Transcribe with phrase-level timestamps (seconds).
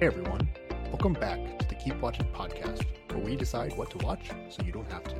[0.00, 0.48] Hey everyone,
[0.90, 4.70] welcome back to the Keep Watching podcast, where we decide what to watch so you
[4.70, 5.16] don't have to.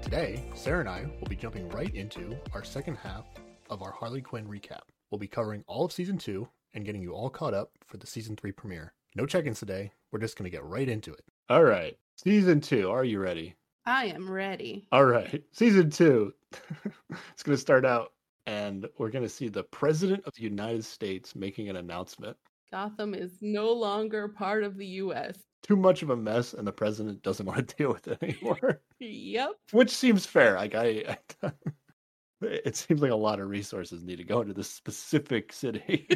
[0.00, 3.26] Today, Sarah and I will be jumping right into our second half
[3.68, 4.80] of our Harley Quinn recap.
[5.10, 8.06] We'll be covering all of season two and getting you all caught up for the
[8.06, 8.94] season three premiere.
[9.14, 11.24] No check ins today, we're just going to get right into it.
[11.50, 13.54] All right, season two, are you ready?
[13.84, 14.88] I am ready.
[14.90, 16.32] All right, season two.
[16.50, 18.12] it's going to start out,
[18.46, 22.38] and we're going to see the President of the United States making an announcement.
[22.74, 25.38] Gotham is no longer part of the US.
[25.62, 28.80] Too much of a mess, and the president doesn't want to deal with it anymore.
[28.98, 29.52] Yep.
[29.70, 30.56] Which seems fair.
[30.56, 31.52] Like I, I
[32.42, 36.08] it seems like a lot of resources need to go into this specific city.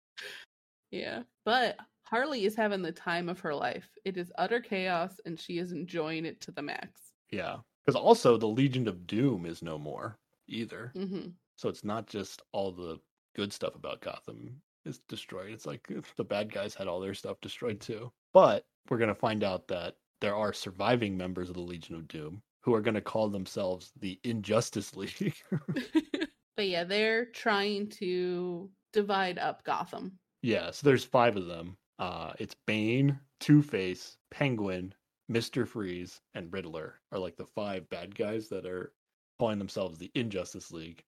[0.90, 1.24] yeah.
[1.44, 3.90] But Harley is having the time of her life.
[4.06, 6.98] It is utter chaos and she is enjoying it to the max.
[7.30, 10.92] yeah, because also the Legion of Doom is no more either.
[10.96, 12.98] hmm So it's not just all the
[13.36, 15.52] good stuff about Gotham is destroyed.
[15.52, 18.12] It's like the bad guys had all their stuff destroyed too.
[18.32, 22.42] But we're gonna find out that there are surviving members of the Legion of Doom
[22.62, 25.34] who are gonna call themselves the Injustice League.
[26.56, 30.18] but yeah, they're trying to divide up Gotham.
[30.42, 31.76] yeah, so there's five of them.
[31.98, 34.94] Uh it's Bane, Two Face, Penguin,
[35.28, 38.92] Mister Freeze, and Riddler are like the five bad guys that are
[39.38, 41.02] calling themselves the Injustice League.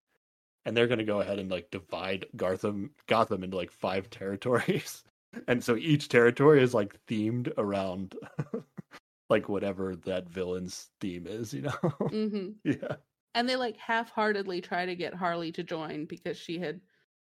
[0.66, 5.04] And they're gonna go ahead and like divide Gotham Gotham into like five territories.
[5.48, 8.16] And so each territory is like themed around
[9.30, 11.70] like whatever that villain's theme is, you know?
[12.10, 12.96] hmm yeah.
[13.34, 16.80] And they like half heartedly try to get Harley to join because she had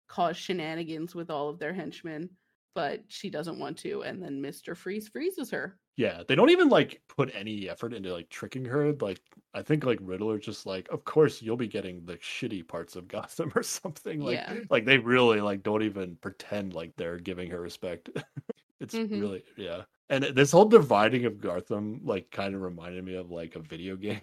[0.07, 2.29] caused shenanigans with all of their henchmen,
[2.75, 4.03] but she doesn't want to.
[4.03, 4.75] And then Mr.
[4.75, 5.79] Freeze freezes her.
[6.01, 8.93] Yeah, they don't even like put any effort into like tricking her.
[8.93, 9.21] Like
[9.53, 13.07] I think like Riddler just like, of course you'll be getting the shitty parts of
[13.15, 14.19] Gotham or something.
[14.19, 14.59] Like Yeah.
[14.69, 18.09] like they really like don't even pretend like they're giving her respect.
[18.79, 19.21] it's Mhm.
[19.21, 19.83] really yeah.
[20.09, 23.95] And this whole dividing of Gotham like kind of reminded me of like a video
[23.97, 24.21] game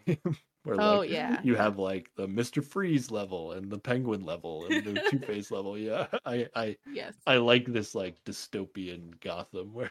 [0.69, 1.41] where Oh, like yeah.
[1.43, 2.63] you have like the Mr.
[2.65, 5.77] Freeze level and the Penguin level and the Two Face level.
[5.79, 6.07] Yeah.
[6.27, 7.15] I I Yes.
[7.27, 9.91] I like this like dystopian Gotham where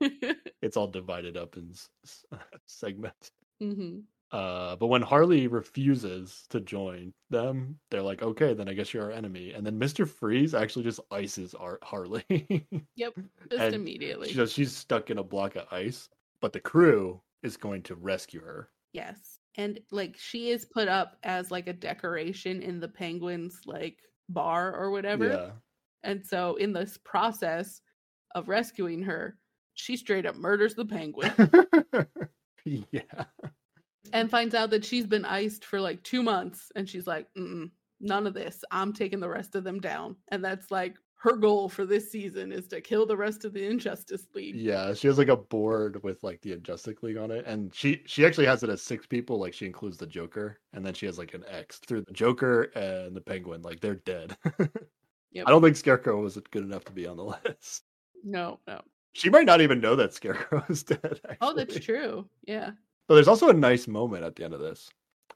[0.62, 2.24] it's all divided up in s-
[2.66, 3.30] segments.
[3.60, 4.00] hmm
[4.32, 9.02] Uh, but when Harley refuses to join them, they're like, "Okay, then I guess you're
[9.06, 12.24] our enemy." And then Mister Freeze actually just ices our Harley.
[12.94, 13.14] Yep.
[13.50, 14.32] Just And immediately.
[14.32, 16.08] says she's stuck in a block of ice,
[16.40, 18.70] but the crew is going to rescue her.
[18.92, 19.39] Yes.
[19.56, 24.74] And like she is put up as like a decoration in the penguins like bar
[24.74, 25.26] or whatever.
[25.26, 25.52] Yeah,
[26.04, 27.82] And so in this process
[28.34, 29.38] of rescuing her,
[29.74, 31.34] she straight up murders the penguin
[32.92, 33.24] yeah,
[34.12, 37.70] and finds out that she's been iced for like 2 months and she's like, Mm-mm,
[38.00, 38.64] "None of this.
[38.70, 42.50] I'm taking the rest of them down." And that's like her goal for this season
[42.50, 44.56] is to kill the rest of the Injustice League.
[44.56, 44.94] yeah.
[44.94, 48.24] She has like a board with like the Injustice League on it, and she she
[48.24, 49.38] actually has it as six people.
[49.38, 52.62] Like she includes the Joker, and then she has like an X through the Joker
[52.74, 53.60] and the Penguin.
[53.62, 54.36] Like they're dead.
[55.32, 55.46] Yep.
[55.46, 57.84] I don't think Scarecrow was good enough to be on the list.
[58.24, 58.80] No, no.
[59.12, 61.20] She might not even know that Scarecrow is dead.
[61.40, 62.28] Oh, that's true.
[62.46, 62.70] Yeah.
[63.06, 64.90] But there's also a nice moment at the end of this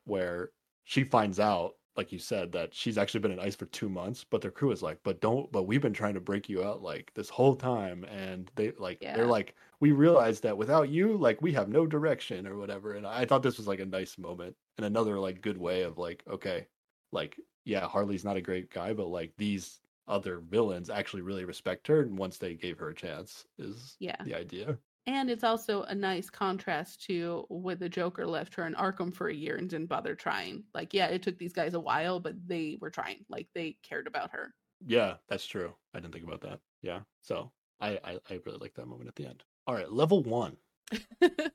[0.04, 0.50] where
[0.82, 4.24] she finds out, like you said, that she's actually been in ice for two months.
[4.24, 6.82] But their crew is like, "But don't." But we've been trying to break you out
[6.82, 9.14] like this whole time, and they like Yeah.
[9.14, 13.06] they're like, "We realize that without you, like we have no direction or whatever." And
[13.06, 16.24] I thought this was like a nice moment and another like good way of like,
[16.26, 16.68] okay,
[17.12, 21.86] like yeah, Harley's not a great guy, but like these other villains actually really respect
[21.88, 24.16] her, and once they gave her a chance, is Yeah.
[24.24, 24.78] the idea.
[25.06, 29.28] And it's also a nice contrast to when the Joker left her in Arkham for
[29.28, 30.64] a year and didn't bother trying.
[30.74, 33.24] Like, yeah, it took these guys a while, but they were trying.
[33.28, 34.54] Like, they cared about her.
[34.86, 35.74] Yeah, that's true.
[35.94, 36.60] I didn't think about that.
[36.82, 37.00] Yeah.
[37.22, 39.42] So I, I, I really like that moment at the end.
[39.66, 40.56] All right, level one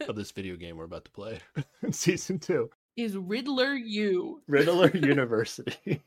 [0.07, 1.39] of this video game we're about to play
[1.83, 2.69] in season two.
[2.97, 4.41] Is Riddler you?
[4.47, 6.01] Riddler University.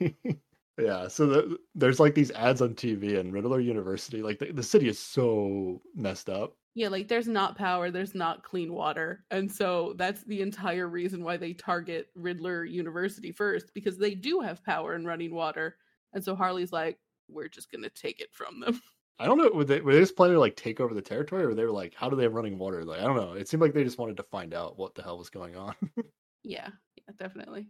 [0.78, 4.62] Yeah, so the, there's like these ads on TV and Riddler University, like the, the
[4.62, 6.54] city is so messed up.
[6.74, 9.24] Yeah, like there's not power, there's not clean water.
[9.30, 14.40] And so that's the entire reason why they target Riddler University first, because they do
[14.40, 15.76] have power and running water.
[16.14, 16.98] And so Harley's like,
[17.28, 18.80] we're just going to take it from them.
[19.18, 19.50] I don't know.
[19.54, 21.70] Were they, were they just planning to like take over the territory, or they were
[21.70, 22.84] like, how do they have running water?
[22.84, 23.34] Like, I don't know.
[23.34, 25.74] It seemed like they just wanted to find out what the hell was going on.
[26.42, 27.68] yeah, yeah, definitely.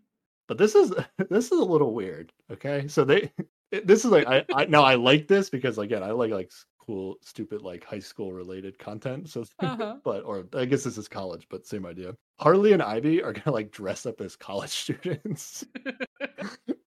[0.53, 0.93] But this is
[1.31, 2.31] this is a little weird.
[2.51, 3.33] Okay, so they
[3.85, 7.17] this is like I, I now I like this because again I like like cool
[7.23, 9.31] stupid like high school related content.
[9.31, 9.97] So, Uh-huh.
[10.05, 12.15] but or I guess this is college, but same idea.
[12.39, 15.65] Harley and Ivy are gonna like dress up as college students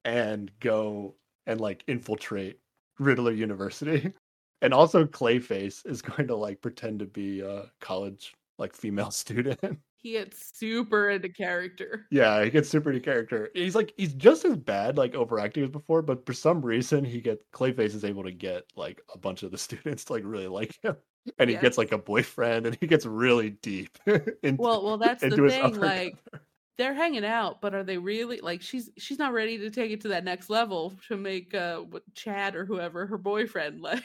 [0.03, 1.15] and go
[1.47, 2.59] and like infiltrate
[2.99, 4.13] Riddler University.
[4.61, 9.79] and also Clayface is going to like pretend to be a college like female student.
[10.05, 12.11] He gets super into character.
[12.11, 13.49] yeah, he gets super into character.
[13.53, 17.19] He's like he's just as bad like overacting as before, but for some reason he
[17.21, 20.47] gets Clayface is able to get like a bunch of the students to like really
[20.47, 20.95] like him.
[21.39, 21.57] And he Yes.
[21.57, 23.97] gets like a boyfriend and he gets really deep
[24.43, 25.75] into, Well, well, that's the thing.
[25.79, 26.41] Like, cover.
[26.77, 28.61] they're hanging out, but are they really like?
[28.61, 31.85] She's she's not ready to take it to that next level to make uh
[32.15, 33.81] Chad or whoever her boyfriend.
[33.81, 34.03] Like,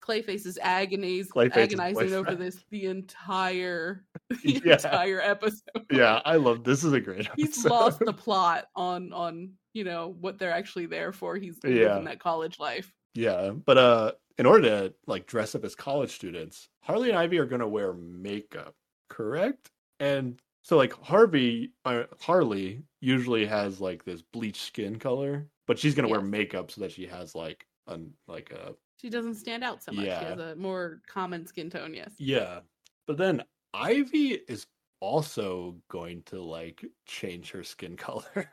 [0.00, 4.72] Clayface is agonies Clayface's agonizing over this the entire the Yeah.
[4.74, 5.86] entire episode.
[5.90, 7.70] yeah, I love this is a great He's episode.
[7.70, 11.36] lost the plot on on you know what they're actually there for.
[11.36, 11.70] He's Yeah.
[11.90, 12.92] living that college life.
[13.14, 17.38] Yeah, but uh, in order to like dress up as college students, Harley and Ivy
[17.38, 18.74] are gonna wear makeup,
[19.08, 19.70] correct?
[19.98, 25.94] And so like Harvey, uh, Harley usually has like this bleached skin color, but she's
[25.94, 29.82] gonna wear makeup so that she has like an like a She doesn't stand out
[29.82, 30.06] so much.
[30.06, 30.18] Yeah.
[30.20, 31.94] She has a more common skin tone.
[31.94, 32.12] Yes.
[32.18, 32.60] yeah.
[33.06, 33.42] But then
[33.72, 34.66] Ivy is
[35.00, 38.50] also going to like change her skin color,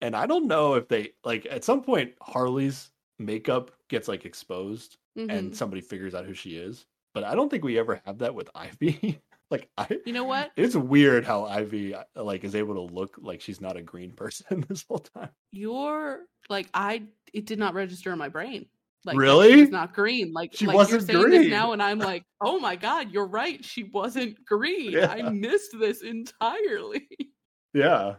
[0.00, 4.98] and I don't know if they like at some point Harley's makeup gets like exposed
[5.18, 5.30] Mhm.
[5.30, 6.86] and somebody figures out who she is.
[7.14, 9.20] But I don't think we ever have that with Ivy.
[9.50, 10.52] like I You know what?
[10.56, 14.12] it's weird how Ivy uh, like is able to look like she's not a green
[14.22, 15.30] person this whole time.
[15.52, 17.02] You're like I.
[17.32, 18.66] It did not register in my brain.
[19.04, 19.52] Like Really?
[19.52, 20.32] she was not green.
[20.32, 21.50] Like She like wasn't you're saying this green.
[21.50, 23.64] now, and I'm like, oh my god, you're right.
[23.64, 24.98] She wasn't green.
[24.98, 27.08] I missed this entirely.
[27.74, 28.16] Yeah.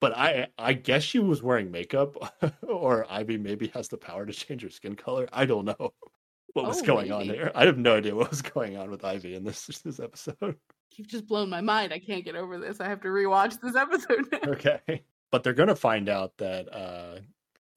[0.00, 2.16] But I I guess she was wearing makeup
[2.62, 5.28] or Ivy maybe has the power to change her skin color.
[5.32, 5.76] I don't know
[6.54, 7.38] what was Oh, going on maybe.
[7.38, 7.50] here.
[7.54, 10.56] I have no idea what was going on with Ivy in this this episode.
[10.96, 11.92] You've just blown my mind.
[11.92, 12.80] I can't get over this.
[12.80, 14.52] I have to rewatch this episode now.
[14.52, 15.02] Okay.
[15.30, 17.18] But they're going to find out that uh,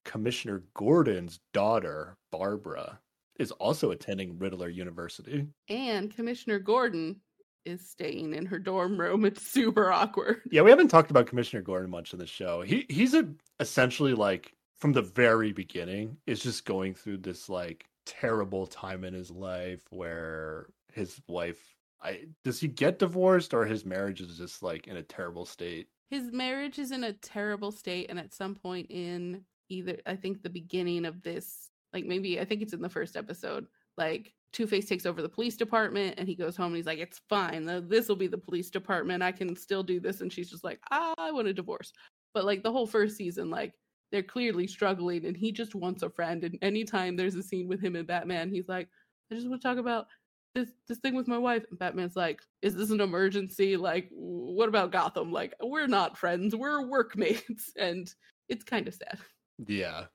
[0.05, 2.99] Commissioner Gordon's daughter, Barbara,
[3.37, 5.47] is also attending Riddler University.
[5.67, 7.17] And Commissioner Gordon
[7.65, 9.25] is staying in her dorm room.
[9.25, 10.41] It's super awkward.
[10.51, 12.61] Yeah, we haven't talked about Commissioner Gordon much in the show.
[12.61, 13.27] He he's a
[13.59, 19.13] essentially like from the very beginning is just going through this like terrible time in
[19.13, 21.59] his life where his wife
[22.01, 25.87] I does he get divorced or his marriage is just like in a terrible state?
[26.09, 30.41] His marriage is in a terrible state, and at some point in either, I think
[30.41, 33.65] the beginning of this, like maybe, I think it's in the first episode,
[33.97, 36.99] like Two Face takes over the police department and he goes home and he's like,
[36.99, 37.65] It's fine.
[37.89, 39.23] This will be the police department.
[39.23, 40.21] I can still do this.
[40.21, 41.91] And she's just like, "Ah, I want a divorce.
[42.33, 43.73] But like the whole first season, like
[44.11, 46.43] they're clearly struggling and he just wants a friend.
[46.43, 48.87] And anytime there's a scene with him and Batman, he's like,
[49.31, 50.07] I just want to talk about
[50.55, 54.69] this this thing with my wife and batman's like is this an emergency like what
[54.69, 58.13] about gotham like we're not friends we're workmates and
[58.47, 59.19] it's kind of sad
[59.67, 60.05] Yeah.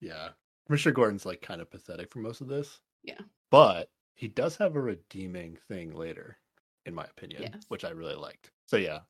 [0.00, 0.28] Yeah.
[0.66, 2.80] Commissioner Gordon's like kind of pathetic for most of this.
[3.02, 3.20] Yeah.
[3.50, 6.36] But he does have a redeeming thing later,
[6.86, 7.62] in my opinion, Yes.
[7.68, 8.50] which I really liked.
[8.66, 9.00] So yeah.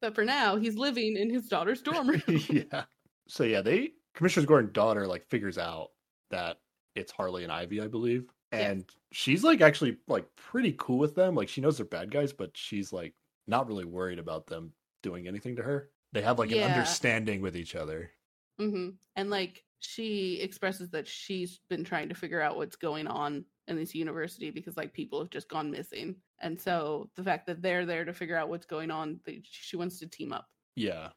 [0.00, 2.84] but for now he's living in his daughter's dorm room yeah.
[3.28, 5.88] So yeah, they Commissioner Gordon's daughter like figures out
[6.30, 6.58] that
[6.96, 8.24] it's Harley and Ivy, I believe.
[8.52, 8.62] Yes.
[8.70, 11.34] And she's like actually like pretty cool with them.
[11.34, 13.14] Like she knows they're bad guys, but she's like
[13.46, 15.90] not really worried about them doing anything to her.
[16.12, 16.66] They have like Yeah.
[16.66, 18.10] an understanding with each other.
[18.58, 23.44] Hmm and like she expresses that she's been trying to figure out what's going on
[23.68, 27.62] in this university because like people have just gone missing and so the fact that
[27.62, 31.10] they're there to figure out what's going on they, she wants to team up Yeah.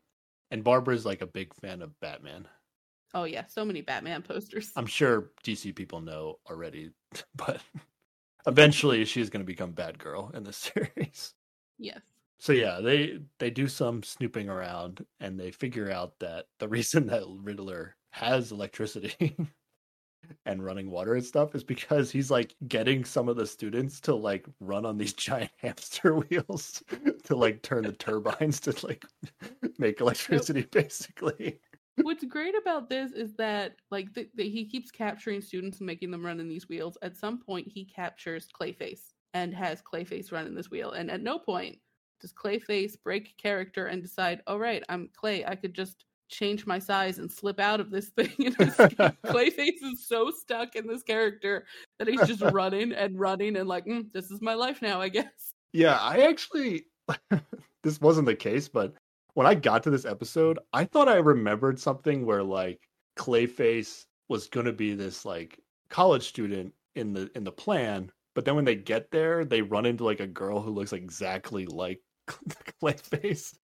[0.51, 2.47] And Barbara's like a big fan of Batman.
[3.13, 6.91] oh yeah so many batman posters I'm sure DC people know already,
[7.35, 7.61] but
[8.47, 11.33] eventually she's going to become Batgirl in this series.
[11.77, 12.01] yes
[12.41, 17.05] So yeah, they they do some snooping around and they figure out that the reason
[17.07, 19.37] that Riddler has electricity
[20.47, 24.15] and running water and stuff is because he's like getting some of the students to
[24.15, 26.81] like run on these giant hamster wheels
[27.25, 29.05] to like turn the turbines to like
[29.77, 31.59] make electricity basically.
[32.01, 36.09] What's great about this is that like th- that he keeps capturing students and making
[36.09, 36.97] them run in these wheels.
[37.03, 40.93] At some point, he captures Clayface and has Clayface run in this wheel.
[40.93, 41.77] And at no point
[42.21, 45.45] does Clayface break character and decide, "All right, I'm Clay.
[45.45, 49.83] I could just change my size and slip out of this thing." And escape." Clayface
[49.83, 51.65] is so stuck in this character
[51.99, 55.09] that he's just running and running and like, mm, "This is my life now, I
[55.09, 56.85] guess." Yeah, I actually
[57.83, 58.93] this wasn't the case, but
[59.33, 62.87] when I got to this episode, I thought I remembered something where like
[63.17, 65.59] Clayface was going to be this like
[65.89, 69.85] college student in the in the plan, but then when they get there, they run
[69.85, 71.99] into like a girl who looks exactly like
[72.81, 73.55] Clayface.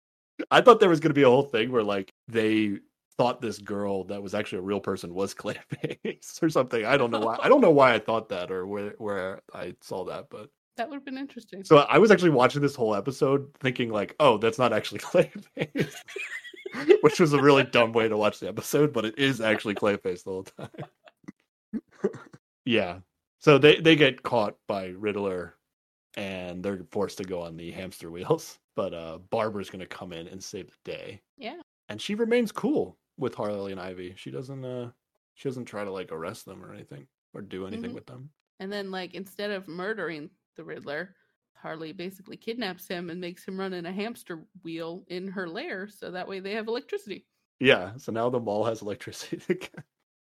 [0.52, 2.78] I thought there was going to be a whole thing where like they
[3.18, 6.86] thought this girl that was actually a real person was Clayface or something.
[6.86, 7.38] I don't know why.
[7.42, 10.90] I don't know why I thought that or where where I saw that, but That
[10.90, 11.64] would have been interesting.
[11.64, 15.96] so I was actually watching this whole episode thinking like, oh, that's not actually Clayface.
[17.02, 20.24] Which was a really dumb way to watch the episode, but it is actually Clayface
[20.24, 20.70] the whole time.
[22.66, 23.00] yeah.
[23.40, 25.56] So they they get caught by Riddler
[26.18, 28.60] and they're forced to go on the hamster wheels.
[28.76, 31.22] But uh Barbara's gonna come in and save the day.
[31.36, 31.62] Yeah.
[31.90, 34.14] And she remains cool with Harley and Ivy.
[34.18, 34.92] She doesn't uh
[35.34, 37.96] she doesn't try to like arrest them or anything or do anything Mhm.
[37.96, 38.30] with them.
[38.60, 41.16] And then, like, instead of murdering the Riddler,
[41.56, 45.88] Harley basically kidnaps him and makes him run in a hamster wheel in her lair
[45.88, 47.26] so that way they have electricity.
[47.60, 49.42] Yeah, so now the mall has electricity.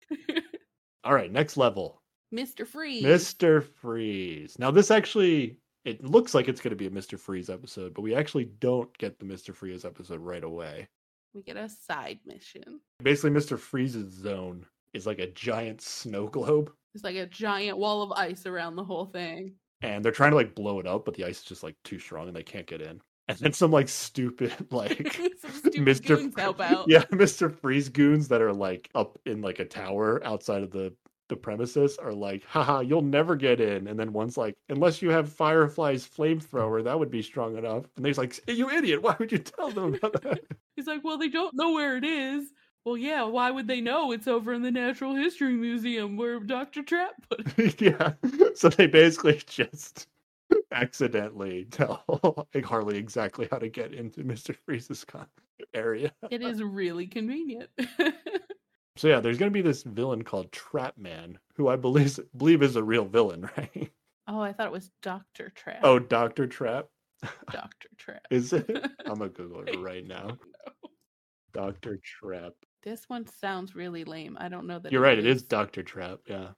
[1.03, 2.01] All right, next level.
[2.33, 2.65] Mr.
[2.65, 3.03] Freeze.
[3.03, 3.63] Mr.
[3.63, 4.57] Freeze.
[4.59, 7.17] Now this actually it looks like it's going to be a Mr.
[7.19, 9.55] Freeze episode, but we actually don't get the Mr.
[9.55, 10.87] Freeze episode right away.
[11.33, 12.81] We get a side mission.
[13.01, 13.57] Basically, Mr.
[13.57, 18.45] Freeze's zone is like a giant snow globe, It's like a giant wall of ice
[18.45, 19.53] around the whole thing.
[19.81, 21.99] and they're trying to like blow it up, but the ice is just like too
[21.99, 22.99] strong and they can't get in.
[23.29, 26.07] And then some like stupid like stupid Mr.
[26.17, 26.85] goons Fre- help out.
[26.89, 27.53] Yeah, Mr.
[27.53, 30.93] Freeze goons that are like up in like a tower outside of the
[31.29, 33.87] the premises are like, haha, you'll never get in.
[33.87, 37.85] And then one's like, unless you have Firefly's flamethrower, that would be strong enough.
[37.95, 40.39] And they's like, you idiot, why would you tell them about that?
[40.75, 42.53] He's like, well, they don't know where it is.
[42.85, 44.13] Well, yeah, why would they know?
[44.13, 46.83] It's over in the Natural History Museum where Dr.
[46.83, 47.81] Trap put it.
[47.81, 48.13] yeah.
[48.55, 50.07] So they basically just
[50.71, 52.03] accidentally tell
[52.53, 54.55] like, Harley exactly how to get into Mr.
[54.55, 55.05] Freeze's
[55.73, 56.13] area.
[56.29, 57.69] It is really convenient.
[58.97, 62.75] So yeah, there's gonna be this villain called Trap Man, who I believe believe is
[62.75, 63.91] a real villain, right?
[64.27, 65.49] oh, I thought it was Dr.
[65.51, 65.79] Trap.
[65.83, 66.87] Oh, Doctor Trap,
[67.51, 67.89] Dr.
[67.97, 68.25] Trap.
[68.31, 68.69] is it?
[69.05, 70.37] I'm gonna Google it right now.
[71.53, 72.53] Doctor Trap.
[72.83, 74.37] This one sounds really lame.
[74.39, 74.91] I don't know that.
[74.91, 75.17] You're right.
[75.17, 76.19] It is Doctor Trap.
[76.27, 76.49] Yeah.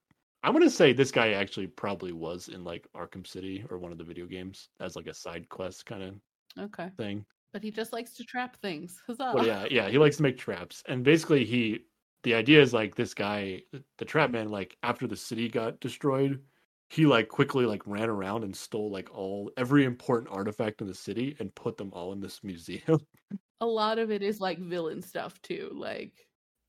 [0.44, 3.98] I'm gonna say this guy actually probably was in like Arkham City or one of
[3.98, 6.90] the video games as like a side quest kind of Okay.
[6.98, 7.26] thing.
[7.52, 9.02] But he just likes to trap things.
[9.06, 9.32] Huzzah.
[9.36, 11.80] Well, yeah, yeah, he likes to make traps, and basically he,
[12.24, 13.64] the idea is like this guy,
[13.98, 16.42] the trap man, like after the city got destroyed,
[16.90, 20.94] he like quickly like ran around and stole like all every important artifact in the
[20.94, 23.00] city and put them all in this museum.
[23.62, 25.70] A lot of it is like villain stuff too.
[25.74, 26.14] Like,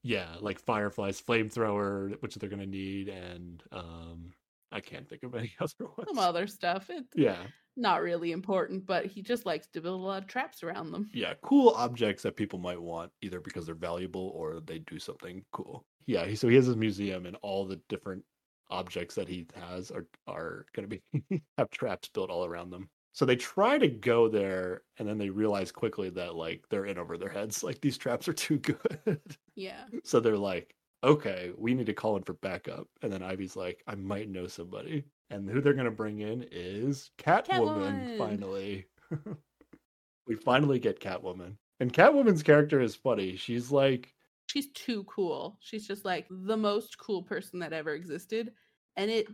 [0.02, 4.32] yeah, like Firefly's flamethrower, which they're gonna need, and um,
[4.72, 6.08] I can't think of any other ones.
[6.08, 6.90] some other stuff.
[6.90, 7.42] It's Yeah,
[7.80, 11.10] not really important, but he just likes to build a lot of traps around them.
[11.12, 15.44] yeah, cool objects that people might want either because they're valuable or they do something
[15.52, 15.86] cool.
[16.06, 18.24] Yeah, he, so he has his museum and all the different
[18.70, 22.90] objects that he has are are going to be have traps built all around them.
[23.12, 26.98] So they try to go there and then they realize quickly that like they're in
[26.98, 27.62] over their heads.
[27.70, 29.36] Like these traps are too good.
[29.54, 29.86] Yeah.
[30.04, 33.82] so they're like, "Okay, we need to call in for backup." And then Ivy's like,
[33.86, 38.18] "I might know somebody." And who they're going to bring in is Catwoman Catwoman.
[38.18, 38.86] finally.
[40.26, 41.56] we finally get Catwoman.
[41.78, 43.36] And Catwoman's character is funny.
[43.36, 44.12] She's like
[44.50, 45.58] She's too cool.
[45.60, 48.52] She's just like the most cool person that ever existed.
[48.96, 49.28] And it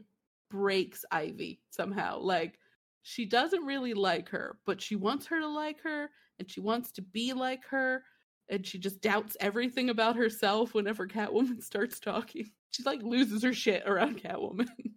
[0.50, 2.18] breaks Ivy somehow.
[2.18, 2.58] Like,
[3.02, 6.92] she doesn't really like her, but she wants her to like her and she wants
[6.92, 8.02] to be like her.
[8.48, 12.50] And she just doubts everything about herself whenever Catwoman starts talking.
[12.70, 14.68] She like loses her shit around Catwoman.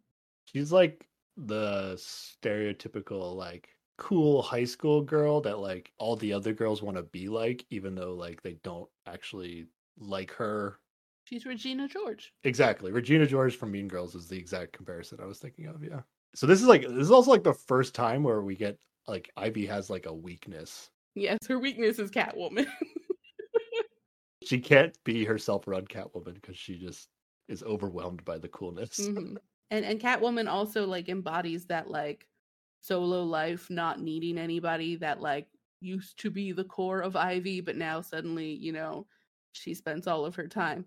[0.51, 6.81] she's like the stereotypical like cool high school girl that like all the other girls
[6.81, 10.79] want to be like even though like they don't actually like her
[11.25, 12.33] She's Regina George.
[12.43, 15.99] exactly regina george from mean girls is the exact comparison i was thinking of yeah
[16.33, 18.77] so this is like this is also like the first time where we get
[19.07, 22.67] like ivy has like a weakness Yes, her weakness is Catwoman.
[24.43, 27.09] she can't be herself around catwoman because she just
[27.49, 29.35] is overwhelmed by the coolness Mhm.
[29.71, 32.27] And and Catwoman also like embodies that like
[32.81, 35.47] solo life, not needing anybody that like
[35.81, 39.05] used to be the core of Ivy, but now suddenly, you know,
[39.53, 40.85] she spends all of her time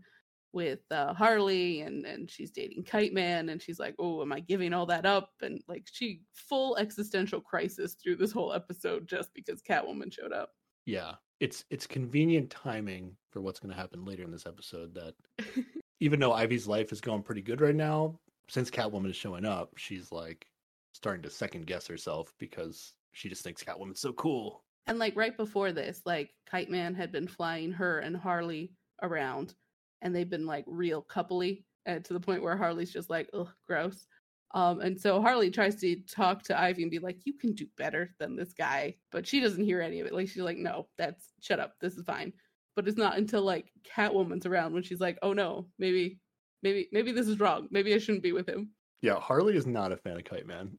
[0.53, 4.41] with uh, Harley and and she's dating Kite Man and she's like, "Oh, am I
[4.41, 9.33] giving all that up?" And like she full existential crisis through this whole episode just
[9.35, 10.51] because Catwoman showed up.
[10.87, 15.15] yeah it's it's convenient timing for what's going to happen later in this episode that
[16.01, 18.19] even though ivy's life is going pretty good right now
[18.53, 20.47] since catwoman is showing up she's like
[20.93, 25.37] starting to second guess herself because she just thinks catwoman's so cool And like right
[25.37, 29.55] before this, like Kite Man had been flying her and Harley around,
[30.01, 33.49] and they've been like real coupley uh, to the point where Harley's just like, ugh,
[33.67, 34.07] gross.
[34.55, 37.67] Um, and so Harley tries to talk to Ivy and be like, "You can do
[37.77, 40.13] better than this guy," but she doesn't hear any of it.
[40.13, 41.77] Like she's like, "No, that's shut up.
[41.81, 42.33] This is fine."
[42.75, 46.22] but it's not until like Catwoman's around when she's like, "Oh no, maybe,
[46.63, 47.69] maybe, maybe this is wrong.
[47.71, 50.79] Maybe I shouldn't be with him." Yeah, Harley is not a fan of Kite Man.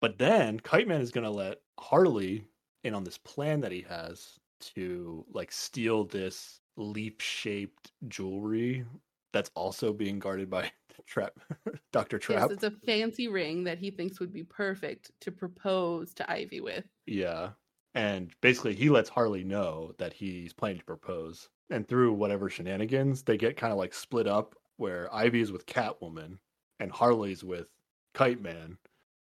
[0.00, 2.44] but then Kite Man is gonna let Harley
[2.84, 8.84] in on this plan that he has to like steal this leaf shaped jewelry
[9.32, 10.70] that's also being guarded by
[11.06, 11.32] Trap
[11.92, 12.18] Dr.
[12.18, 12.50] Trap.
[12.50, 16.60] Yes, it's a fancy ring that he thinks would be perfect to propose to Ivy
[16.60, 16.84] with.
[17.06, 17.50] Yeah.
[17.94, 21.48] And basically he lets Harley know that he's planning to propose.
[21.70, 25.66] And through whatever shenanigans, they get kind of like split up where Ivy is with
[25.66, 26.38] Catwoman
[26.80, 27.66] and Harley's with
[28.14, 28.78] Kite Man.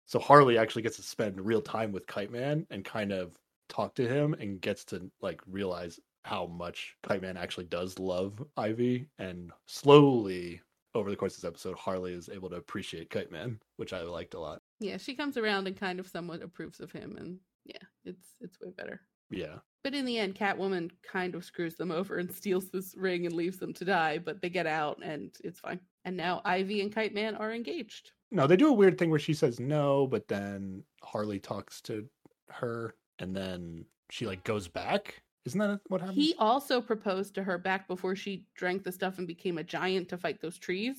[0.07, 3.39] So Harley actually gets to spend real time with Kite Man and kind of
[3.69, 8.43] talk to him and gets to like realize how much Kite Man actually does love
[8.57, 10.61] Ivy and slowly
[10.95, 14.03] over the course of this episode Harley is able to appreciate Kite Man, which I
[14.03, 14.63] liked a lot.
[14.81, 17.39] Yeah, she comes around and kind of somewhat approves of him and
[17.69, 19.01] yeah, it's it's way better.
[19.31, 19.59] Yeah.
[19.85, 23.35] But in the end, Catwoman kind of screws them over and steals this ring and
[23.35, 25.81] leaves them to die, but they get out and it's fine.
[26.05, 28.13] And now Ivy and Kite Man are engaged.
[28.31, 32.07] No, they do a weird thing where she says no, but then Harley talks to
[32.51, 35.23] her and then she like goes back.
[35.47, 36.19] Isn't that what happened?
[36.19, 40.09] He also proposed to her back before she drank the stuff and became a giant
[40.11, 40.97] to fight those trees.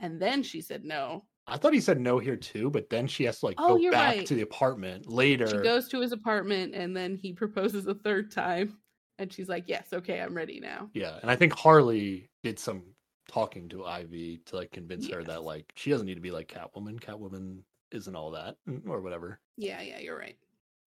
[0.00, 1.24] And then she said no.
[1.46, 3.90] I thought he said no here too, but then she has to like Oh, go
[3.90, 4.26] back right.
[4.26, 5.46] to the apartment later.
[5.48, 8.78] She goes to his apartment and then he proposes a third time.
[9.18, 10.90] And she's like, Yes, okay, I'm ready now.
[10.94, 12.82] Yeah, and I think Harley did some
[13.28, 16.48] talking to Ivy to like convince her that like she doesn't need to be like
[16.48, 17.00] Catwoman.
[17.00, 17.58] Catwoman
[17.90, 19.40] isn't all that mm, or whatever.
[19.56, 20.36] Yeah, yeah, you're right.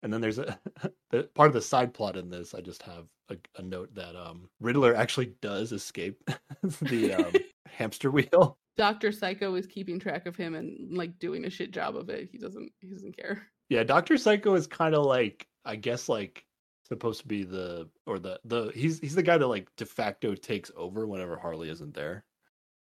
[0.03, 0.59] And then there's a
[1.11, 2.55] the, part of the side plot in this.
[2.55, 6.19] I just have a, a note that um Riddler actually does escape
[6.63, 7.33] the um,
[7.67, 8.59] hamster wheel.
[8.77, 9.13] Dr.
[9.13, 12.29] Psycho is keeping track of him and like doing a shit job of it.
[12.31, 13.47] He doesn't he doesn't care.
[13.71, 16.45] Yeah, Doctor Psycho is kind of like I guess like
[16.87, 20.35] supposed to be the or the the he's he's the guy that like de facto
[20.35, 22.25] takes over whenever Harley isn't there.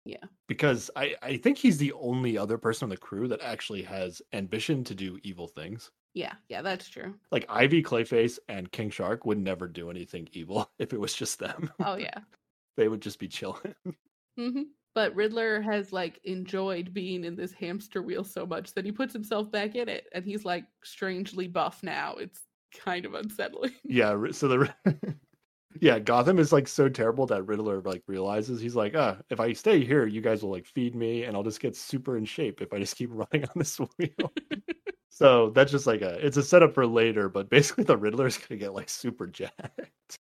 [0.06, 0.24] Yeah.
[0.48, 4.22] Because I I think he's the only other person on the crew that actually has
[4.32, 5.92] ambition to do evil things.
[6.14, 7.14] Yeah, yeah, that's true.
[7.30, 11.40] Like Ivy, Clayface, and King Shark would never do anything evil if it was just
[11.40, 11.72] them.
[11.84, 12.20] Oh yeah.
[12.78, 13.76] they would just be chilling.
[14.38, 14.62] hmm
[15.00, 19.14] But Riddler has like enjoyed being in this hamster wheel so much that he puts
[19.14, 22.16] himself back in it, and he's like strangely buff now.
[22.16, 22.42] It's
[22.78, 23.72] kind of unsettling.
[23.86, 24.74] yeah, so the
[25.80, 29.54] yeah Gotham is like so terrible that Riddler like realizes he's like, ah, if I
[29.54, 32.60] stay here, you guys will like feed me, and I'll just get super in shape
[32.62, 34.34] if I just keep running on this wheel.
[35.10, 38.60] so that's just like a it's a setup for later, but basically the Riddler's gonna
[38.60, 40.20] get like super jacked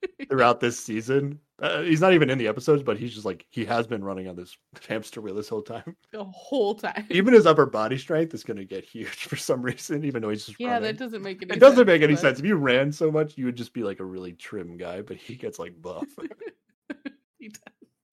[0.28, 1.40] throughout this season.
[1.58, 4.28] Uh, he's not even in the episodes, but he's just like he has been running
[4.28, 4.56] on this
[4.88, 5.96] hamster wheel this whole time.
[6.12, 7.06] the whole time.
[7.10, 10.46] Even his upper body strength is gonna get huge for some reason, even though he's
[10.46, 10.82] just yeah, running.
[10.82, 11.54] that doesn't make any.
[11.54, 12.38] It doesn't sense, make any but- sense.
[12.38, 15.16] If you ran so much, you would just be like a really trim guy, but
[15.16, 16.04] he gets like buff.
[17.38, 17.62] He does.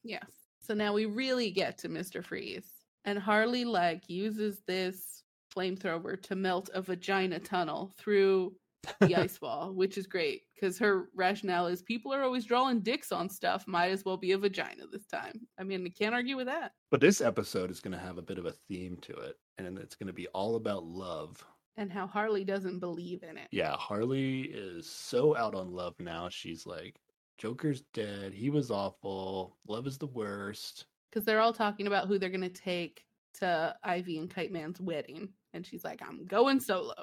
[0.04, 0.30] Yes.
[0.62, 2.24] So now we really get to Mr.
[2.24, 2.67] Freeze.
[3.06, 5.24] And Harley like uses this
[5.56, 8.54] flamethrower to melt a vagina tunnel through
[9.00, 13.12] the ice wall, which is great because her rationale is people are always drawing dicks
[13.12, 13.65] on stuff.
[13.67, 15.41] Might as well be a vagina this time.
[15.60, 16.74] I mean, I can't argue with that.
[16.91, 19.78] but this episode is going to have a bit of a theme to it, and
[19.78, 21.43] it's going to be all about love.
[21.76, 23.48] And how Harley doesn't believe in it.
[23.52, 26.30] Yeah, Harley is so out on love now.
[26.30, 26.96] She's like,
[27.39, 28.32] Joker's dead.
[28.32, 29.58] He was awful.
[29.67, 30.86] Love is the worst.
[31.10, 33.04] Because they're all talking about who they're going to take
[33.39, 35.30] to Ivy and Kite Man's wedding.
[35.54, 36.93] And she's like, I'm going solo.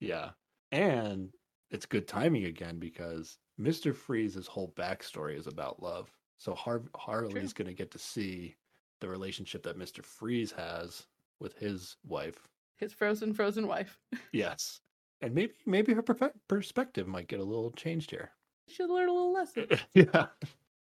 [0.00, 0.30] Yeah.
[0.72, 1.30] And
[1.70, 3.94] it's good timing again because Mr.
[3.94, 6.10] Freeze's whole backstory is about love.
[6.38, 8.54] So Har- Harley's going to get to see
[9.00, 10.04] the relationship that Mr.
[10.04, 11.06] Freeze has
[11.40, 12.48] with his wife.
[12.76, 13.98] His frozen, frozen wife.
[14.32, 14.80] Yes.
[15.20, 16.02] And maybe maybe her
[16.48, 18.30] perspective might get a little changed here.
[18.68, 19.66] She should learn a little lesson.
[19.94, 20.26] yeah.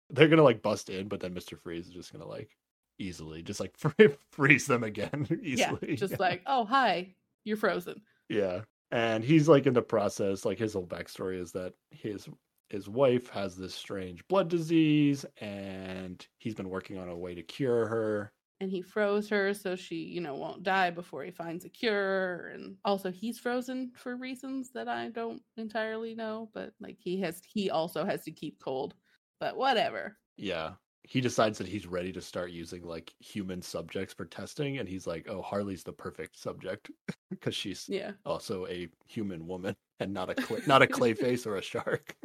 [0.10, 1.60] They're going to like bust in, but then Mr.
[1.60, 2.50] Freeze is just going to like
[2.98, 5.96] easily just like free- freeze them again Yeah, easily.
[5.98, 8.02] just like, oh hi, you're frozen.
[8.30, 8.62] Yeah.
[8.94, 12.30] And he's like in the process, like his whole backstory is that his
[12.70, 17.42] his wife has this strange blood disease and he's been working on a way to
[17.42, 18.34] cure her.
[18.60, 22.50] And he froze her so she, you know, won't die before he finds a cure.
[22.50, 27.42] And also he's frozen for reasons that I don't entirely know, but like he has
[27.48, 28.94] he also has to keep cold.
[29.40, 30.20] But whatever.
[30.38, 30.76] Yeah.
[31.06, 35.06] He decides that he's ready to start using like human subjects for testing and he's
[35.06, 36.90] like, "Oh, Harley's the perfect subject
[37.30, 38.12] because she's Yeah.
[38.26, 42.16] also a human woman and not a clay, not a clay face or a shark."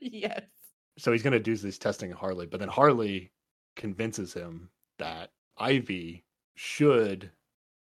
[0.00, 0.42] yes.
[0.98, 3.30] so he's going to do this testing of Harley, but then Harley
[3.76, 6.24] convinces him that Ivy
[6.56, 7.30] should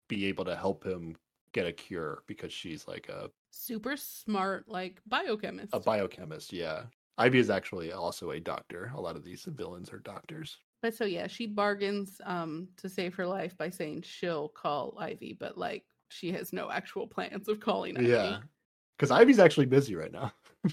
[0.08, 1.16] be able to help him
[1.52, 5.70] get a cure because she's like a, Super smart, like biochemist.
[5.72, 6.52] a biochemist.
[6.52, 6.84] Yeah.
[7.18, 8.92] Ivy is actually also a doctor.
[8.94, 10.58] A lot of these villains are doctors.
[10.80, 15.36] But so yeah, she bargains um to save her life by saying she'll call Ivy,
[15.38, 18.06] but like she has no actual plans of calling Ivy.
[18.06, 18.38] Yeah.
[18.96, 20.32] Because Ivy's actually busy right now.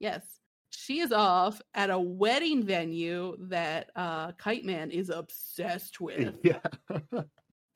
[0.00, 0.22] Yes.
[0.70, 6.34] She is off at a wedding venue that uh Kite Man is obsessed with.
[6.42, 6.60] yeah.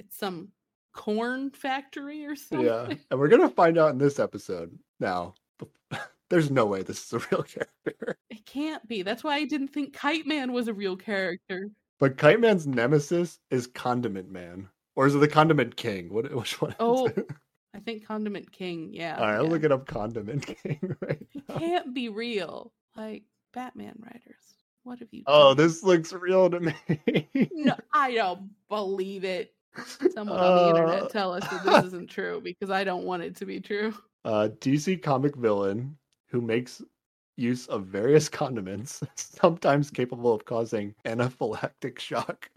[0.01, 0.49] It's some
[0.93, 2.67] corn factory or something.
[2.67, 2.95] yeah.
[3.11, 5.35] And we're gonna find out in this episode now.
[6.31, 8.17] There's no way this is a real character.
[8.31, 9.03] It can't be.
[9.03, 11.69] That's why I didn't think Kite Man was a real character.
[12.01, 14.69] But Kite Man's nemesis is Condiment Man.
[14.97, 16.13] Or is it the Condiment King?
[16.13, 16.71] What which one?
[16.73, 17.27] is Oh, it?
[17.75, 19.17] I think Condiment King, yeah.
[19.19, 21.59] All right, I'll look it up Condiment King right now.
[21.59, 22.73] can't be real.
[22.97, 24.55] Like Batman writers.
[24.85, 26.75] What have you Oh, this looks real to me.
[27.53, 29.55] No, I don't believe it.
[30.15, 33.23] Someone on the Uh, internet tell us that this isn't true because I don't want
[33.25, 33.93] it to be true.
[34.25, 35.97] uh, DC comic villain
[36.35, 36.83] who makes
[37.37, 42.51] use of various condiments, sometimes capable of causing anaphylactic shock.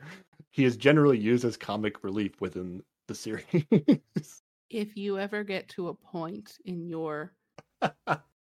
[0.50, 3.46] He is generally used as comic relief within the series.
[4.70, 7.32] If you ever get to a point in your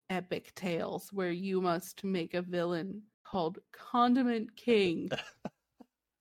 [0.10, 5.12] epic tales where you must make a villain called Condiment King,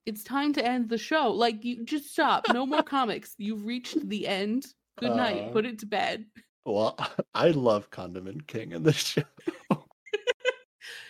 [0.05, 1.31] it's time to end the show.
[1.31, 2.45] Like you just stop.
[2.53, 3.35] No more comics.
[3.39, 4.67] You've reached the end.
[4.99, 5.49] Good night.
[5.49, 6.27] Uh, Put it to bed.
[6.65, 6.97] Well,
[7.35, 9.23] I love Condiment King in this show.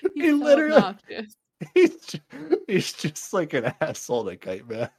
[0.14, 1.34] He so literally, obnoxious.
[1.72, 2.22] he's just,
[2.68, 4.90] he's just like an asshole to Kite Man.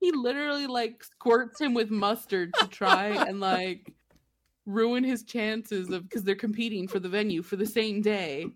[0.00, 3.92] He literally like squirts him with mustard to try and like
[4.66, 8.46] ruin his chances of because they're competing for the venue for the same day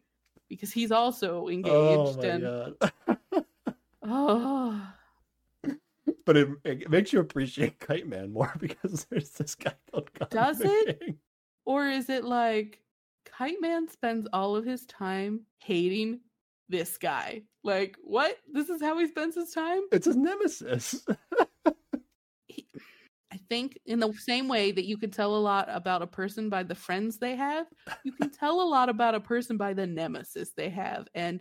[0.48, 3.44] because he's also engaged Oh engaged my and god.
[4.03, 4.87] oh
[6.24, 10.61] but it, it makes you appreciate Kite Man more because there's this guy called Does
[10.61, 11.01] it?
[11.01, 11.18] King.
[11.68, 12.81] Or is it like
[13.26, 16.20] Kite Man spends all of his time hating
[16.70, 17.42] this guy?
[17.62, 18.38] Like what?
[18.50, 19.83] This is how he spends his time?
[19.92, 21.04] It's his nemesis.
[22.48, 22.66] he,
[23.31, 26.48] I think in the same way that you can tell a lot about a person
[26.48, 27.66] by the friends they have,
[28.02, 31.07] you can tell a lot about a person by the nemesis they have.
[31.14, 31.40] And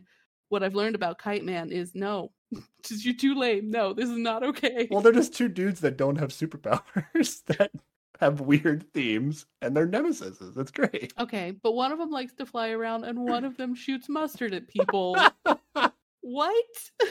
[0.49, 2.33] what I've learned about Kite Man is no,
[2.83, 3.71] just you're too lame.
[3.71, 4.89] No, this is not okay.
[4.91, 7.71] well, they're just two dudes that don't have superpowers that
[8.19, 10.37] have weird themes and they're nemesis.
[10.39, 11.13] That's great.
[11.19, 14.53] okay, but one of them likes to fly around and one of them shoots mustard
[14.53, 15.17] at people.
[16.21, 16.65] what?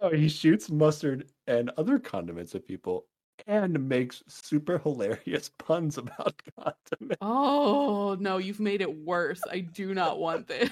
[0.00, 3.06] Oh, he shoots mustard and other condiments at people
[3.48, 7.16] and makes super hilarious puns about condiments.
[7.20, 9.40] Oh no, you've made it worse.
[9.50, 10.70] I do not want this.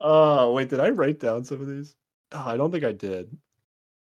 [0.00, 1.96] Oh, wait, did I write down some of these?
[2.30, 3.36] Oh, I don't think I did.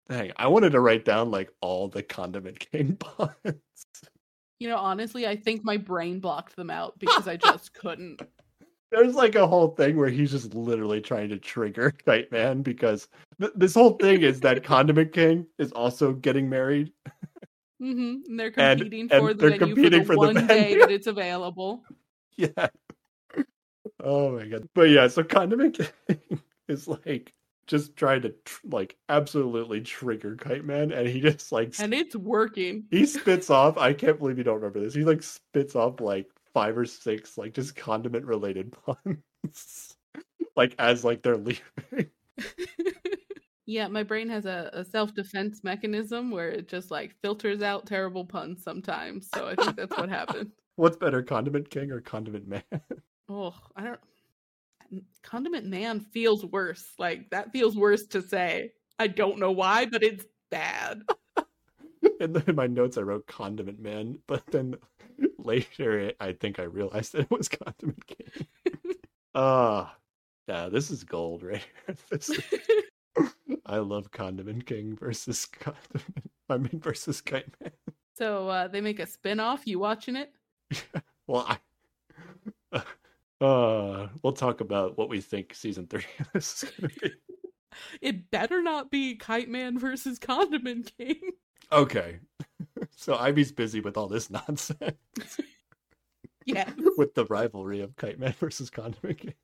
[0.09, 3.55] Dang, I wanted to write down like all the condiment king puns.
[4.61, 8.21] You know, honestly, I think my brain blocked them out because I just couldn't.
[8.93, 13.09] There's like a whole thing where he's just literally trying to trigger Kite Man because
[13.41, 16.93] th- this whole thing is that Condiment King is also getting married.
[17.81, 18.29] Mm-hmm.
[18.29, 20.79] And they're competing and for the they're venue competing for for the the one day
[20.79, 21.83] that it's available.
[22.37, 22.69] Yeah.
[24.03, 24.67] Oh my god.
[24.75, 27.35] But yeah, so Condiment King is like
[27.71, 32.17] just trying to tr- like absolutely trigger Kite Man, and he just like And it's
[32.17, 32.85] working.
[32.91, 33.79] he spits off.
[33.79, 34.93] I can't believe you don't remember this.
[34.95, 39.97] He like spits off like five or six like just condiment related puns,
[40.57, 41.63] like as like they're leaving.
[43.67, 47.87] yeah, my brain has a, a self defense mechanism where it just like filters out
[47.87, 49.29] terrible puns sometimes.
[49.35, 50.51] So I think that's what happened.
[50.77, 52.63] What's better, Condiment King or Condiment Man?
[53.29, 54.01] Oh, I don't.
[55.23, 56.93] Condiment Man feels worse.
[56.99, 58.73] Like that feels worse to say.
[58.99, 61.03] I don't know why, but it's bad.
[62.21, 64.77] and then in my notes, I wrote Condiment Man, but then
[65.39, 68.47] later I think I realized that it was Condiment King.
[69.33, 69.95] Ah,
[70.49, 71.97] yeah, this is gold right here.
[72.11, 72.43] This is-
[73.65, 76.31] I love Condiment King versus Condiment.
[76.49, 77.71] I mean versus Kite Man.
[78.19, 79.69] so uh, they make a spin off.
[79.69, 80.33] You watching it?
[81.29, 81.47] Well,
[82.73, 82.83] I.
[83.41, 87.13] Uh, we'll talk about what we think season three of this is going to be.
[88.03, 91.21] It better not be Kite Man versus Condiment King.
[91.73, 92.19] Okay.
[92.97, 94.95] So Ivy's busy with all this nonsense
[96.45, 96.71] yeah.
[96.99, 99.35] with the rivalry of Kite Man versus Condiment King.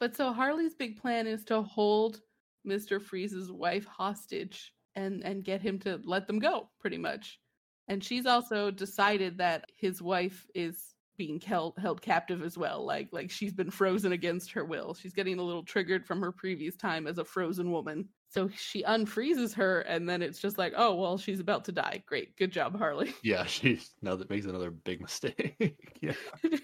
[0.00, 2.20] But so Harley's big plan is to hold
[2.66, 3.00] Mr.
[3.00, 7.38] Freeze's wife hostage and and get him to let them go, pretty much.
[7.86, 12.86] And she's also decided that his wife is being held held captive as well.
[12.86, 14.94] Like like she's been frozen against her will.
[14.94, 18.08] She's getting a little triggered from her previous time as a frozen woman.
[18.30, 22.02] So she unfreezes her, and then it's just like, oh well, she's about to die.
[22.06, 23.12] Great, good job, Harley.
[23.22, 25.76] Yeah, she's now that makes another big mistake.
[26.00, 26.12] yeah.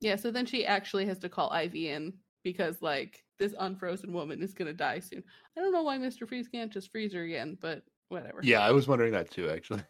[0.00, 0.16] yeah.
[0.16, 4.54] So then she actually has to call Ivy in because like this unfrozen woman is
[4.54, 5.22] gonna die soon.
[5.56, 6.28] I don't know why Mr.
[6.28, 8.40] Freeze can't just freeze her again, but whatever.
[8.42, 9.82] Yeah, I was wondering that too, actually.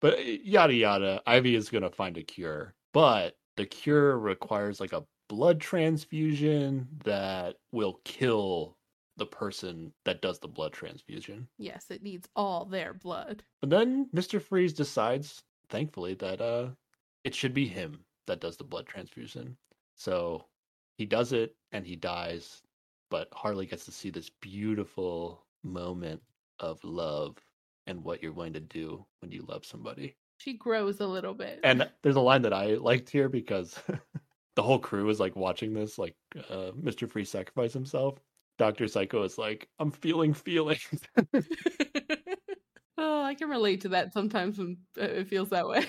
[0.00, 4.92] but eh, yada yada, Ivy is gonna find a cure, but the cure requires like
[4.92, 8.76] a blood transfusion that will kill
[9.16, 11.46] the person that does the blood transfusion.
[11.58, 13.42] Yes, it needs all their blood.
[13.60, 14.40] But then Mr.
[14.40, 16.70] Freeze decides, thankfully, that uh
[17.24, 19.56] it should be him that does the blood transfusion.
[19.94, 20.46] So
[20.96, 22.62] he does it and he dies,
[23.10, 26.22] but Harley gets to see this beautiful moment
[26.58, 27.36] of love
[27.86, 30.16] and what you're going to do when you love somebody.
[30.40, 31.60] She grows a little bit.
[31.64, 33.78] And there's a line that I liked here because
[34.56, 36.16] the whole crew is like watching this, like
[36.48, 37.06] uh, Mr.
[37.08, 38.18] Free sacrifice himself.
[38.56, 38.88] Dr.
[38.88, 40.88] Psycho is like, I'm feeling feelings.
[42.96, 45.84] oh, I can relate to that sometimes when uh, it feels that way.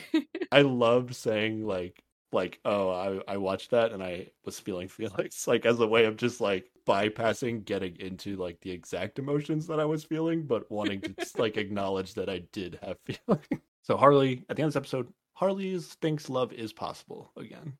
[0.51, 5.45] I loved saying like like oh I I watched that and I was feeling feelings
[5.47, 9.79] like as a way of just like bypassing getting into like the exact emotions that
[9.79, 13.61] I was feeling but wanting to just like acknowledge that I did have feelings.
[13.83, 17.73] So Harley at the end of this episode Harley thinks love is possible again.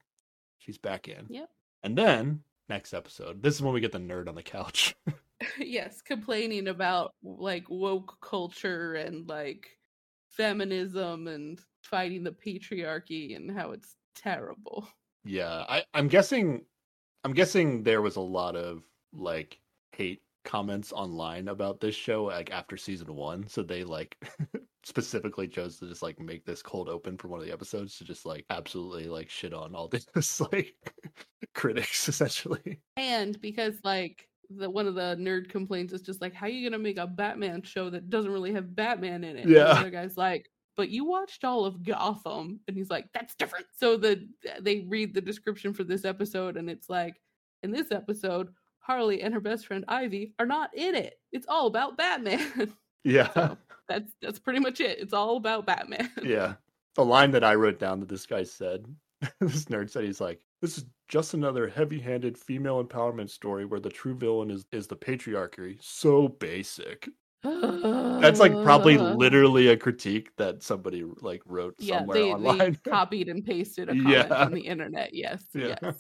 [0.60, 1.28] She's back in.
[1.30, 1.50] Yep.
[1.84, 4.96] And then next episode this is when we get the nerd on the couch.
[5.60, 9.78] yes, complaining about like woke culture and like
[10.30, 14.88] feminism and fighting the patriarchy and how it's terrible.
[15.24, 16.66] Yeah, I, I'm guessing.
[17.24, 18.84] I'm guessing there was a lot of
[19.14, 19.60] like
[19.92, 24.18] hate comments online about this show like after season one, so they like
[24.84, 28.04] specifically chose to just like make this cold open for one of the episodes to
[28.04, 30.76] just like absolutely like shit on all this like
[31.54, 32.82] critics essentially.
[32.98, 36.70] And because like the one of the nerd complaints is just like, how are you
[36.70, 39.42] gonna make a Batman show that doesn't really have Batman in it?
[39.44, 39.64] And Yeah.
[39.66, 43.68] the other guy's like, but you watched all of Gotham, and he's like, that's different.
[43.78, 44.28] So the
[44.62, 47.22] they read the description for this episode, and it's like,
[47.62, 48.50] in this episode,
[48.82, 51.20] Harley and her best friend Ivy are not in it.
[51.32, 52.74] It's all about Batman.
[53.04, 53.58] Yeah, so
[53.90, 55.00] that's that's pretty much it.
[55.00, 56.12] It's all about Batman.
[56.24, 56.54] yeah.
[56.94, 58.86] The line that I wrote down that this guy said,
[59.42, 63.90] this nerd said, he's like, "This is just another heavy-handed female empowerment story where the
[63.90, 65.78] true villain is is the patriarchy.
[65.82, 67.10] So basic."
[67.44, 72.58] That's like probably literally a critique that somebody like wrote yeah, somewhere they, online.
[72.84, 74.46] they copied and pasted a comment Yeah.
[74.46, 75.16] on the internet.
[75.16, 75.76] Yes, Yeah.
[75.82, 76.00] yes.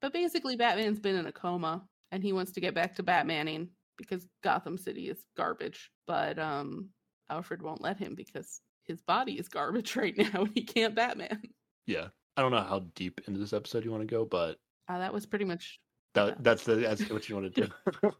[0.00, 3.68] But basically, Batman's been in a coma, and he wants to get back to Batmaning
[3.96, 5.90] because Gotham City is garbage.
[6.06, 6.88] But um,
[7.30, 11.40] Alfred won't let him because his body is garbage right now, and he can't Batman.
[11.86, 14.56] yeah, I don't know how deep into this episode you want to go, but
[14.88, 15.80] Uh, that was pretty much.
[16.14, 16.34] that, Yeah.
[16.40, 18.10] that's the that's what you want to do.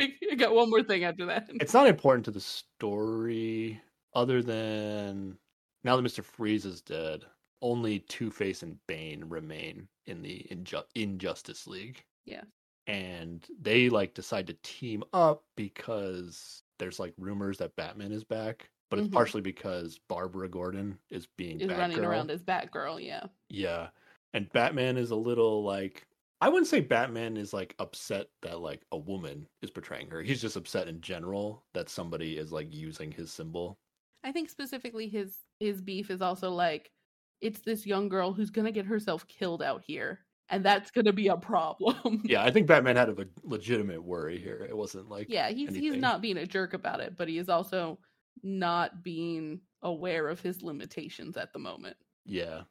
[0.00, 1.48] I got one more thing after that.
[1.54, 3.80] it's not important to the story,
[4.14, 5.36] other than
[5.84, 7.24] now that Mister Freeze is dead,
[7.62, 12.04] only Two Face and Bane remain in the Inju- Injustice League.
[12.24, 12.42] Yeah.
[12.88, 18.70] And they like decide to team up because there's like rumors that Batman is back,
[18.90, 19.12] but it's Mhm.
[19.12, 23.04] partially because Barbara Gordon is being Is running around as Batgirl.
[23.04, 23.26] Yeah.
[23.50, 23.90] Yeah.
[24.34, 26.06] And Batman is a little like
[26.40, 30.22] I wouldn't say Batman is like upset that like a woman is portraying her.
[30.22, 33.78] He's just upset in general that somebody is like using his symbol.
[34.24, 36.90] I think specifically his his beef is also like
[37.40, 41.28] it's this young girl who's gonna get herself killed out here, and that's gonna be
[41.28, 42.22] a problem.
[42.24, 44.66] Yeah, I think Batman had a le- legitimate worry here.
[44.68, 47.48] It wasn't like yeah, he's he's not being a jerk about it, but he is
[47.48, 47.98] also
[48.42, 51.96] not being aware of his limitations at the moment.
[52.24, 52.62] Yeah.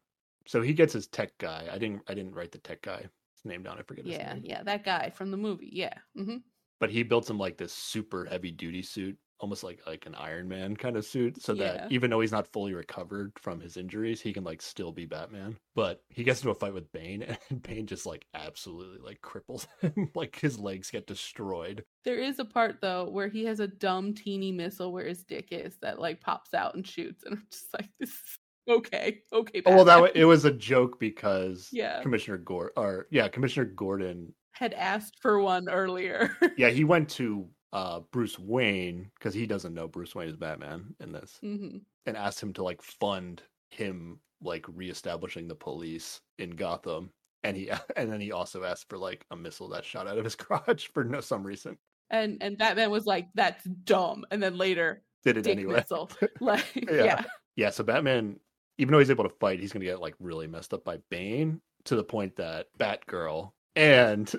[0.47, 1.67] So he gets his tech guy.
[1.71, 3.01] I didn't I didn't write the tech guy.
[3.01, 3.77] His name down.
[3.77, 4.43] I forget his Yeah, name.
[4.45, 5.69] yeah, that guy from the movie.
[5.71, 5.93] Yeah.
[6.15, 6.37] hmm
[6.79, 10.47] But he built him like this super heavy duty suit, almost like like an Iron
[10.47, 11.73] Man kind of suit, so Yeah.
[11.73, 15.05] that even though he's not fully recovered from his injuries, he can like still be
[15.05, 15.57] Batman.
[15.75, 19.67] But he gets into a fight with Bane, and Bane just like absolutely like cripples
[19.81, 20.09] him.
[20.15, 21.83] like his legs get destroyed.
[22.03, 25.49] There is a part though where he has a dumb teeny missile where his dick
[25.51, 28.37] is that like pops out and shoots, and I'm just like, this is
[28.69, 29.61] okay, okay.
[29.65, 32.01] Oh well, that it was a joke because Yeah.
[32.01, 36.35] Commissioner Gore or yeah, Commissioner Gordon had asked for one earlier.
[36.57, 40.95] yeah, he went to uh Bruce Wayne because he doesn't know Bruce Wayne is Batman
[40.99, 46.51] in this, hmm and asked him to like fund him like reestablishing the police in
[46.51, 47.11] Gotham.
[47.43, 50.23] And he and then he also asked for like a missile that shot out of
[50.23, 51.77] his crotch for no some reason.
[52.09, 55.75] And and Batman was like, "That's dumb," and then later, Did it dick anyway.
[55.75, 56.09] missile.
[56.39, 57.03] Like, Yeah.
[57.03, 57.23] yeah.
[57.57, 58.39] Yeah, so Batman,
[58.77, 61.59] even though he's able to fight, he's gonna get like really messed up by Bane
[61.85, 64.33] to the point that Batgirl and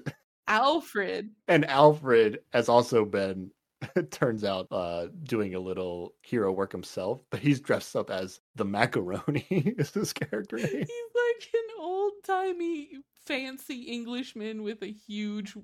[0.48, 1.30] Alfred.
[1.46, 3.50] and Alfred has also been
[3.94, 8.40] it turns out uh doing a little hero work himself, but he's dressed up as
[8.56, 10.66] the macaroni is his character name.
[10.66, 12.90] He's like an old timey
[13.26, 15.54] fancy Englishman with a huge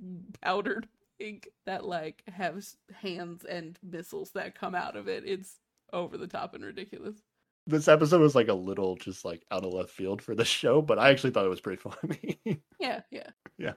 [0.43, 0.87] powdered
[1.19, 5.25] wig that like has hands and missiles that come out of it.
[5.27, 5.59] It's
[5.93, 7.17] over the top and ridiculous.
[7.67, 10.83] This episode was like a little just like out of left field for the show,
[10.83, 12.61] but I actually thought it was pretty funny.
[12.79, 13.73] Yeah, yeah, yeah.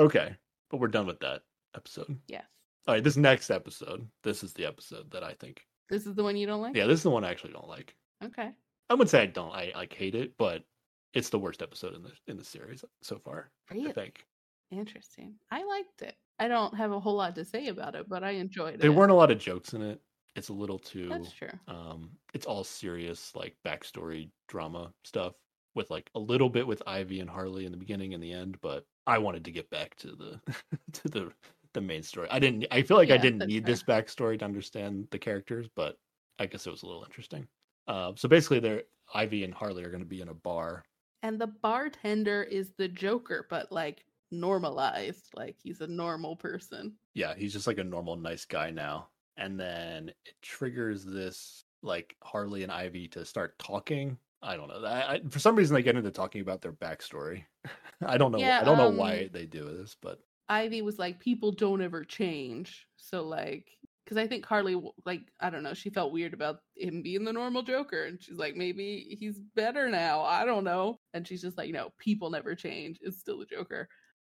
[0.00, 0.34] Okay.
[0.70, 1.42] But we're done with that
[1.76, 2.18] episode.
[2.26, 2.44] yes.
[2.88, 5.66] All right, this next episode, this is the episode that I think.
[5.90, 6.74] This is the one you don't like?
[6.74, 7.94] Yeah, this is the one I actually don't like.
[8.24, 8.50] Okay.
[8.88, 9.52] I wouldn't say I don't.
[9.52, 10.64] I like hate it, but
[11.12, 13.50] it's the worst episode in the in the series so far.
[13.70, 13.90] Really?
[13.90, 14.24] I think
[14.70, 15.34] Interesting.
[15.50, 16.14] I liked it.
[16.38, 18.80] I don't have a whole lot to say about it, but I enjoyed it.
[18.80, 20.00] there weren't a lot of jokes in it.
[20.36, 21.08] It's a little too.
[21.08, 21.50] That's true.
[21.66, 25.34] Um, it's all serious, like backstory drama stuff
[25.74, 28.58] with like a little bit with Ivy and Harley in the beginning and the end.
[28.62, 30.40] But I wanted to get back to the
[30.92, 31.32] to the
[31.72, 32.28] the main story.
[32.30, 32.66] I didn't.
[32.70, 33.72] I feel like I didn't need fair.
[33.72, 35.98] this backstory to understand the characters, but
[36.38, 37.48] I guess it was a little interesting.
[37.88, 40.84] Uh, so basically, they're Ivy and Harley are going to be in a bar.
[41.22, 45.28] And the bartender is the Joker, but like normalized.
[45.34, 46.94] Like he's a normal person.
[47.14, 49.08] Yeah, he's just like a normal, nice guy now.
[49.36, 54.18] And then it triggers this like Harley and Ivy to start talking.
[54.42, 54.84] I don't know.
[54.84, 57.44] I, I, for some reason, they get into talking about their backstory.
[58.06, 58.38] I don't know.
[58.38, 61.82] Yeah, I don't know um, why they do this, but Ivy was like, people don't
[61.82, 62.86] ever change.
[62.96, 63.66] So like,
[64.04, 67.32] because I think Harley, like, I don't know, she felt weird about him being the
[67.32, 70.22] normal Joker, and she's like, maybe he's better now.
[70.22, 70.98] I don't know.
[71.14, 72.98] And she's just like, you know, people never change.
[73.02, 73.88] It's still the Joker.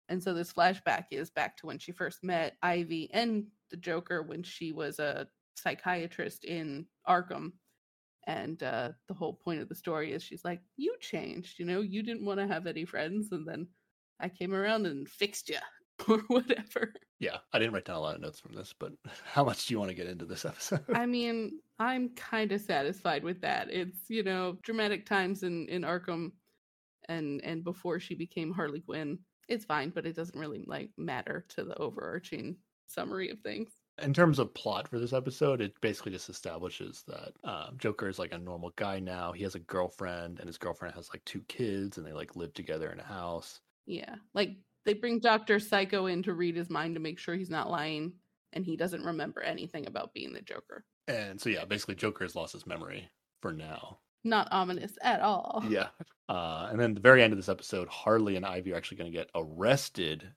[0.08, 4.22] And so this flashback is back to when she first met Ivy and the Joker
[4.22, 7.52] when she was a psychiatrist in Arkham.
[8.28, 11.80] And uh, the whole point of the story is she's like, You changed, you know,
[11.80, 13.32] you didn't want to have any friends.
[13.32, 13.66] And then
[14.20, 15.56] I came around and fixed you
[16.08, 16.92] or whatever.
[17.18, 18.74] yeah, I didn't write down a lot of notes from this.
[18.78, 18.92] But
[19.24, 20.84] how much do you want to get into this episode?
[20.94, 23.68] I mean, I'm kind of satisfied with that.
[23.70, 26.32] It's, you know, dramatic times in, in Arkham
[27.08, 29.18] and and before she became Harley Quinn.
[29.48, 33.77] It's fine, but it doesn't really like matter to the overarching summary of things.
[34.02, 38.18] In terms of plot for this episode, it basically just establishes that uh, Joker is
[38.18, 39.32] like a normal guy now.
[39.32, 42.54] He has a girlfriend, and his girlfriend has like two kids, and they like live
[42.54, 43.60] together in a house.
[43.86, 44.16] Yeah.
[44.34, 45.58] Like they bring Dr.
[45.58, 48.12] Psycho in to read his mind to make sure he's not lying
[48.52, 50.84] and he doesn't remember anything about being the Joker.
[51.06, 53.08] And so yeah, basically Joker has lost his memory
[53.40, 53.98] for now.
[54.24, 55.64] Not ominous at all.
[55.68, 55.88] Yeah.
[56.28, 59.10] Uh, and then the very end of this episode, Harley and Ivy are actually going
[59.10, 60.28] to get arrested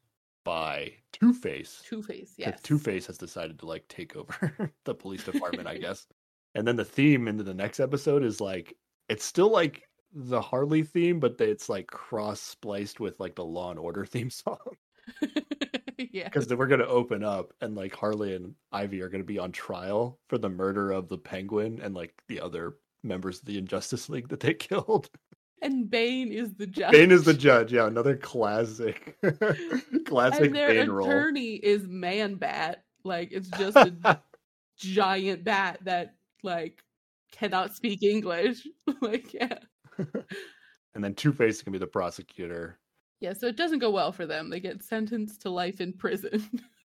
[0.44, 1.82] by Two Face.
[1.86, 2.60] Two Face, yes.
[2.62, 6.08] Two Face has decided to like take over the police department, I guess.
[6.56, 8.76] And then the theme into the next episode is like
[9.10, 13.72] it's still like the Harley theme, but it's like cross spliced with like the Law
[13.72, 14.58] and Order theme song
[15.98, 16.26] yeah.
[16.26, 19.40] because we're going to open up and like Harley and Ivy are going to be
[19.40, 23.58] on trial for the murder of the Penguin and like the other members of the
[23.58, 25.10] Injustice League that they killed.
[25.62, 26.92] And Bane is the judge.
[26.92, 27.72] Bane is the judge.
[27.72, 29.16] Yeah, another classic,
[30.06, 31.08] classic and their Bane role.
[31.08, 32.84] attorney is Man Bat.
[33.04, 34.20] Like it's just a
[34.78, 36.84] giant bat that like
[37.32, 38.66] cannot speak English.
[39.02, 39.60] like yeah.
[40.96, 42.80] and then Two Face can be the prosecutor.
[43.20, 44.50] Yeah, so it doesn't go well for them.
[44.50, 46.50] They get sentenced to life in prison.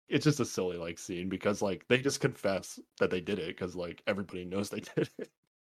[0.09, 3.55] It's just a silly like scene because like they just confess that they did it
[3.55, 5.29] because like everybody knows they did it.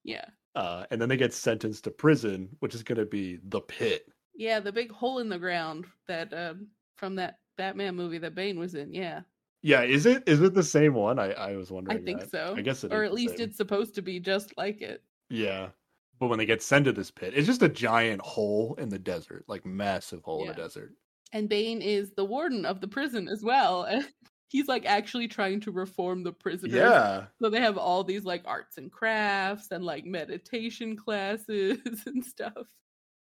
[0.08, 0.24] Yeah.
[0.54, 4.08] Uh, and then they get sentenced to prison, which is going to be the pit.
[4.34, 8.58] Yeah, the big hole in the ground that um from that Batman movie that Bane
[8.58, 8.92] was in.
[8.92, 9.20] Yeah.
[9.62, 11.18] Yeah, is it is it the same one?
[11.18, 11.98] I I was wondering.
[11.98, 12.30] I think that.
[12.30, 12.54] so.
[12.56, 15.02] I guess it or at least it's supposed to be just like it.
[15.28, 15.68] Yeah.
[16.18, 18.98] But when they get sent to this pit, it's just a giant hole in the
[18.98, 20.92] desert, like massive hole in the desert.
[21.32, 23.86] And Bane is the warden of the prison as well.
[24.48, 26.74] He's like actually trying to reform the prisoners.
[26.74, 27.26] Yeah.
[27.40, 32.66] So they have all these like arts and crafts and like meditation classes and stuff.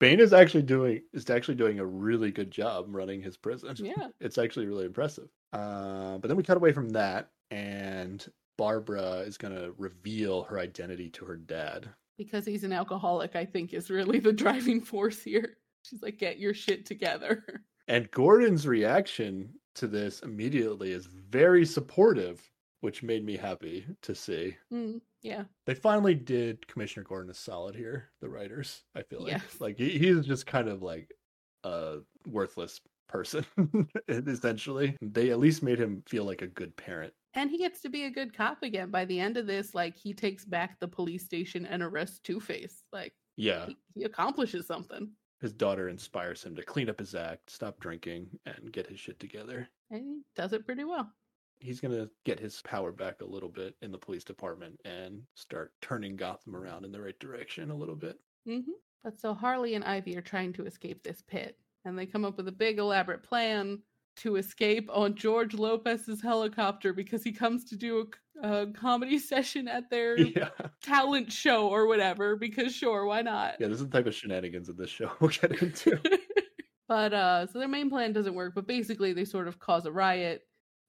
[0.01, 3.75] Bane is actually doing is actually doing a really good job running his prison.
[3.85, 4.09] Yeah.
[4.21, 5.29] It's actually really impressive.
[5.53, 8.27] Uh, but then we cut away from that, and
[8.59, 11.89] Barbara is going to reveal her identity to her dad.
[12.19, 15.57] Because he's an alcoholic, I think is really the driving force here.
[15.83, 17.45] She's like, get your shit together.
[17.87, 22.51] And Gordon's reaction to this immediately is very supportive,
[22.81, 24.57] which made me happy to see.
[24.73, 25.45] Mm, yeah.
[25.67, 29.61] They finally did Commissioner Gordon a solid here, the writers, I feel like.
[29.61, 31.13] Like he, he's just kind of like
[31.65, 33.45] a worthless person,
[34.09, 34.97] essentially.
[35.01, 37.15] They at least made him feel like a good parent.
[37.35, 38.91] And he gets to be a good cop again.
[38.91, 42.39] By the end of this, like he takes back the police station and arrests Two
[42.39, 42.85] Face.
[42.93, 43.67] Like Yeah.
[43.67, 45.11] he, he accomplishes something.
[45.41, 49.19] His daughter inspires him to clean up his act, stop drinking, and get his shit
[49.21, 49.69] together.
[49.91, 51.11] And he does it pretty well.
[51.61, 55.23] He's going to get his power back a little bit in the police department and
[55.35, 58.19] start turning Gotham around in the right direction a little bit.
[58.47, 58.61] hmm
[59.03, 62.37] But so Harley and Ivy are trying to escape this pit, and they come up
[62.37, 63.83] with a big elaborate plan
[64.17, 68.09] to escape on George Lopez's helicopter because he comes to do
[68.45, 70.49] a, comedy session at their Yeah.
[70.83, 72.37] talent show or whatever.
[72.37, 73.57] Because sure, why not?
[73.61, 76.01] Yeah, this is the type of shenanigans in this show we'll get into.
[76.89, 78.55] but uh, so their main plan doesn't work.
[78.55, 80.43] But basically, they sort of cause a riot,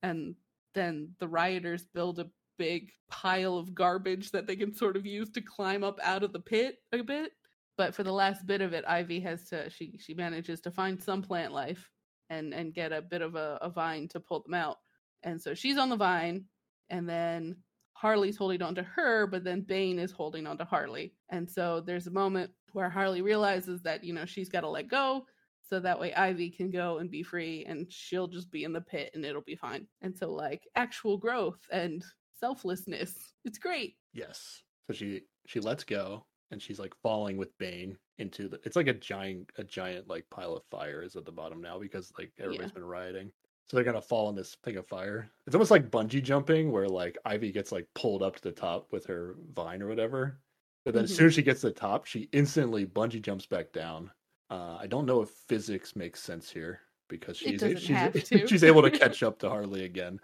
[0.03, 0.35] and
[0.73, 5.29] then the rioters build a big pile of garbage that they can sort of use
[5.29, 7.31] to climb up out of the pit a bit.
[7.77, 11.01] But for the last bit of it, Ivy has to she she manages to find
[11.01, 11.89] some plant life
[12.29, 14.77] and and get a bit of a, a vine to pull them out.
[15.23, 16.45] And so she's on the vine,
[16.89, 17.55] and then
[17.93, 21.13] Harley's holding on to her, but then Bane is holding on to Harley.
[21.29, 24.87] And so there's a moment where Harley realizes that, you know, she's got to let
[24.89, 25.25] go
[25.67, 28.81] so that way Ivy can go and be free and she'll just be in the
[28.81, 29.87] pit and it'll be fine.
[30.01, 32.03] And so, like, actual growth and
[32.39, 33.95] selflessness, it's great.
[34.13, 34.61] yes.
[34.87, 38.87] So she she lets go and she's like falling with Bane into the it's like
[38.87, 42.31] a giant a giant like pile of fire is at the bottom now because like
[42.39, 43.31] everybody's been rioting.
[43.67, 45.31] So they're gonna fall in this thing of fire.
[45.47, 48.91] It's almost like bungee jumping where like Ivy gets like pulled up to the top
[48.91, 50.39] with her vine or whatever.
[50.83, 51.15] But then as Mhm.
[51.15, 54.11] soon as she gets to the top, she instantly bungee jumps back down.
[54.51, 57.89] Uh, I don't know if physics makes sense here because she's she's
[58.49, 60.19] she's able to catch up to Harley again.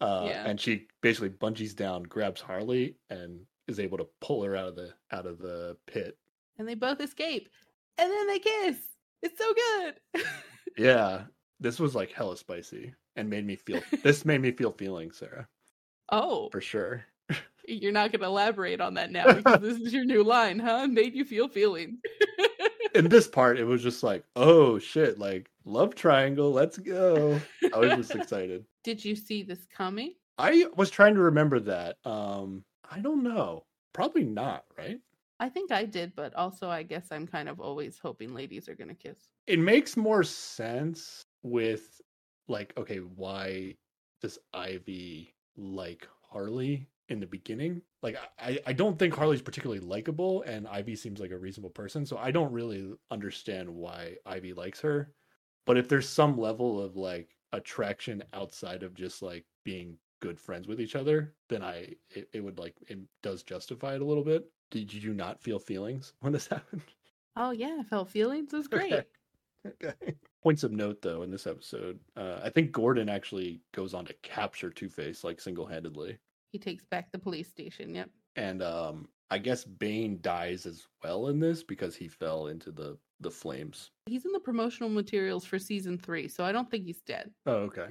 [0.00, 0.48] Uh, Yeah.
[0.48, 4.76] and she basically bungees down, grabs Harley, and is able to pull her out of
[4.76, 6.16] the out of the pit.
[6.56, 7.50] And they both escape.
[7.98, 8.78] And then they kiss.
[9.22, 10.00] It's so good.
[10.78, 11.24] Yeah,
[11.60, 13.80] this was like hella spicy and made me feel.
[14.02, 15.48] this made me feel feelings, Sarah,
[16.10, 17.04] oh, for sure.
[17.68, 20.86] you're not going to elaborate on that now because this is your new line, huh?
[20.86, 21.98] Made you feel feeling.
[22.94, 27.40] In this part, it was just like, oh shit, like love triangle, let's go.
[27.74, 28.64] I was just excited.
[28.84, 30.14] Did you see this coming?
[30.38, 31.96] I was trying to remember that.
[32.04, 33.64] Um, I don't know.
[33.92, 35.00] Probably not, right?
[35.40, 38.74] I think I did, but also I guess I'm kind of always hoping ladies are
[38.74, 39.18] going to kiss.
[39.46, 42.00] It makes more sense with
[42.48, 43.76] like, okay, why
[44.20, 47.82] does Ivy like Harley in the beginning?
[48.02, 52.06] Like I, I don't think Harley's particularly likable and Ivy seems like a reasonable person,
[52.06, 55.12] so I don't really understand why Ivy likes her.
[55.66, 60.66] But if there's some level of like attraction outside of just like being good friends
[60.68, 64.24] with each other, then I it, it would like it does justify it a little
[64.24, 64.44] bit.
[64.70, 66.82] Did you not feel feelings when this happened?
[67.36, 68.52] Oh, yeah, I felt feelings.
[68.52, 68.92] It was great.
[68.92, 69.04] Okay.
[69.66, 70.14] Okay.
[70.42, 74.14] Points of note though in this episode, uh, I think Gordon actually goes on to
[74.22, 76.18] capture Two Face like single handedly,
[76.52, 77.94] He takes back the police station.
[77.94, 78.10] Yep.
[78.36, 82.96] and um, I guess Bane dies as well in this because he fell into the
[83.20, 83.90] the flames.
[84.06, 87.30] He's in the promotional materials for season three, so I don't think he's dead.
[87.46, 87.88] Oh, okay.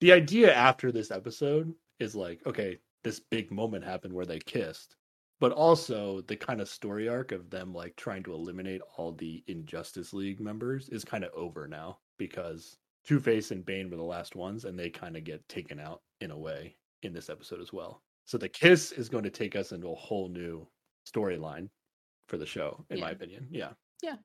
[0.00, 4.96] The idea after this episode is like, okay, this big moment happened where they kissed,
[5.42, 9.42] but also the kind of story arc of them like trying to eliminate all the
[9.48, 14.04] Injustice League members is kind of over now because Two Face and Bane were the
[14.04, 17.60] last ones, and they kind of get taken out in a way in this episode
[17.60, 18.04] as well.
[18.24, 20.64] So the kiss is going to take us into a whole new
[21.12, 21.68] storyline
[22.28, 23.48] for the show, in my opinion.
[23.50, 23.70] Yeah.
[24.00, 24.18] Yeah.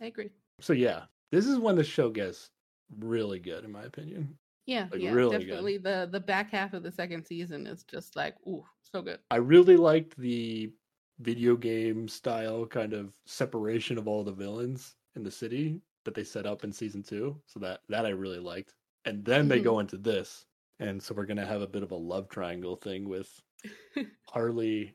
[0.00, 0.30] I agree.
[0.60, 2.50] So yeah, this is when the show gets
[2.98, 4.36] really good, in my opinion.
[4.70, 5.40] Yeah, Like, yeah, really good.
[5.40, 5.78] definitely.
[5.78, 9.18] The the back half of the second season is just like, ooh, so good.
[9.30, 10.72] I really liked the
[11.18, 16.22] video game style kind of separation of all the villains in the city that they
[16.24, 17.42] set up in season two.
[17.46, 18.76] So that that I really liked.
[19.04, 19.64] And then they Mhm.
[19.64, 20.46] go into this.
[20.78, 23.42] And so we're gonna have a bit of a love triangle thing with
[24.28, 24.94] Harley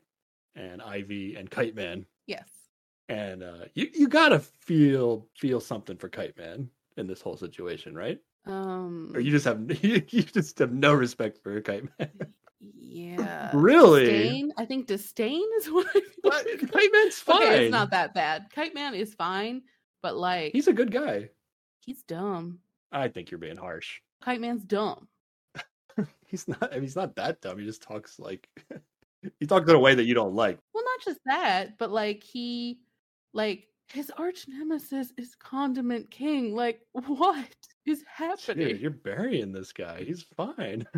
[0.54, 2.06] and Ivy and Kite Man.
[2.26, 2.70] Yes.
[3.08, 7.94] And uh you, you gotta feel feel something for Kite Man in this whole situation,
[7.94, 8.20] right?
[8.46, 9.10] Um.
[9.14, 12.10] Or you just have you just have no respect for Kite Man.
[12.60, 13.50] Yeah.
[13.52, 14.06] Really?
[14.06, 14.52] Disdain?
[14.56, 16.46] I think disdain is what I What?
[16.72, 17.42] Kite Man's fine.
[17.42, 18.46] Okay, it's not that bad.
[18.54, 19.62] Kite Man is fine,
[20.02, 21.28] but like He's a good guy.
[21.84, 22.60] he's dumb.
[22.92, 24.00] I think you're being harsh.
[24.22, 25.08] Kite Man's dumb.
[26.26, 26.70] He's not.
[26.70, 27.58] I mean, he's not that dumb.
[27.58, 28.48] He just talks like
[29.38, 30.58] he talks in a way that you don't like.
[30.74, 32.80] Well, not just that, but like he,
[33.32, 36.54] like his arch nemesis is Condiment King.
[36.54, 37.48] Like, what
[37.86, 38.68] is happening?
[38.68, 40.04] Dude, you're burying this guy.
[40.04, 40.86] He's fine.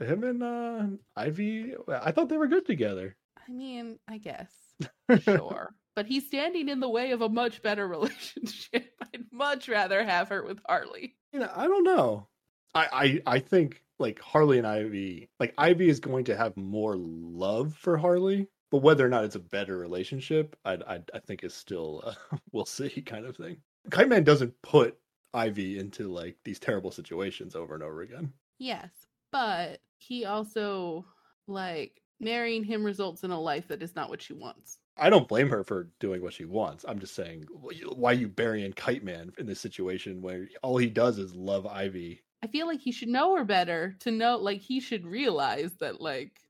[0.00, 0.86] Him and uh,
[1.16, 1.74] Ivy.
[1.88, 3.16] I thought they were good together.
[3.36, 4.52] I mean, I guess
[5.22, 8.94] sure, but he's standing in the way of a much better relationship.
[9.02, 11.16] I'd much rather have her with Harley.
[11.32, 12.28] You know, I don't know.
[12.74, 16.96] I, I I think like Harley and Ivy, like Ivy is going to have more
[16.96, 21.44] love for Harley, but whether or not it's a better relationship, I I, I think
[21.44, 23.58] is still uh, we'll see kind of thing.
[23.90, 24.98] Kite Man doesn't put
[25.32, 28.32] Ivy into like these terrible situations over and over again.
[28.58, 28.90] Yes,
[29.30, 31.04] but he also
[31.46, 34.78] like marrying him results in a life that is not what she wants.
[34.96, 36.84] I don't blame her for doing what she wants.
[36.86, 40.88] I'm just saying, why are you burying Kite Man in this situation where all he
[40.88, 42.22] does is love Ivy?
[42.42, 46.00] I feel like he should know her better to know, like, he should realize that,
[46.00, 46.40] like,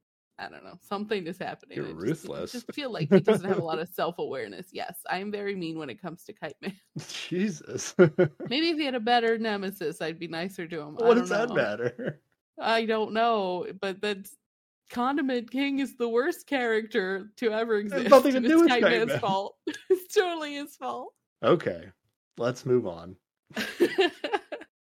[0.43, 1.76] I don't know, something is happening.
[1.76, 2.55] You're I just- ruthless.
[2.55, 4.66] I just feel like he doesn't have a lot of self awareness.
[4.72, 6.74] Yes, I am very mean when it comes to Kite Man.
[7.28, 7.95] Jesus.
[7.99, 10.99] Maybe if he had a better nemesis, I'd be nicer to him.
[11.01, 11.55] I what does that know.
[11.55, 12.20] matter?
[12.61, 14.36] I don't know, but that's
[14.90, 18.11] Condiment King is the worst character to ever exist.
[18.11, 19.20] nothing to do it's with Kite Kite Man's Man.
[19.20, 19.57] fault.
[19.88, 21.14] it's totally his fault.
[21.43, 21.84] Okay,
[22.36, 23.16] let's move on.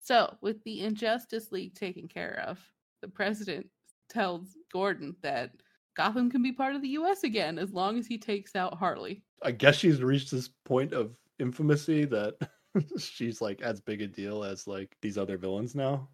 [0.01, 2.59] so, with the Injustice League taken care of,
[3.01, 3.67] the president
[4.13, 5.51] tells Gordon that
[5.97, 9.23] Gotham can be part of the US again as long as he takes out Harley.
[9.43, 12.37] I guess she's reached this point of infamousy that
[12.99, 16.09] she's like as big a deal as like these other villains now.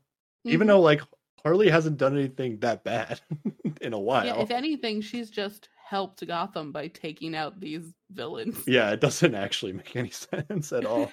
[0.45, 0.71] Even Mhm.
[0.71, 1.03] though like
[1.45, 3.21] Harley hasn't done anything that bad
[3.81, 4.27] in a while.
[4.27, 8.59] yeah, if anything, she's just helped Gotham by taking out these villains.
[8.67, 10.11] Yeah, it doesn't actually make any
[10.49, 11.13] sense at all.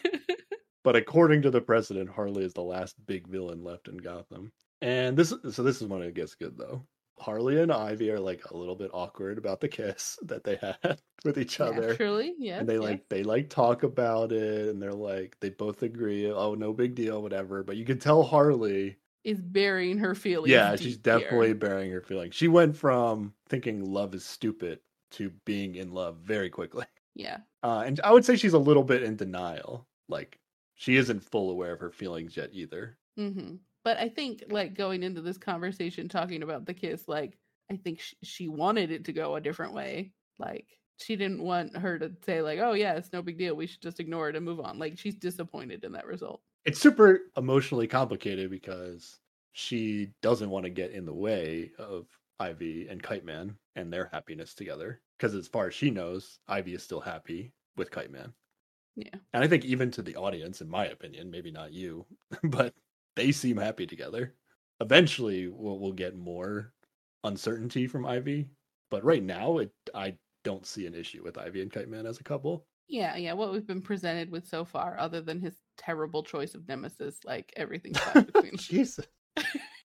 [0.83, 4.51] but according to the president, Harley is the last big villain left in Gotham.
[4.85, 6.85] And this so this is when it gets good though.
[7.17, 10.99] Harley and Ivy are like a little bit awkward about the kiss that they had
[11.25, 11.87] with each other.
[11.89, 12.59] Naturally, yes.
[12.59, 16.53] and they like they like talk about it and they're like they both agree, oh
[16.53, 17.63] no big deal, whatever.
[17.63, 20.51] But you can tell Harley is burying her feelings.
[20.51, 21.19] yeah, she's deep here.
[21.19, 22.35] definitely bearing her feelings.
[22.35, 24.81] She went from thinking love is stupid
[25.13, 26.85] to being in love very quickly.
[27.15, 27.37] Yeah.
[27.65, 29.87] Uh, and I would say she's a little bit in denial.
[30.07, 30.37] Like
[30.75, 32.95] she isn't full aware of her feelings yet either.
[33.17, 33.55] hmm
[33.85, 37.37] But I think, like, going into this conversation, talking about the kiss, like,
[37.71, 40.11] I think sh- she wanted it to go a different way.
[40.39, 40.65] Like,
[40.97, 43.55] she didn't want her to say, like, oh, yeah, it's no big deal.
[43.55, 44.79] We should just ignore it and move on.
[44.79, 46.41] Like, she's disappointed in that result.
[46.65, 49.19] It's super emotionally complicated because
[49.51, 52.07] she doesn't want to get in the way of
[52.39, 54.99] Ivy and Kite Man and their happiness together.
[55.15, 58.33] Because as far as she knows, Ivy is still happy with Kite Man.
[58.95, 59.15] Yeah.
[59.33, 62.07] And I think even to the audience, in my opinion, maybe not you,
[62.43, 62.73] but
[63.15, 64.33] they seem happy together.
[64.81, 66.73] Eventually, we'll, we'll get more
[67.23, 68.49] uncertainty from Ivy,
[68.91, 72.19] but right now, it I don't see an issue with Ivy and Kite Man as
[72.19, 72.65] a couple.
[72.87, 73.33] Yeah, yeah.
[73.33, 77.51] What we've been presented with so far, other than his terrible choice of nemesis, like,
[77.55, 78.57] everything's fine between.
[78.57, 79.05] Jesus.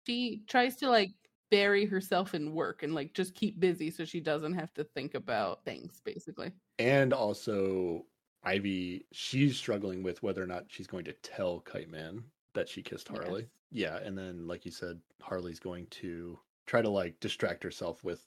[0.08, 1.14] She tries to, like,
[1.50, 5.16] bury herself in work and, like, just keep busy so she doesn't have to think
[5.16, 6.52] about things, basically.
[6.78, 8.06] And also,
[8.44, 12.24] Ivy, she's struggling with whether or not she's going to tell Kite Man
[12.56, 13.42] that she kissed Harley.
[13.42, 13.50] Yes.
[13.72, 18.24] Yeah, and then like you said, Harley's going to try to like distract herself with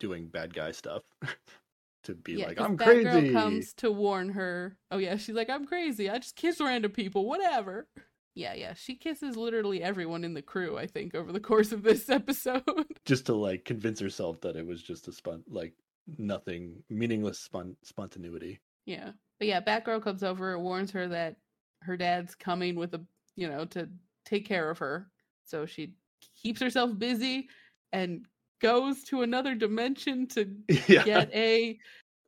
[0.00, 1.02] doing bad guy stuff
[2.04, 3.32] to be Yeah, like, I'm crazy.
[3.32, 4.76] comes to warn her.
[4.90, 6.08] Oh yeah, she's like, I'm crazy.
[6.10, 7.88] I just kiss random people, whatever.
[8.36, 8.74] Yeah, yeah.
[8.74, 12.64] She kisses literally everyone in the crew, I think, over the course of this episode.
[13.06, 15.72] Just to like convince herself that it was just a spun like
[16.18, 18.60] nothing meaningless spon- spontaneity.
[18.86, 19.12] yeah.
[19.40, 21.36] But yeah, Batgirl comes over, warns her that
[21.82, 23.00] her dad's coming with a
[23.36, 23.88] you know, to
[24.24, 25.10] take care of her.
[25.44, 25.94] So she
[26.40, 27.48] keeps herself busy
[27.92, 28.26] and
[28.60, 30.50] goes to another dimension to
[30.88, 31.04] yeah.
[31.04, 31.78] get a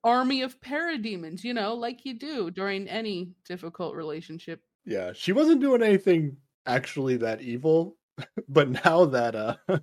[0.05, 4.63] army of parademons, you know, like you do during any difficult relationship.
[4.85, 6.37] Yeah, she wasn't doing anything
[6.67, 7.97] actually that evil,
[8.49, 9.57] but now that uh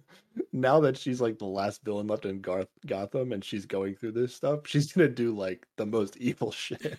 [0.53, 4.13] now that she's like the last villain left in Garth- Gotham and she's going through
[4.13, 6.97] this stuff, she's going to do like the most evil shit.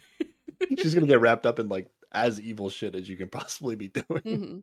[0.78, 3.76] she's going to get wrapped up in like as evil shit as you can possibly
[3.76, 4.22] be doing.
[4.24, 4.58] hmm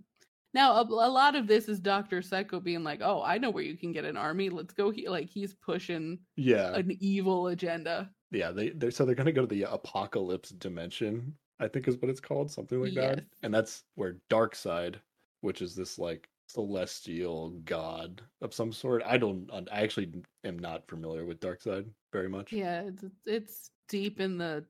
[0.54, 3.64] Now, a, a lot of this is Doctor Psycho being like, "Oh, I know where
[3.64, 4.50] you can get an army.
[4.50, 6.76] Let's go." He, like he's pushing Yeah.
[6.76, 8.12] an evil agenda.
[8.32, 11.98] Yeah, they they're so they're going to go to the Apokolips dimension, I think is
[11.98, 13.26] what it's called, something like that.
[13.44, 14.96] And that's where Darkseid,
[15.42, 19.04] which is this like celestial god of some sort.
[19.06, 20.12] I don't I actually
[20.44, 22.52] am not familiar with Darkseid very much.
[22.52, 24.66] Yeah, it's it's deep in the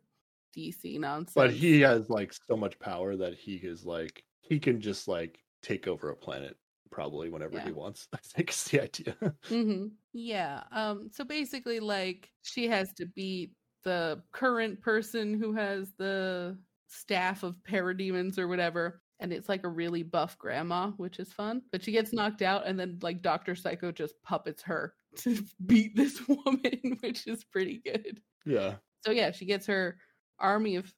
[0.55, 1.33] DC nonsense.
[1.33, 5.39] But he has like so much power that he is like he can just like
[5.61, 6.57] take over a planet
[6.91, 8.07] probably whenever he wants.
[8.13, 9.15] I think is the idea.
[9.47, 10.63] hmm Yeah.
[10.71, 11.09] Um.
[11.11, 17.55] So basically, like she has to beat the current person who has the staff of
[17.67, 19.01] parademons or whatever.
[19.19, 21.61] And it's like a really buff grandma, which is fun.
[21.71, 25.95] But she gets knocked out, and then like Doctor Psycho just puppets her to beat
[25.95, 28.19] this woman, which is pretty good.
[28.45, 28.75] yeah.
[29.05, 29.97] So yeah, she gets her
[30.41, 30.91] army of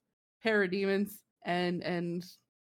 [0.44, 1.12] parademons
[1.44, 2.24] and and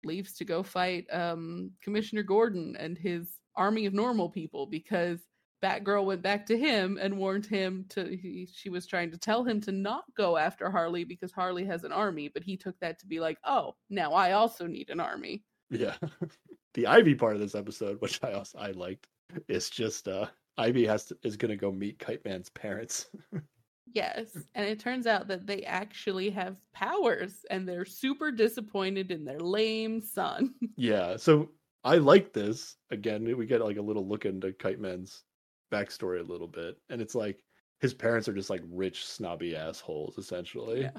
[0.04, 5.20] leaves to go fight um Commissioner Gordon and his army of normal people because
[5.62, 9.44] Batgirl went back to him and warned him to he, she was trying to tell
[9.44, 12.98] him to not go after Harley because Harley has an army, but he took that
[12.98, 15.94] to be like, "Oh, now I also need an army." Yeah.
[16.74, 19.06] the Ivy part of this episode, which I also I liked,
[19.48, 20.26] is just uh
[20.58, 23.06] Ivy has to is gonna go meet Kite Man's parents.
[23.94, 24.46] Yes.
[24.54, 29.40] And it turns out that they actually have powers and they're super disappointed in their
[29.40, 30.54] lame son.
[30.76, 31.50] Yeah, so
[31.84, 32.76] I like this.
[32.90, 35.24] Again, we get like a little look into Kite Man's
[35.72, 37.44] backstory a little bit, and it's like
[37.80, 40.90] his parents are just like rich, snobby assholes, essentially, Yeah.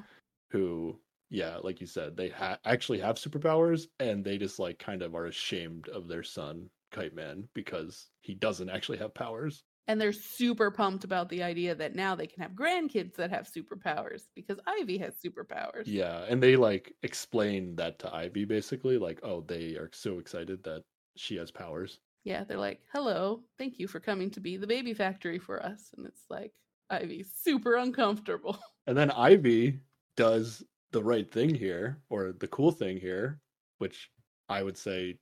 [0.50, 5.02] who, yeah, like you said, they ha- actually have superpowers, and they just like kind
[5.02, 9.64] of are ashamed of their son, Kite Man, because he doesn't actually have powers.
[9.86, 13.46] And they're super pumped about the idea that now they can have grandkids that have
[13.46, 15.82] superpowers because Ivy has superpowers.
[15.86, 20.64] Yeah, and they like explain that to Ivy basically, like, oh, they are so excited
[20.64, 20.84] that
[21.16, 21.98] she has powers.
[22.24, 25.90] Yeah, they're like, hello, thank you for coming to be the baby factory for us.
[25.96, 26.52] And it's like,
[26.90, 28.58] Ivy's super uncomfortable.
[28.86, 29.80] And then Ivy
[30.14, 30.62] does
[30.92, 33.40] the right thing here, or the cool thing here,
[33.78, 34.10] which
[34.50, 35.16] I would say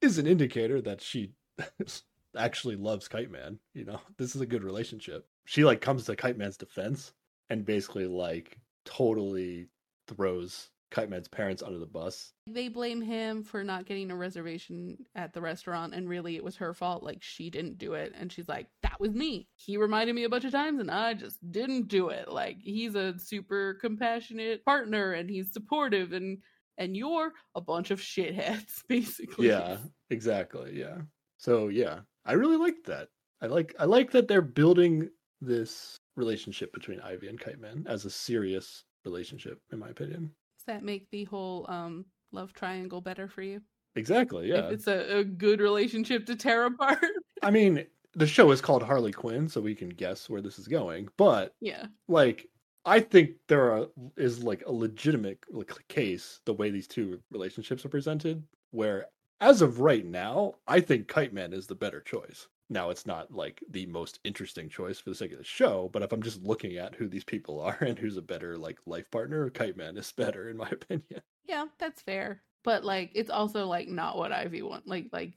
[0.00, 1.32] is an indicator that she
[2.36, 3.58] actually loves Kite Man.
[3.74, 5.26] You know, this is a good relationship.
[5.46, 7.12] She like comes to Kite Man's defense
[7.50, 9.68] and basically like totally
[10.06, 12.32] throws Kite Man's parents under the bus.
[12.46, 16.56] They blame him for not getting a reservation at the restaurant, and really it was
[16.56, 17.02] her fault.
[17.02, 18.14] Like, she didn't do it.
[18.18, 19.48] And she's like, that was me.
[19.56, 22.28] He reminded me a bunch of times, and I just didn't do it.
[22.28, 26.38] Like, he's a super compassionate partner, and he's supportive, and
[26.78, 29.48] and you're a bunch of shitheads, basically.
[29.48, 29.78] Yeah,
[30.10, 30.78] exactly.
[30.78, 30.98] Yeah.
[31.36, 33.08] So yeah, I really like that.
[33.40, 35.08] I like I like that they're building
[35.40, 40.30] this relationship between Ivy and Kite Man as a serious relationship, in my opinion.
[40.58, 43.62] Does that make the whole um love triangle better for you?
[43.96, 44.48] Exactly.
[44.50, 44.66] Yeah.
[44.66, 47.04] If it's a, a good relationship to tear apart.
[47.42, 50.68] I mean, the show is called Harley Quinn, so we can guess where this is
[50.68, 51.08] going.
[51.16, 51.86] But yeah.
[52.08, 52.46] like,
[52.84, 57.84] I think there are, is like a legitimate like, case the way these two relationships
[57.84, 59.06] are presented, where
[59.40, 62.48] as of right now, I think Kite Man is the better choice.
[62.70, 66.02] Now, it's not like the most interesting choice for the sake of the show, but
[66.02, 69.10] if I'm just looking at who these people are and who's a better like life
[69.10, 71.22] partner, Kite Man is better in my opinion.
[71.44, 72.42] Yeah, that's fair.
[72.64, 74.86] But like it's also like not what Ivy want.
[74.86, 75.34] Like like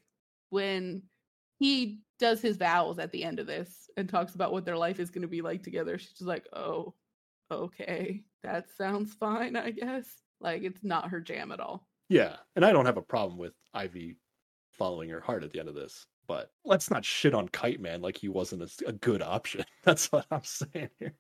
[0.49, 1.04] when
[1.60, 4.99] he does his vows at the end of this and talks about what their life
[4.99, 6.95] is going to be like together, she's just like, "Oh,
[7.52, 8.24] okay.
[8.43, 11.88] That sounds fine, I guess." Like it's not her jam at all.
[12.12, 14.18] Yeah, and I don't have a problem with Ivy
[14.72, 18.01] following her heart at the end of this, but let's not shit on Kite Man
[18.01, 19.64] like he wasn't a, a good option.
[19.86, 21.16] That's what I'm saying here.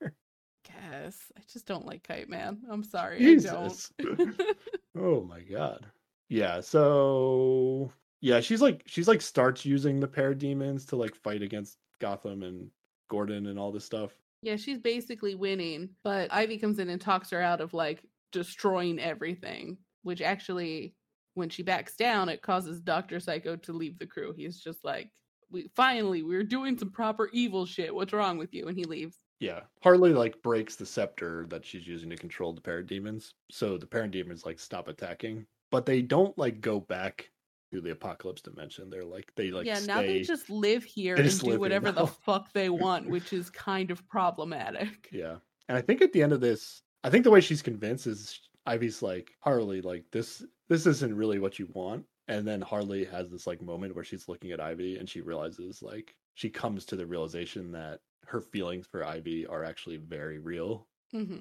[0.65, 2.59] Guess I just don't like Kite Man.
[2.69, 3.93] I'm sorry, Jesus.
[3.99, 4.41] I don't.
[4.99, 5.85] Oh my god.
[6.27, 7.89] Yeah, so
[8.19, 12.69] yeah, she's like she's like starts using the parademons to like fight against Gotham and
[13.09, 14.11] Gordon and all this stuff.
[14.41, 18.99] yeah, she's basically winning, but Ivy comes in and talks her out of like destroying
[18.99, 20.95] everything, which actually
[21.33, 23.19] when she backs down, it causes Dr.
[23.19, 24.33] Psycho to leave the crew.
[24.35, 25.09] He's just like,
[25.49, 27.93] "We finally we're doing some proper evil shit.
[27.93, 29.17] What's wrong with you?" and he leaves.
[29.39, 29.61] Yeah.
[29.81, 33.33] Harley like breaks the scepter that she's using to control the parademons.
[33.49, 35.47] So the parademons like stop attacking.
[35.71, 37.31] But they don't like go back
[37.73, 38.89] to the Apokolips dimension.
[38.89, 42.05] They're like they like yeah, now they just live here they and do whatever the
[42.07, 45.09] fuck they want, which is kind of problematic.
[45.11, 45.37] Yeah.
[45.69, 48.39] And I think at the end of this, I think the way she's convinced is
[48.65, 52.05] Ivy's like, Harley, like this this isn't really what you want.
[52.27, 55.81] And then Harley has this like moment where she's looking at Ivy and she realizes
[55.81, 60.87] like she comes to the realization that her feelings for Ivy are actually very real.
[61.11, 61.37] hmm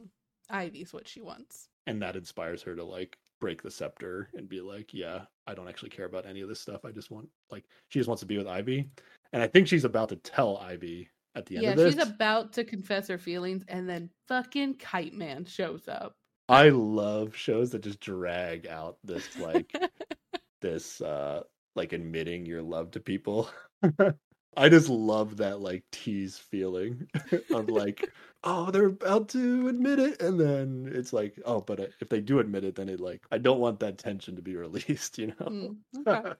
[0.48, 1.68] Ivy's what she wants.
[1.86, 5.68] And that inspires her to like break the scepter and be like, Yeah, I don't
[5.68, 6.84] actually care about any of this stuff.
[6.84, 8.90] I just want like she just wants to be with Ivy.
[9.32, 11.94] And I think she's about to tell Ivy at the end Yeah, of this.
[11.94, 16.16] she's about to confess her feelings, and then fucking Kite Man shows up.
[16.50, 19.72] I love shows that just drag out this like
[20.62, 21.44] this uh
[21.76, 23.50] like admitting your love to people.
[24.56, 27.08] I just love that like tease feeling
[27.52, 28.10] of like,
[28.44, 32.20] oh, they're about to admit it, and then it's like, oh, but uh, if they
[32.20, 35.28] do admit it, then it like I don't want that tension to be released, you
[35.28, 35.46] know.
[35.48, 35.76] Mm,
[36.06, 36.34] okay.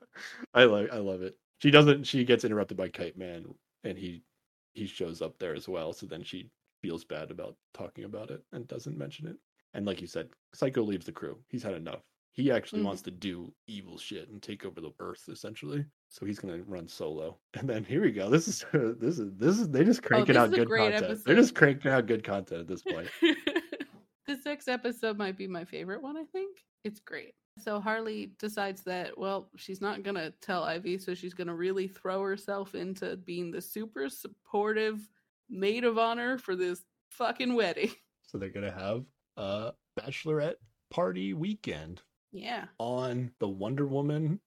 [0.54, 1.36] I like I love it.
[1.62, 2.04] She doesn't.
[2.04, 3.46] She gets interrupted by Kite Man,
[3.84, 4.24] and he
[4.74, 5.92] he shows up there as well.
[5.92, 6.50] So then she
[6.82, 9.36] feels bad about talking about it and doesn't mention it.
[9.74, 11.38] And like you said, Psycho leaves the crew.
[11.48, 12.00] He's had enough.
[12.32, 12.86] He actually Mhm.
[12.86, 15.84] wants to do evil shit and take over the Earth essentially.
[16.08, 17.38] So he's gonna run solo.
[17.54, 18.30] And then here we go.
[18.30, 18.64] This is
[19.00, 21.24] this is this is they just cranking Oh, out good great content.
[21.24, 23.08] They're just cranking out good content at this point.
[24.26, 26.58] this next episode might be my favorite one, I think.
[26.84, 27.34] It's great.
[27.58, 31.54] So Harley decides that, well, she's not going to tell Ivy, so she's going to
[31.54, 35.06] really throw herself into being the super supportive
[35.50, 37.90] maid of honor for this fucking wedding.
[38.22, 39.04] So they're gonna have
[39.40, 40.56] a bachelorette
[40.90, 42.02] party weekend.
[42.32, 42.66] Yeah.
[42.78, 44.38] on the Wonder Woman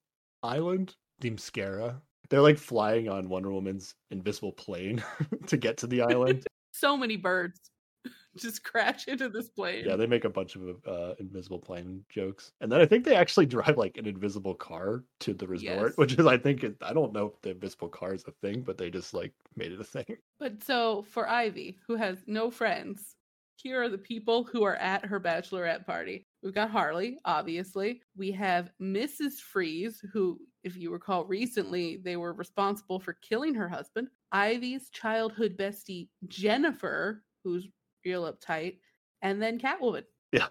[0.42, 2.00] island, Themyscira.
[2.30, 5.04] They're like flying on Wonder Woman's invisible plane
[5.48, 6.46] to get to the island.
[6.76, 7.60] So many birds.
[8.36, 9.84] just crash into this plane.
[9.86, 13.14] Yeah, they make a bunch of uh, invisible plane jokes, and then I think they
[13.14, 15.96] actually drive like an invisible car to the resort, Yes.
[15.96, 18.62] which is I think it, I don't know if the invisible car is a thing,
[18.62, 20.16] but they just like made it a thing.
[20.40, 23.14] But so for Ivy, who has no friends,
[23.56, 26.26] here are the people who are at her bachelorette party.
[26.42, 28.02] We've got Harley, obviously.
[28.16, 29.34] We have Mrs.
[29.34, 34.08] Freeze, who, if you recall recently, they were responsible for killing her husband.
[34.32, 37.68] Ivy's childhood bestie, Jennifer, who's
[38.04, 38.78] real uptight.
[39.22, 40.48] And then Catwoman, Yeah.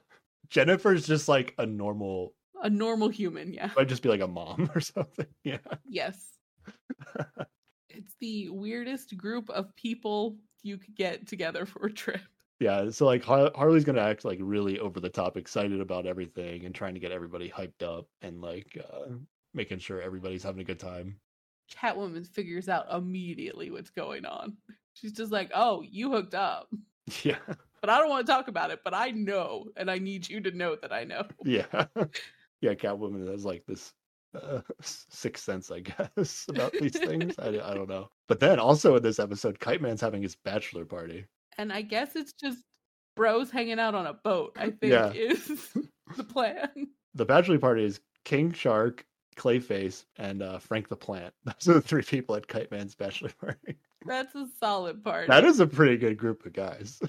[0.50, 3.54] Jennifer's just like a normal, a normal human.
[3.54, 3.70] Yeah.
[3.76, 5.28] might just be like a mom or something.
[5.44, 6.38] Yeah, Yes.
[7.90, 12.22] it's the weirdest group of people you could get together for a trip.
[12.60, 12.90] Yeah.
[12.90, 16.74] So like Har- Harley's gonna act like really over the top, excited about everything, and
[16.74, 19.10] trying to get everybody hyped up and like uh,
[19.54, 21.20] making sure everybody's having a good time.
[21.72, 24.58] Catwoman figures out immediately what's going on.
[24.94, 26.70] She's just like, "Oh, you hooked up."
[27.24, 27.36] Yeah,
[27.82, 30.40] But I don't want to talk about it, but I know and I need you
[30.40, 31.24] to know that I know.
[31.44, 31.66] yeah,
[32.62, 32.74] yeah.
[32.76, 33.94] Catwoman has like this
[34.42, 37.38] uh, sixth sense, I guess, about these things.
[37.38, 38.10] I, I don't know.
[38.30, 41.26] But then also in this episode, Kite Man's having his bachelor party.
[41.58, 42.60] And I guess it's just
[43.16, 45.12] bros hanging out on a boat, I think Yeah.
[45.12, 45.46] is
[46.18, 46.70] the plan.
[47.16, 51.34] The bachelor party is King Shark, Clayface, and uh, Frank the Plant.
[51.46, 53.78] Those are the three people at Kite Man's bachelor party.
[54.06, 55.28] That's a solid party.
[55.28, 57.00] That is a pretty good group of guys.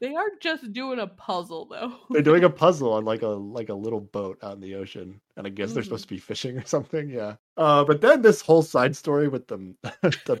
[0.00, 1.92] They are just doing a puzzle though.
[2.10, 5.20] They're doing a puzzle on like a like a little boat out in the ocean,
[5.36, 5.86] and I guess they're Mhm.
[5.86, 7.10] supposed to be fishing or something.
[7.10, 7.34] Yeah.
[7.56, 10.40] Uh, but then this whole side story with the the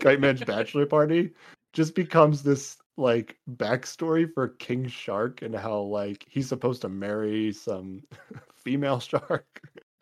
[0.00, 1.32] Kite Man's bachelor party
[1.72, 7.52] just becomes this like backstory for King Shark and how like he's supposed to marry
[7.52, 8.02] some
[8.56, 9.46] female shark.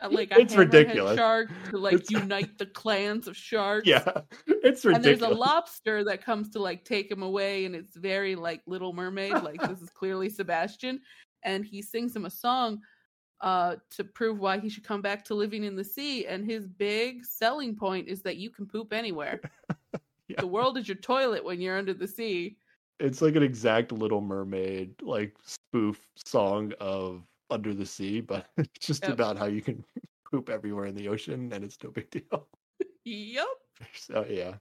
[0.01, 1.17] Uh, like It's ridiculous.
[1.17, 3.87] shark to like It's- unite the clans of sharks.
[3.87, 4.03] Yeah,
[4.47, 4.95] it's ridiculous.
[4.95, 8.61] And there's a lobster that comes to like take him away, and it's very like
[8.65, 9.33] Little Mermaid.
[9.43, 11.01] Like this is clearly Sebastian,
[11.43, 12.79] and he sings him a song
[13.41, 16.25] uh to prove why he should come back to living in the sea.
[16.25, 19.39] And his big selling point is that you can poop anywhere.
[20.29, 20.41] Yeah.
[20.41, 22.57] The world is your toilet when you're under the sea.
[22.99, 28.85] It's like an exact Little Mermaid like spoof song of Under the Sea, but it's
[28.85, 29.11] just Yep.
[29.13, 29.83] about how you can
[30.31, 32.47] poop everywhere in the ocean and it's no big deal.
[33.05, 33.47] Yep.
[33.95, 34.55] So yeah,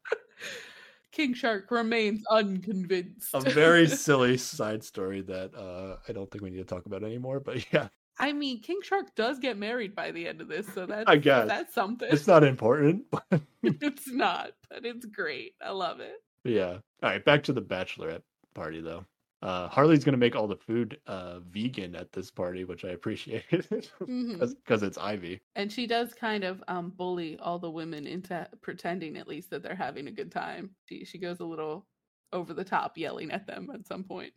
[1.11, 3.35] King Shark remains unconvinced.
[3.35, 7.03] a very silly side story that uh I don't think we need to talk about
[7.03, 7.41] anymore.
[7.41, 7.89] But yeah,
[8.21, 11.17] I mean, King Shark does get married by the end of this, so that's I
[11.17, 11.47] guess.
[11.49, 12.09] that's something.
[12.11, 13.05] it's not important.
[13.31, 13.41] But
[13.83, 15.55] it's not, but it's great.
[15.61, 16.23] I love it.
[16.45, 16.79] yeah.
[17.03, 18.23] All right, back to the bachelorette
[18.55, 19.05] party though.
[19.43, 23.67] Uh, Harley's gonna make all the food uh, vegan at this party, which I appreciated
[24.01, 24.39] Mhm.
[24.57, 25.41] because it's Ivy.
[25.57, 29.63] And she does kind of um, bully all the women into pretending, at least, that
[29.63, 30.71] they're having a good time.
[30.89, 31.87] She she goes a little
[32.33, 34.33] over the top, yelling at them at some point.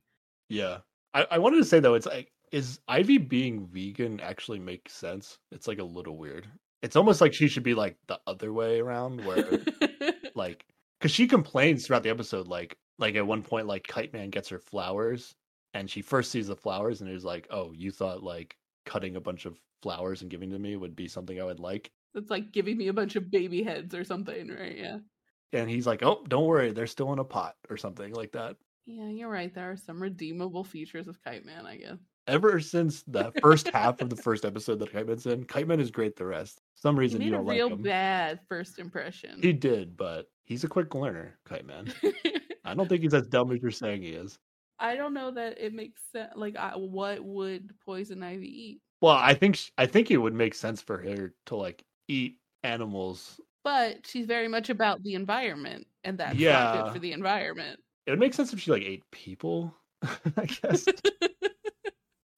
[0.50, 0.80] Yeah.
[1.14, 5.38] I, I wanted to say though, it's like is Ivy being vegan actually makes sense?
[5.52, 6.48] It's like a little weird.
[6.82, 9.60] It's almost like she should be like the other way around where
[10.36, 10.66] like
[11.00, 14.50] because she complains throughout the episode like like at one point like Kite Man gets
[14.50, 15.36] her flowers
[15.74, 19.22] and she first sees the flowers and is like, Oh, you thought like cutting a
[19.22, 21.92] bunch of flowers and giving to me would be something I would like?
[22.14, 24.78] it's like giving me a bunch of baby heads or something, right?
[24.78, 24.98] Yeah.
[25.54, 28.58] And he's like, Oh, don't worry, they're still in a pot or something like that.
[28.86, 29.54] Yeah, you're right.
[29.54, 32.00] There are some redeemable features of Kite Man, I guess.
[32.28, 35.80] Ever since the first half of the first episode that Kite Man's in, Kite Man
[35.80, 36.58] is great the rest.
[36.76, 37.84] For some reason you don't real like him.
[37.84, 39.40] bad first impression.
[39.42, 41.92] He did, but he's a quick learner, Kite Man.
[42.66, 44.38] I don't think he's as dumb as you're saying he is.
[44.80, 46.32] I don't know that it makes sense.
[46.36, 48.82] Like, I, what would Poison Ivy eat?
[49.02, 52.38] Well, I think sh- I think it would make sense for her to like eat
[52.64, 53.40] animals.
[53.64, 56.82] But she's very much about the environment, and that's not Yeah.
[56.84, 57.80] good for the environment.
[58.06, 59.76] It would make sense if she like ate people.
[60.04, 60.86] I guess.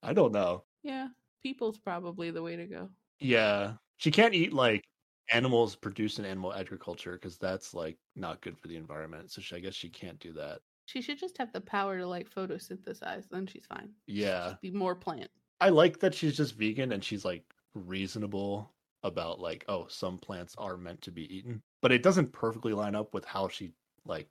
[0.03, 0.65] I don't know.
[0.83, 1.07] yeah,
[1.41, 2.89] people's probably the way to go.
[3.19, 4.83] Yeah, she can't eat like
[5.31, 9.31] animals produced in animal agriculture because that's like not good for the environment.
[9.31, 10.59] So she, I guess she can't do that.
[10.85, 13.93] She should just have the power to like photosynthesize, then she's fine.
[14.07, 15.31] Yeah, Just be more plant.
[15.61, 18.73] I like that she's just vegan and she's like reasonable
[19.03, 22.95] about like oh some plants are meant to be eaten but it doesn't perfectly line
[22.95, 23.73] up with how she
[24.05, 24.29] like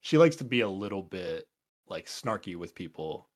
[0.00, 1.46] she likes to be a little bit
[1.88, 3.28] like snarky with people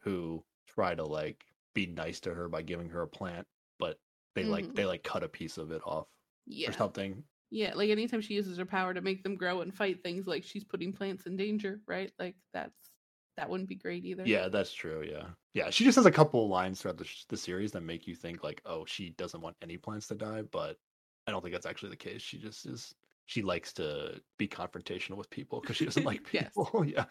[0.00, 1.44] who try to like
[1.74, 3.46] be nice to her by giving her a plant
[3.78, 3.98] but
[4.34, 4.74] they like Mhm.
[4.74, 6.08] they like cut a piece of it off
[6.46, 6.70] Yeah.
[6.70, 10.02] or something Yeah, like anytime she uses her power to make them grow and fight
[10.02, 12.12] things, like she's putting plants in danger, right?
[12.18, 12.90] Like that's
[13.36, 14.24] that wouldn't be great either.
[14.24, 17.70] yeah that's true yeah yeah she just has a couple lines throughout the, the series
[17.72, 20.78] that make you think like oh she doesn't want any plants to die but
[21.26, 22.94] i don't think that's actually the case she just is
[23.26, 26.48] she likes to be confrontational with people because she doesn't like Yes.
[26.54, 27.04] people yeah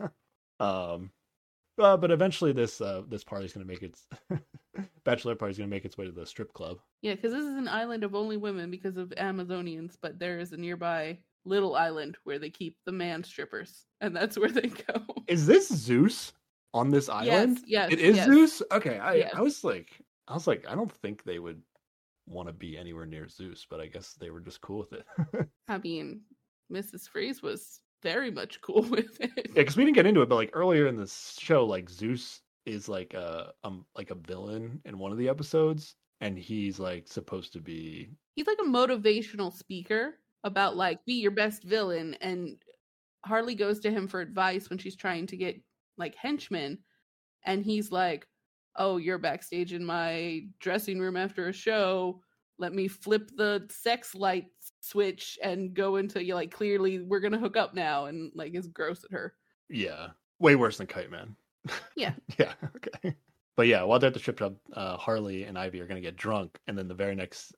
[0.59, 1.11] um
[1.77, 4.07] Uh, but eventually, this uh, this party's gonna make its
[5.03, 6.79] bachelor party's gonna make its way to the strip club.
[7.01, 10.53] Yeah, because this is an island of only women because of Amazonians, but there is
[10.53, 15.01] a nearby little island where they keep the man strippers, and that's where they go.
[15.27, 16.33] Is this Zeus
[16.73, 17.59] on this island?
[17.65, 18.27] Yes, yes, It is yes.
[18.27, 18.61] Zeus.
[18.71, 19.31] Okay, I Yes.
[19.35, 19.89] I was like,
[20.27, 21.61] I was like, I don't think they would
[22.27, 25.47] want to be anywhere near Zeus, but I guess they were just cool with it.
[25.67, 26.21] I mean,
[26.71, 27.07] Mrs.
[27.07, 29.31] Freeze was very much cool with it.
[29.55, 32.41] Yeah, because we didn't get into it, but like earlier in the show, like Zeus
[32.65, 37.07] is like a um like a villain in one of the episodes, and he's like
[37.07, 42.61] supposed to be He's like a motivational speaker about like be your best villain, and
[43.25, 45.61] Harley goes to him for advice when she's trying to get
[45.97, 46.79] like henchmen,
[47.45, 48.27] and he's like,
[48.75, 52.21] "Oh, you're backstage in my dressing room after a show.
[52.57, 54.47] Let me flip the sex light
[54.81, 58.67] switch and go into you like clearly we're gonna hook up now," and like is
[58.67, 59.33] gross at her.
[59.69, 61.35] yeah way worse than Kite Man.
[61.95, 62.13] Yeah.
[62.39, 62.53] yeah.
[62.75, 63.15] Okay.
[63.55, 66.17] But yeah, while they're at the strip club, uh, Harley and Ivy are gonna get
[66.17, 67.55] drunk, and then the very next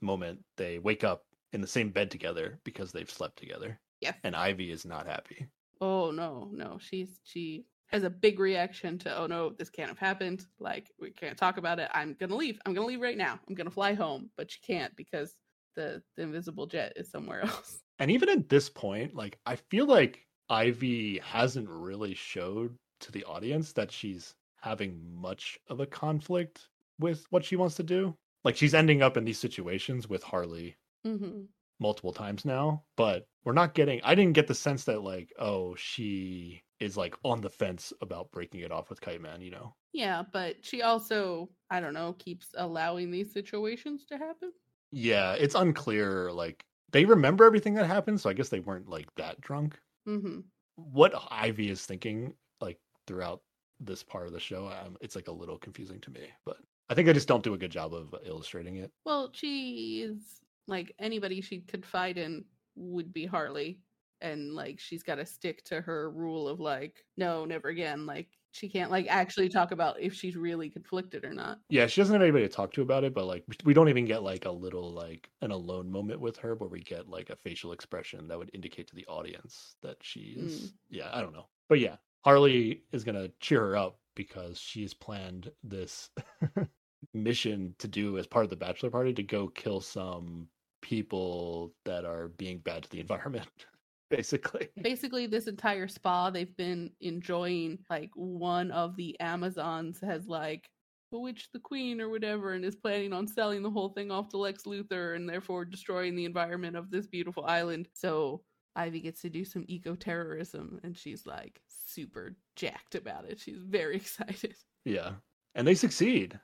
[0.00, 4.14] moment they wake up in the same bed together because they've slept together, Yes.
[4.24, 5.46] and Ivy is not happy.
[5.80, 6.78] Oh no, no.
[6.80, 10.46] She's she has a big reaction to oh no, this can't have happened.
[10.58, 11.90] Like we can't talk about it.
[11.92, 12.58] I'm gonna leave.
[12.64, 13.38] I'm gonna leave right now.
[13.48, 14.30] I'm gonna fly home.
[14.36, 15.34] But she can't because
[15.76, 17.80] the the invisible jet is somewhere else.
[17.98, 23.24] And even at this point, like I feel like Ivy hasn't really showed to the
[23.24, 26.68] audience that she's having much of a conflict
[26.98, 28.14] with what she wants to do.
[28.44, 31.42] Like she's ending up in these situations with Harley hmm
[31.80, 35.74] multiple times now, but we're not getting I didn't get the sense that like, oh,
[35.76, 39.74] she is like on the fence about breaking it off with Kite Man, you know.
[39.92, 44.52] Yeah, but she also I don't know keeps allowing these situations to happen.
[44.90, 49.14] Yeah, it's unclear like they remember everything that happened, so I guess they weren't like
[49.16, 49.78] that drunk.
[50.04, 50.40] hmm
[50.76, 53.42] what Ivy is thinking like throughout
[53.80, 56.28] this part of the show, um, it's like a little confusing to me.
[56.44, 56.58] But
[56.88, 58.90] I think I just don't do a good job of illustrating it.
[59.04, 62.44] Well, she is like anybody she'd confide in
[62.76, 63.80] would be Harley.
[64.20, 68.04] And like she's got to stick to her rule of like, no, never again.
[68.04, 71.58] Like she can't like actually talk about if she's really conflicted or not.
[71.68, 73.88] Yeah, she doesn't have anybody to talk to about it, but like we- we don't
[73.88, 77.30] even get like a little like an alone moment with her where we get like
[77.30, 80.60] a facial expression that would indicate to the audience that she is.
[80.62, 80.72] Mm.
[80.90, 85.52] Yeah, I don't know, but yeah, Harley is gonna cheer her up because she's planned
[85.62, 86.10] this
[87.14, 90.48] mission to do as part of the bachelor party to go kill some
[90.82, 93.46] people that are being bad to the environment
[94.10, 100.68] basically Basically, this entire spa they've been enjoying, like one of the Amazons has like
[101.10, 104.36] bewitched the queen or whatever and is planning on selling the whole thing off to
[104.38, 107.88] Lex Luthor and therefore destroying the environment of this beautiful island.
[107.94, 108.42] So
[108.76, 113.38] Ivy gets to do some eco terrorism and she's like super jacked about it.
[113.40, 114.54] She's very excited.
[114.84, 115.12] yeah
[115.54, 116.38] and they succeed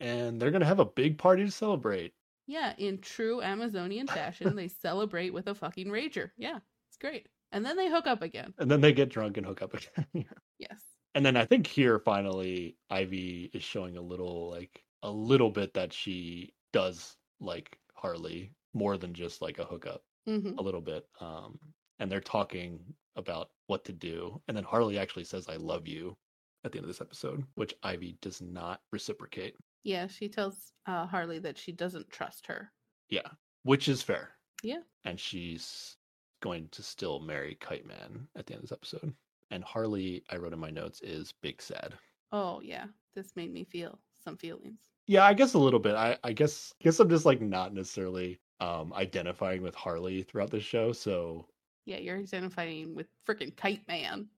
[0.00, 2.12] and they're gonna have a big party to celebrate
[2.50, 6.30] Yeah, in true Amazonian fashion, they celebrate with a fucking rager.
[6.36, 7.28] Yeah, it's great.
[7.52, 8.54] And then they hook up again.
[8.58, 10.06] and then they get drunk and hook up again
[10.58, 10.80] Yes.
[11.14, 15.74] and then i think here finally ivy is showing a little like a little bit
[15.74, 21.06] that she does like harley more than just like a hookup hmm a little bit
[21.20, 21.58] um
[21.98, 22.78] and they're talking
[23.16, 26.16] about what to do and then harley actually says i love you
[26.64, 31.06] at the end of this episode which ivy does not reciprocate Yeah, she tells uh,
[31.06, 32.72] Harley that she doesn't trust her.
[33.08, 33.28] yeah
[33.62, 34.30] which is fair
[34.62, 34.80] Yeah.
[35.04, 35.96] and she's
[36.40, 39.12] going to still marry kite man at the end of this episode
[39.50, 41.94] and harley i wrote in my notes is big sad
[42.32, 44.78] Oh yeah, this made me feel some feelings.
[45.08, 45.96] Yeah, I guess a little bit.
[45.96, 50.60] I, I guess guess I'm just like not necessarily um identifying with Harley throughout the
[50.60, 50.92] show.
[50.92, 51.48] So
[51.86, 54.28] Yeah, you're identifying with freaking Kite Man.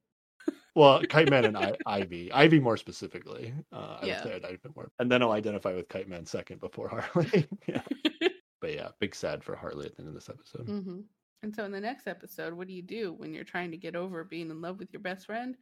[0.75, 3.53] Well, Kite Man and I, Ivy, Ivy more specifically.
[3.73, 4.14] Uh, I Yeah.
[4.14, 7.47] would say I'd identify more, and then I'll identify with Kite Man second before Harley.
[7.66, 7.83] yeah.
[8.61, 10.66] But yeah, big sad for Harley at the end of this episode.
[10.66, 11.01] hmm
[11.43, 13.97] And so in the next episode, what do you do when you're trying to get
[13.97, 15.57] over being in love with your best friend?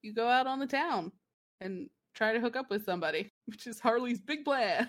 [0.00, 1.12] You go out on the town
[1.60, 4.88] and try to hook up with somebody, which is Harley's big plan.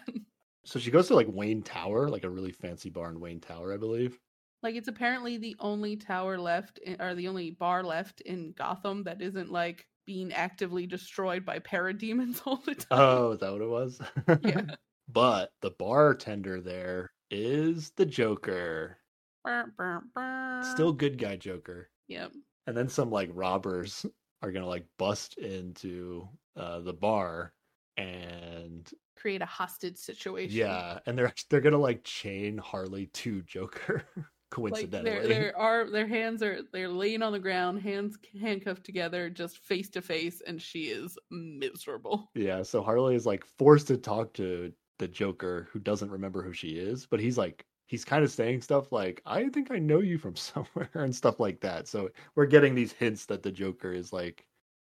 [0.64, 3.74] So she goes to like Wayne Tower, like a really fancy bar in Wayne Tower,
[3.74, 4.18] I believe.
[4.64, 9.04] Like it's apparently the only tower left in, or the only bar left in Gotham
[9.04, 12.88] that isn't like being actively destroyed by parademons all the time.
[13.00, 14.02] Oh, is that what it was?
[14.44, 14.62] yeah.
[15.08, 18.98] but the bartender there is the Joker.
[19.44, 20.62] Brr, brr, brr.
[20.64, 21.90] Still good guy Joker.
[22.08, 22.32] Yep.
[22.68, 24.06] and then some like robbers
[24.42, 27.54] are gonna like bust into uh the bar
[27.98, 30.58] and Create a hostage situation.
[30.58, 34.04] yeah and they're they're gonna like chain harley to joker
[34.50, 35.20] coincidentally.
[35.20, 39.30] Like their their arm, their hands are they're laying on the ground, hands handcuffed together,
[39.30, 42.30] just face to face, and she is miserable.
[42.36, 46.54] Yeah, so Harley is like forced to talk to the Joker, who doesn't remember who
[46.54, 50.00] she is, but he's like he's kind of saying stuff like "I think I know
[50.00, 51.88] you from somewhere" and stuff like that.
[51.88, 54.46] So we're getting these hints that the Joker is like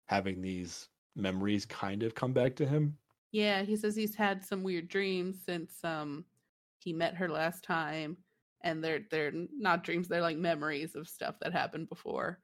[0.07, 2.97] having these memories kind of come back to him.
[3.33, 6.25] Yeah, he says he's had some weird dreams since um
[6.79, 8.17] he met her last time
[8.65, 12.41] and they're they're not dreams they're like memories of stuff that happened before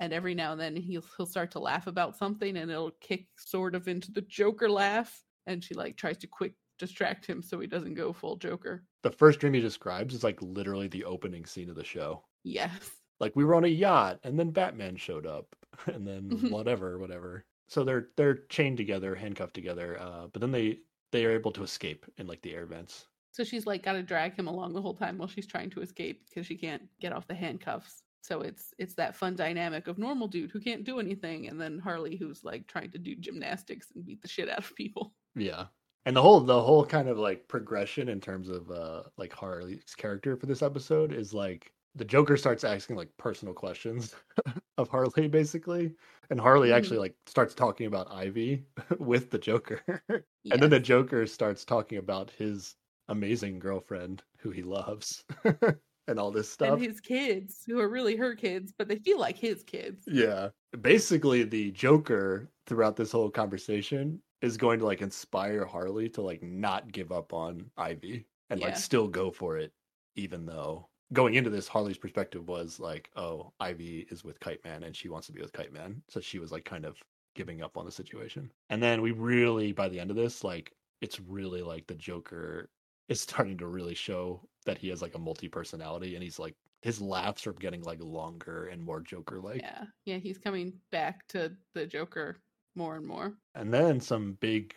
[0.00, 3.28] and every now and then he'll he'll start to laugh about something and it'll kick
[3.38, 7.58] sort of into the joker laugh and she like tries to quick distract him so
[7.60, 11.46] he doesn't go full joker The first dream he describes is like literally the opening
[11.46, 12.26] scene of the show.
[12.44, 15.54] yes Like we were on a yacht and then Batman showed up
[15.86, 17.46] and then whatever, whatever.
[17.68, 20.80] So they're they're chained together, handcuffed together, uh, but then they
[21.12, 23.08] they are able to escape in like the air vents.
[23.36, 25.82] So she's like got to drag him along the whole time while she's trying to
[25.82, 29.98] escape because she can't get off the handcuffs so it's it's that fun dynamic of
[29.98, 33.88] normal dude who can't do anything and then harley who's like trying to do gymnastics
[33.94, 35.66] and beat the shit out of people Yeah.
[36.06, 39.94] And the whole the whole kind of like progression in terms of uh like Harley's
[39.96, 44.14] character for this episode is like the Joker starts asking like personal questions
[44.78, 45.94] of Harley basically.
[46.30, 48.64] And Harley actually like starts talking about Ivy
[48.98, 49.82] with the Joker.
[50.08, 52.76] And then the Joker starts talking about his
[53.08, 55.24] amazing girlfriend who he loves
[56.08, 56.74] and all this stuff.
[56.74, 60.48] and his kids who are really her kids but they feel like his kids Yeah.
[60.80, 66.42] Basically, the Joker throughout this whole conversation is going to like inspire Harley to like
[66.42, 69.72] not give up on Ivy and like still go for it,
[70.16, 74.82] even though going into this, Harley's perspective was like, oh, Ivy is with Kite Man
[74.82, 76.02] and she wants to be with Kite Man.
[76.08, 76.96] So she was like kind of
[77.34, 78.50] giving up on the situation.
[78.70, 82.68] And then we really, by the end of this, like, it's really like the Joker
[83.08, 86.54] is starting to really show that he has like a multi personality and he's like,
[86.82, 89.60] his laughs are getting like longer and more Joker like.
[89.62, 92.36] yeah yeah he's coming back to the joker
[92.74, 94.76] more and more And then some big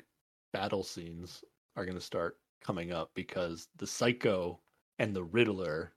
[0.54, 1.44] battle scenes
[1.76, 4.60] are going to start coming up because the Psycho
[4.98, 5.94] and the Riddler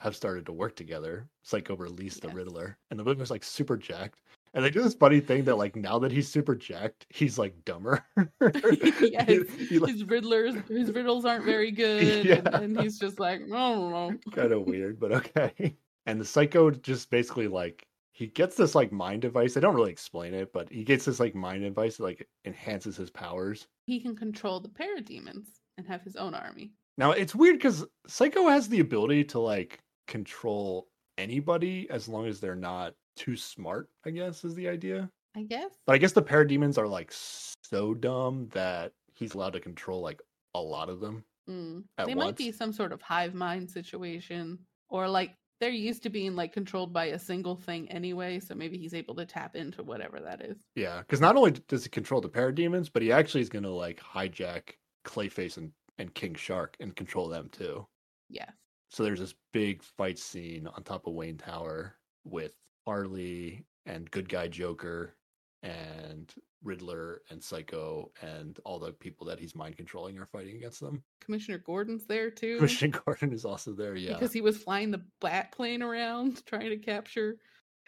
[0.00, 1.28] have started to work together.
[1.42, 4.20] Psycho released the Riddler, and the Riddler's like super jacked.
[4.54, 7.64] And they do this funny thing that like now that he's super jacked, he's like
[7.64, 8.04] dumber.
[8.40, 12.34] yes He- he, like, his riddlers his riddles aren't very good Yeah.
[12.36, 15.76] and, and he's just like i don't know kind of weird, but okay.
[16.06, 19.54] And the psycho just basically like he gets this like mind device.
[19.54, 22.96] They don't really explain it, but he gets this like mind device that like enhances
[22.96, 23.68] his powers.
[23.86, 25.46] he can control the parademons
[25.78, 29.78] and have his own army Now it's weird because Psycho has the ability to like
[30.08, 30.88] control
[31.18, 35.08] anybody as long as they're not too smart, I guess, is the idea.
[35.36, 39.60] i guess But I guess the parademons are like so dumb that he's allowed to
[39.60, 40.20] control like
[40.54, 41.24] a lot of them.
[41.48, 41.84] Mm.
[42.06, 44.58] They might be some sort of hive mind situation,
[44.88, 48.38] or like they're used to being like controlled by a single thing anyway.
[48.40, 50.58] So maybe he's able to tap into whatever that is.
[50.74, 53.70] Yeah, because not only does he control the parademons, but he actually is going to
[53.70, 57.86] like hijack Clayface and, and King Shark and control them too.
[58.28, 58.52] Yes.
[58.88, 61.94] So there's this big fight scene on top of Wayne Tower
[62.24, 62.52] with
[62.86, 65.14] Harley and good guy Joker
[65.62, 66.32] and
[66.64, 71.02] Riddler and Psycho and all the people that he's mind controlling are fighting against them.
[71.20, 72.58] Commissioner Gordon's there too.
[72.58, 74.14] Christian Gordon is also there, yeah.
[74.14, 77.36] Because he was flying the bat plane around trying to capture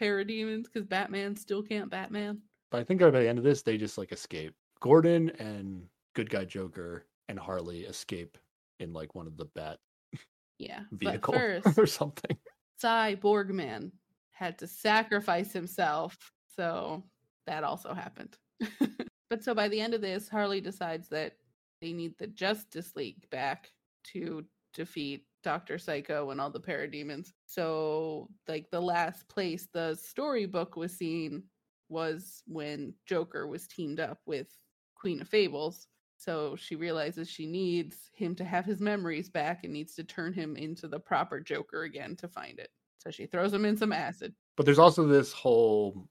[0.01, 2.41] parademons because Batman still can't Batman.
[2.71, 4.55] But I think by the end of this, they just like escape.
[4.81, 5.85] Gordon and
[6.15, 8.37] good guy Joker and Harley escape
[8.81, 9.79] in like one of the bat
[10.59, 10.81] Yeah.
[10.93, 12.37] vehicle first, or something.
[12.83, 13.93] Cyborg Man
[14.35, 16.17] had to sacrifice himself.
[16.55, 17.03] So
[17.47, 18.37] that also happened.
[19.31, 21.37] but so by the end of this, Harley decides that
[21.81, 23.71] they need the Justice League back
[24.13, 25.79] to defeat Dr.
[25.79, 27.33] Psycho and all the parademons.
[27.47, 31.45] So, like, the last place the storybook was seen
[31.89, 34.49] was when Joker was teamed up with
[34.95, 35.87] Queen of Fables.
[36.17, 40.33] So she realizes she needs him to have his memories back and needs to turn
[40.33, 42.71] him into the proper Joker again to find it.
[43.05, 44.35] So she throws him in some acid.
[44.57, 46.09] But there's also this whole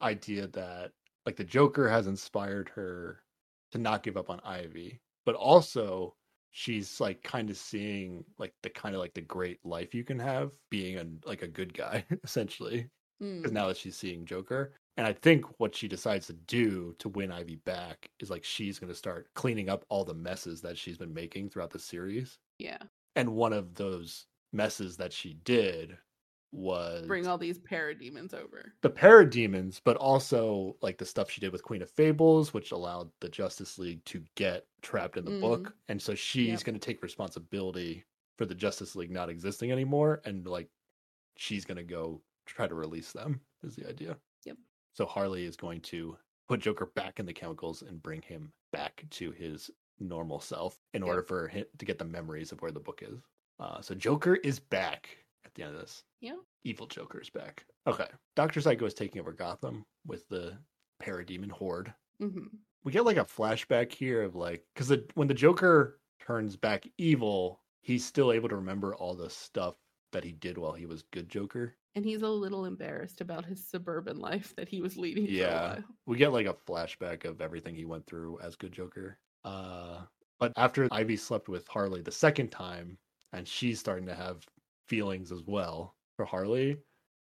[0.00, 0.90] idea that
[1.24, 3.22] like the Joker has inspired her
[3.70, 6.14] to not give up on Ivy, but also
[6.50, 10.18] she's like kind of seeing like the kind of like the great life you can
[10.18, 12.88] have being a like a good guy essentially
[13.18, 13.54] because hmm.
[13.54, 14.72] now that she's seeing Joker.
[14.96, 18.78] And I think what she decides to do to win Ivy back is like she's
[18.78, 22.38] going to start cleaning up all the messes that she's been making throughout the series.
[22.58, 22.78] Yeah.
[23.16, 25.96] And one of those messes that she did
[26.52, 28.74] was Bring all these parademons over.
[28.82, 33.10] the parademons, but also like the stuff she did with Queen of Fables, which allowed
[33.20, 35.74] the Justice League to get trapped in the book.
[35.88, 36.64] And so she's Yep.
[36.64, 38.04] going to take responsibility
[38.36, 40.68] for the Justice League not existing anymore, and like
[41.36, 43.40] she's gonna go try to release them.
[43.62, 44.18] Is the idea?
[44.44, 44.56] Yep.
[44.94, 46.16] So Harley is going to
[46.48, 51.02] put Joker back in the chemicals and bring him back to his normal self in
[51.02, 51.08] Yep.
[51.08, 53.20] order for him to get the memories of where the book is.
[53.60, 56.04] Uh, so Joker is back at the end of this.
[56.20, 56.36] Yeah.
[56.64, 57.64] Evil Joker is back.
[57.86, 58.06] Okay.
[58.36, 60.58] Doctor Psycho is taking over Gotham with the
[61.02, 62.46] Parademon Horde hmm
[62.84, 67.60] we get like a flashback here of like because when the Joker turns back evil,
[67.80, 69.76] he's still able to remember all the stuff
[70.12, 71.74] that he did while he was good Joker.
[71.94, 75.78] And he's a little embarrassed about his suburban life that he was leading Yeah.
[76.06, 79.18] We get like a flashback of everything he went through as good Joker.
[79.44, 80.02] Uh,
[80.40, 82.98] but after Ivy slept with Harley the second time,
[83.32, 84.44] and she's starting to have
[84.88, 86.76] feelings as well for Harley,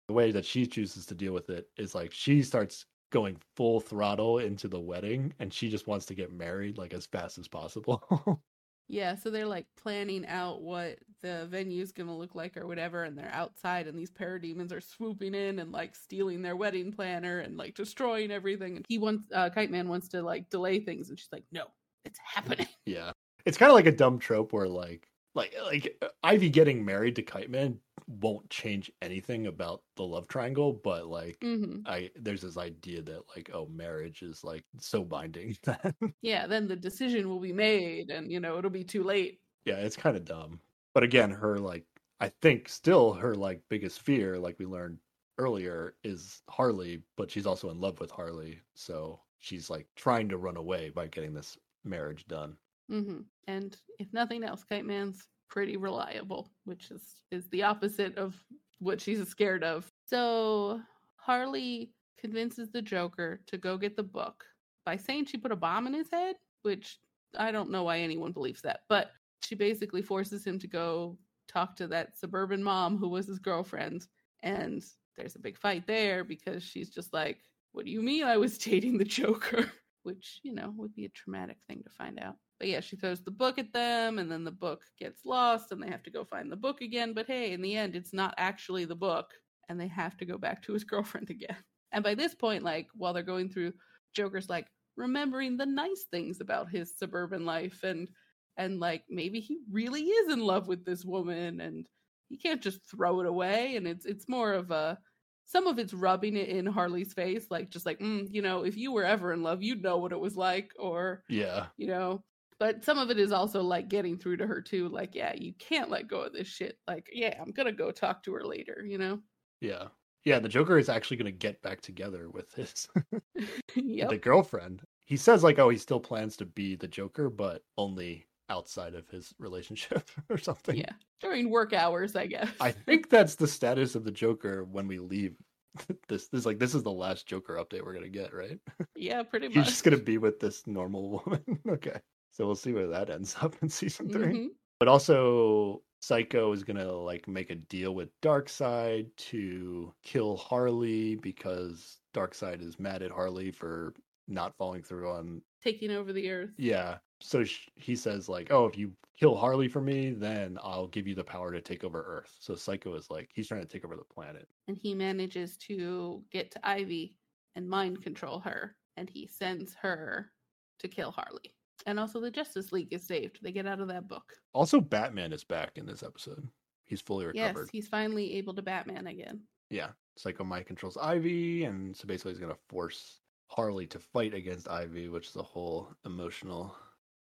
[0.08, 3.80] the way that she chooses to deal with it is like she starts going full
[3.80, 7.48] throttle into the wedding and she just wants to get married like as fast as
[7.48, 8.42] possible.
[8.88, 13.16] Yeah, so they're like planning out what the venue's gonna look like or whatever, and
[13.16, 17.56] they're outside, and these parademons are swooping in and like stealing their wedding planner and
[17.56, 18.76] like destroying everything.
[18.76, 21.64] And he wants, uh, Kite Man wants to like delay things, and she's like, "No,
[22.04, 23.12] it's happening." Yeah.
[23.46, 27.22] It's kind of like a dumb trope where like like like Ivy getting married to
[27.22, 32.56] Kite Man won't change anything about the love triangle, but like hmm I there's this
[32.56, 35.56] idea that like oh marriage is like so binding
[36.22, 39.40] Yeah, then the decision will be made, and you know it'll be too late.
[39.64, 40.60] yeah, it's kind of dumb.
[40.92, 41.86] But again, her like
[42.20, 45.00] I think still her like biggest fear, like we learned
[45.38, 50.38] earlier, is Harley, but she's also in love with Harley, so she's like trying to
[50.38, 52.58] run away by getting this marriage done.
[52.88, 58.36] Hmm And if nothing else, Kite Man's pretty reliable, which is is the opposite of
[58.78, 59.90] what she's scared of.
[60.06, 60.82] So
[61.16, 64.44] Harley convinces the Joker to go get the book
[64.84, 66.98] by saying she put a bomb in his head, which
[67.38, 69.12] I don't know why anyone believes that, but
[69.42, 71.18] she basically forces him to go
[71.48, 74.06] talk to that suburban mom who was his girlfriend.
[74.42, 74.84] And
[75.16, 77.40] there's a big fight there because she's just like,
[77.72, 79.70] What do you mean I was dating the Joker?
[80.02, 82.36] Which, you know, would be a traumatic thing to find out.
[82.58, 85.82] But yeah, she throws the book at them, and then the book gets lost, and
[85.82, 87.12] they have to go find the book again.
[87.12, 89.32] But hey, in the end, it's not actually the book,
[89.68, 91.64] and they have to go back to his girlfriend again.
[91.92, 93.74] And by this point, like, while they're going through,
[94.14, 98.08] Joker's like remembering the nice things about his suburban life, and
[98.56, 101.88] and like maybe he really is in love with this woman, and
[102.28, 103.76] he can't just throw it away.
[103.76, 104.98] And it's it's more of a
[105.44, 108.76] some of it's rubbing it in Harley's face, like just like, mm, you know, if
[108.76, 111.70] you were ever in love, you'd know what it was like, or Yeah.
[111.76, 112.24] you know.
[112.60, 115.52] But some of it is also like getting through to her too, like, yeah, you
[115.58, 116.78] can't let go of this shit.
[116.86, 119.20] Like, yeah, I'm gonna go talk to her later, you know.
[119.60, 119.88] Yeah.
[120.24, 122.88] Yeah, the Joker is actually going to get back together with his
[123.76, 124.08] yep.
[124.08, 124.82] the girlfriend.
[125.04, 129.08] He says like, "Oh, he still plans to be the Joker, but only outside of
[129.10, 130.92] his relationship or something." Yeah.
[131.20, 132.50] During work hours, I guess.
[132.58, 135.36] I think that's the status of the Joker when we leave.
[136.08, 138.60] This this like this is the last Joker update we're gonna get, right?
[138.94, 139.56] yeah, pretty much.
[139.56, 141.42] He's just gonna be with this normal woman.
[141.68, 141.98] okay,
[142.34, 144.48] so we'll see where that ends up in season 3 Mhm.
[144.80, 152.00] But also, Psycho is gonna like make a deal with Darkseid to kill Harley because
[152.14, 153.94] Darkseid is mad at Harley for
[154.28, 156.54] not following through on Taking over the earth.
[156.58, 156.98] yeah.
[157.20, 161.06] So sh- he says like, "Oh, if you kill Harley for me, then I'll give
[161.06, 163.84] you the power to take over Earth." So Psycho is like, he's trying to take
[163.84, 164.48] over the planet.
[164.68, 167.16] And he manages to get to Ivy
[167.54, 168.76] and mind control her.
[168.96, 170.32] And he sends her
[170.80, 171.56] to kill Harley.
[171.86, 173.38] And also the Justice League is saved.
[173.42, 174.24] They get out of that book.
[174.52, 176.48] Also, Batman is back in this episode.
[176.84, 177.60] He's fully recovered.
[177.62, 179.40] Yes, he's finally able to Batman again.
[179.70, 179.90] Yeah.
[180.16, 185.08] Psycho Mike controls Ivy, and so basically he's gonna force Harley to fight against Ivy,
[185.08, 186.76] which is a whole emotional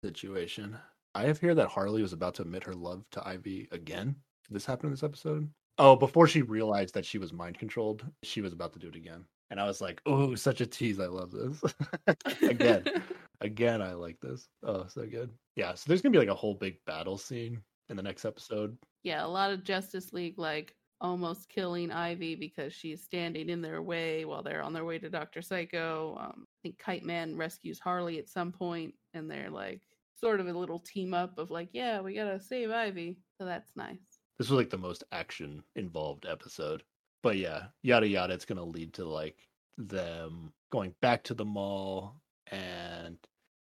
[0.05, 0.77] situation.
[1.15, 4.17] I have heard that Harley was about to admit her love to Ivy again.
[4.47, 5.49] Did this happen in this episode?
[5.79, 8.97] Oh, before she realized that she was mind controlled, she was about to do it
[8.97, 9.25] again.
[9.53, 10.99] And I was like, oh, such a tease.
[10.99, 11.63] I love this.
[12.43, 12.85] again.
[13.43, 14.49] Again, I like this.
[14.63, 15.29] Oh, so good.
[15.57, 18.79] Yeah, so there's gonna be like a whole big battle scene in the next episode.
[19.03, 23.83] yeah, a lot of Justice League like almost killing Ivy because she's standing in their
[23.83, 26.17] way while they're on their way to Doctor Psycho.
[26.21, 29.83] Um, I think Kite Man rescues Harley at some point, and they're like
[30.15, 33.19] sort of a little team up of like, yeah, we gotta save Ivy.
[33.39, 33.99] So that's nice.
[34.39, 36.85] This was like the most action involved episode.
[37.23, 42.17] But yeah, yada yada, it's gonna lead to like them going back to the mall
[42.51, 43.19] and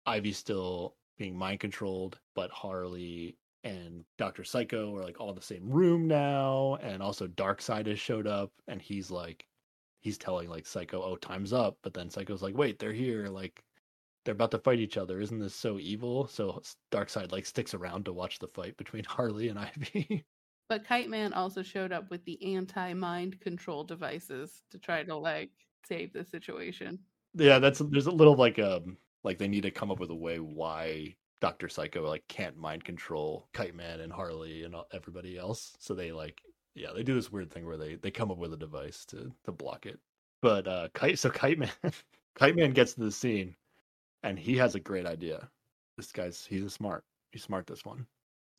[0.06, 4.44] Ivy still being mind controlled, but Harley and Dr.
[4.44, 8.52] Psycho are like all in the same room now, and also Darkseid has showed up
[8.68, 9.46] and he's like
[10.00, 13.64] he's telling like Psycho, oh time's up, but then Psycho's like, wait, they're here, like
[14.24, 15.20] they're about to fight each other.
[15.20, 16.26] Isn't this so evil?
[16.28, 16.62] So
[16.92, 20.24] Darkseid like sticks around to watch the fight between Harley and Ivy.
[20.68, 25.16] But Kite Man also showed up with the anti mind control devices to try to
[25.16, 25.50] like
[25.86, 26.98] save the situation.
[27.34, 30.14] yeah, that's there's a little like um like they need to come up with a
[30.14, 35.36] way why Doctor Psycho like can't mind control Kite Man and Harley and all- everybody
[35.36, 35.74] else.
[35.78, 36.40] So they like
[36.74, 39.30] yeah they do this weird thing where they they come up with a device to
[39.44, 39.98] to block it.
[40.42, 41.70] But uh Kite so Kite Man
[42.36, 43.54] Kite Man gets to the scene
[44.22, 45.48] and he has a great idea.
[45.96, 47.04] This guy's he's a smart.
[47.32, 48.06] He's smart this one.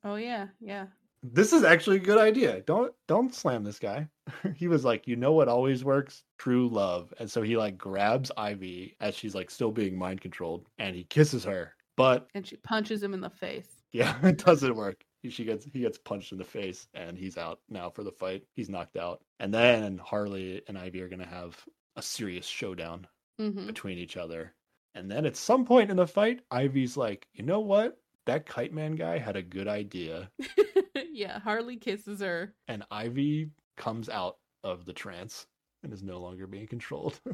[0.03, 0.87] Oh yeah, yeah.
[1.33, 2.61] This is actually a good idea.
[2.61, 4.07] Don't don't slam this guy.
[4.55, 6.23] he was like, you know what always works?
[6.37, 7.13] True love.
[7.19, 11.03] And so he like grabs Ivy as she's like still being mind controlled and he
[11.05, 11.73] kisses her.
[11.97, 13.69] But And she punches him in the face.
[13.91, 15.03] yeah, it doesn't work.
[15.23, 18.11] He- She gets he gets punched in the face and he's out now for the
[18.11, 18.43] fight.
[18.53, 19.21] He's knocked out.
[19.39, 21.57] And then Harley and Ivy are gonna have
[21.95, 23.07] a serious showdown
[23.39, 24.53] hmm between each other.
[24.95, 27.97] And then at some point in the fight, Ivy's like, you know what?
[28.27, 30.29] That kite man guy had a good idea.
[31.15, 32.53] yeah, Harley kisses her.
[32.67, 35.47] and Ivy comes out of the trance
[35.83, 37.19] and is no longer being controlled.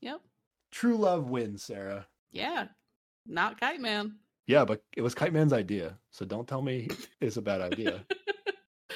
[0.00, 0.20] Yep.
[0.70, 2.06] True love wins, Sarah.
[2.30, 2.68] Yeah.
[3.26, 4.14] Not Kite Man.
[4.46, 6.86] Yeah, but it was Kite Man's idea, so don't tell me
[7.20, 8.04] it's a bad idea.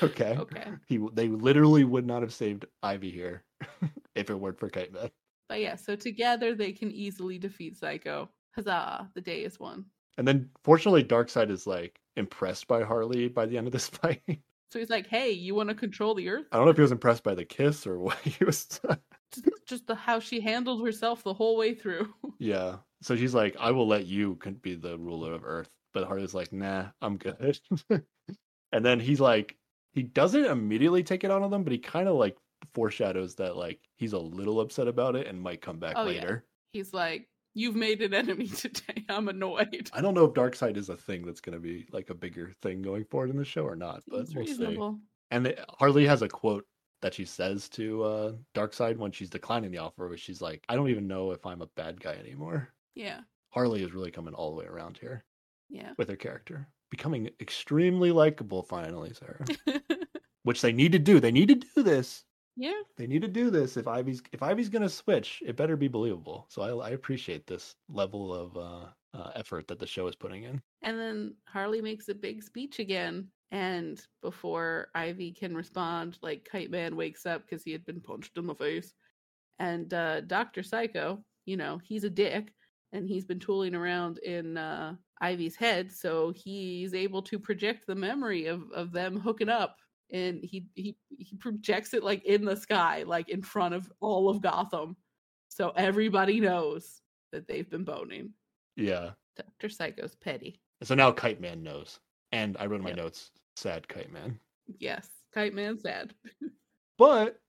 [0.02, 0.36] Okay.
[0.36, 0.66] Okay.
[0.86, 3.44] He they literally would not have saved Ivy here
[4.16, 5.10] if it weren't for Kite Man.
[5.48, 8.28] But yeah, so together they can easily defeat Psycho.
[8.56, 9.84] Huzzah, the day is won.
[10.18, 14.22] And then fortunately Darkseid is like impressed by Harley by the end of this fight.
[14.70, 16.46] So he's like, "Hey, you want to control the Earth?
[16.50, 18.80] I don't know if he was impressed by the kiss or what he was
[19.66, 22.78] Just, the how she handled herself the whole way through." Yeah.
[23.02, 25.70] So she's like, I will let you be the ruler of Earth.
[25.94, 27.58] But Harley's like, nah, I'm good.
[28.72, 29.56] and then he's like,
[29.92, 32.36] he doesn't immediately take it out on them, but he kind of like
[32.74, 36.20] foreshadows that like he's a little upset about it and might come back Oh, yeah.
[36.20, 36.44] later.
[36.72, 39.04] he's like, "You've made an enemy today.
[39.08, 42.10] I'm annoyed." I don't know if Darkseid is a thing that's going to be like
[42.10, 44.98] a bigger thing going forward in the show or not, but Seems we'll see.
[45.30, 46.66] And it, Harley has a quote
[47.00, 50.76] that she says to uh, Darkseid when she's declining the offer, where she's like, I
[50.76, 52.68] don't even know if I'm a bad guy anymore.
[52.94, 53.20] Yeah,
[53.50, 55.24] Harley is really coming all the way around here.
[55.70, 55.92] yeah.
[55.98, 59.44] with her character, becoming extremely likable finally, Sarah.
[60.44, 61.20] Which they need to do.
[61.20, 62.24] They need to do this.
[62.56, 63.76] Yeah, They need to do this.
[63.76, 66.46] If Ivy's if Ivy's gonna switch, it better be believable.
[66.48, 70.44] So I, I appreciate this level of uh, uh, effort that the show is putting
[70.44, 70.60] in.
[70.82, 73.28] And then Harley makes a big speech again.
[73.50, 78.38] And before Ivy can respond, like Kite Man wakes up because he had been punched
[78.38, 78.94] in the face.
[79.58, 80.62] And uh, Dr.
[80.62, 82.52] Psycho, you know, he's a dick
[82.92, 85.92] and he's been tooling around in uh, Ivy's head.
[85.92, 89.76] So he's able to project the memory of, of them hooking up.
[90.12, 94.28] And he, he he projects it like in the sky, like in front of all
[94.28, 94.96] of Gotham.
[95.48, 97.00] So everybody knows
[97.32, 98.30] that they've been boning.
[98.76, 99.10] Yeah.
[99.36, 99.68] Dr.
[99.70, 100.60] Psycho's petty.
[100.82, 101.98] So now Kite Man knows,
[102.32, 102.96] and I wrote in my Yep.
[102.98, 104.38] notes, sad Kite Man.
[104.78, 106.14] Yes, Kite Man sad.
[106.98, 107.40] But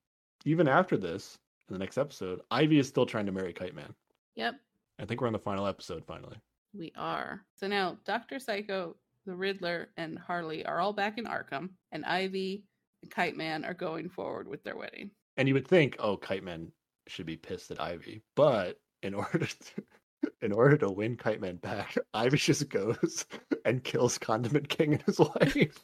[0.46, 1.38] even after this,
[1.70, 3.94] in the next episode, Ivy is still trying to marry Kite Man.
[4.36, 4.56] Yep,
[5.00, 6.38] I think we're on the final episode finally.
[6.74, 7.42] we are.
[7.56, 8.40] So now Dr.
[8.40, 8.96] Psycho,
[9.26, 12.64] the Riddler, and Harley are all back in Arkham, and Ivy
[13.02, 15.12] and Kite Man are going forward with their wedding.
[15.38, 16.72] And you would think, oh, Kite Man
[17.08, 19.84] should be pissed at Ivy, but in order to,
[20.42, 23.26] in order to win Kite Man back, Ivy just goes
[23.66, 25.84] and kills Condiment King and his wife.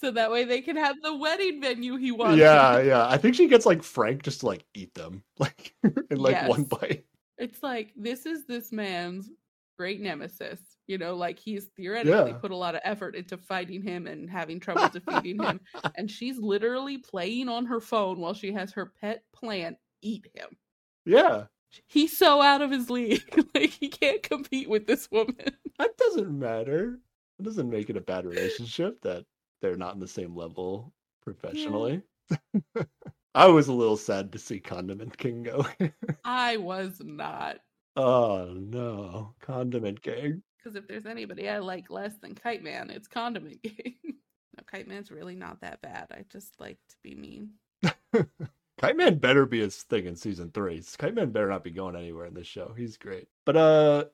[0.00, 2.38] so that way they can have the wedding venue he wants.
[2.38, 3.08] yeah, yeah.
[3.08, 5.74] I think she gets like Frank just to like eat them, like
[6.10, 7.04] in like one bite.
[7.38, 9.30] It's like this is this man's
[9.76, 10.60] great nemesis.
[10.86, 12.38] You know, like he's theoretically Yeah.
[12.38, 15.60] put a lot of effort into fighting him and having trouble defeating him.
[15.96, 20.48] And she's literally playing on her phone while she has her pet plant eat him.
[21.06, 21.44] Yeah,
[21.88, 23.24] He's so out of his league.
[23.54, 25.36] like he can't compete with this woman.
[25.78, 26.98] that doesn't matter.
[27.38, 29.24] It doesn't make it a bad relationship that
[29.60, 30.92] they're not in the same level
[31.22, 32.02] professionally.
[33.34, 35.66] I was a little sad to see Condiment King go.
[36.24, 37.56] I was not.
[37.96, 40.42] Oh no, Condiment King.
[40.58, 43.94] Because if there's anybody I like less than Kite Man, it's Condiment King.
[44.04, 46.06] no, Kite Man's really not that bad.
[46.10, 47.50] I just like to be mean.
[48.80, 50.82] Kite Man better be his thing in season three.
[50.98, 52.74] Kite Man better not be going anywhere in this show.
[52.76, 53.28] He's great.
[53.44, 54.04] But uh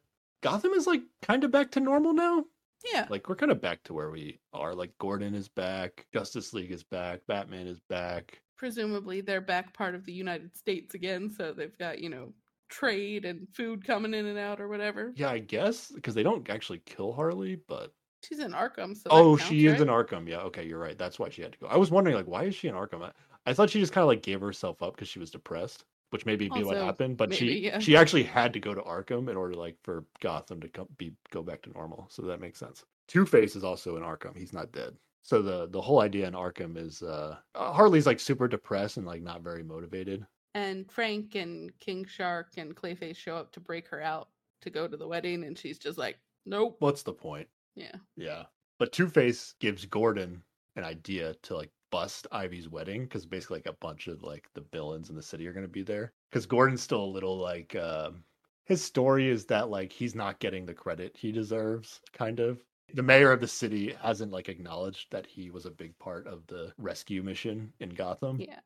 [0.43, 2.45] Gotham is like kind of back to normal now.
[2.93, 3.07] Yeah.
[3.11, 4.75] Like we're kind of back to where we are.
[4.75, 8.41] Like Gordon is back, Justice League is back, Batman is back.
[8.57, 12.33] Presumably they're back part of the United States again, so they've got, you know,
[12.71, 15.13] trade and food coming in and out or whatever.
[15.17, 17.93] Yeah, I guess because they don't actually kill Harley, but
[18.23, 19.81] She's in Arkham, so oh, counts, she is right?
[19.81, 20.29] in Arkham.
[20.29, 20.97] Yeah, okay, you're right.
[20.99, 21.67] That's why she had to go.
[21.67, 23.03] I was wondering like why is she in Arkham?
[23.03, 23.13] I,
[23.47, 25.85] I thought she just kind of like gave herself up because she was depressed.
[26.11, 27.17] which maybe be what Also, happened.
[27.17, 27.79] But she yeah.
[27.79, 31.13] she actually had to go to Arkham in order like for Gotham to come, be
[31.31, 32.09] go back to normal.
[32.11, 32.85] So that makes sense.
[33.09, 34.37] Two Face is also in Arkham.
[34.37, 34.97] He's not dead.
[35.23, 39.23] So the the whole idea in Arkham is uh, Harley's like super depressed and like
[39.23, 40.27] not very motivated.
[40.55, 44.29] And Frank and King Shark and Clayface show up to break her out
[44.63, 47.49] to go to the wedding, and she's just like, "Nope." What's the point?
[47.75, 47.97] Yeah.
[48.17, 48.45] Yeah.
[48.79, 50.43] But Two Face gives Gordon
[50.77, 54.65] an idea to like bust Ivy's wedding because basically like a bunch of like the
[54.73, 56.13] villains in the city are going to be there.
[56.31, 58.25] Because Gordon's still a little like um
[58.65, 62.61] his story is that like he's not getting the credit he deserves, kind of.
[62.95, 66.47] The mayor of the city hasn't like acknowledged that he was a big part of
[66.47, 68.41] the rescue mission in Gotham.
[68.41, 68.61] Yeah.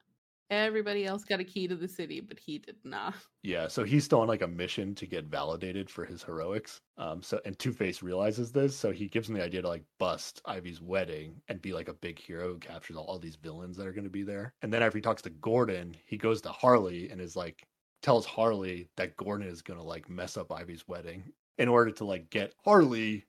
[0.50, 3.14] Everybody else got a key to the city, but he did not.
[3.42, 6.80] Yeah, so he's still on like a mission to get validated for his heroics.
[6.98, 9.84] Um, so and Two Face realizes this, so he gives him the idea to like
[9.98, 13.76] bust Ivy's wedding and be like a big hero who captures all, all these villains
[13.76, 14.52] that are going to be there.
[14.62, 17.66] And then after he talks to Gordon, he goes to Harley and is like
[18.02, 22.04] tells Harley that Gordon is going to like mess up Ivy's wedding in order to
[22.04, 23.24] like get Harley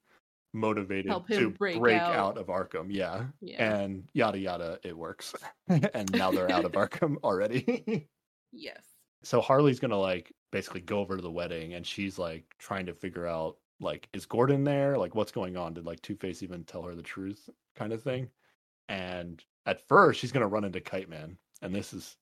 [0.56, 2.16] motivated to break break out.
[2.16, 2.88] out of Arkham.
[2.90, 3.76] Yeah, Yeah.
[3.76, 5.34] and yada yada, it works.
[5.68, 8.08] and now they're out of Arkham already.
[8.52, 8.84] yes.
[9.24, 12.94] so Harley's gonna like basically go over to the wedding and she's like trying to
[12.94, 14.98] figure out like is Gordon there?
[14.98, 15.74] Like what's going on?
[15.74, 18.30] Did like Two Face even tell her the truth kind of thing?
[18.88, 21.38] And at first she's gonna run into Kite Man.
[21.62, 22.18] And this is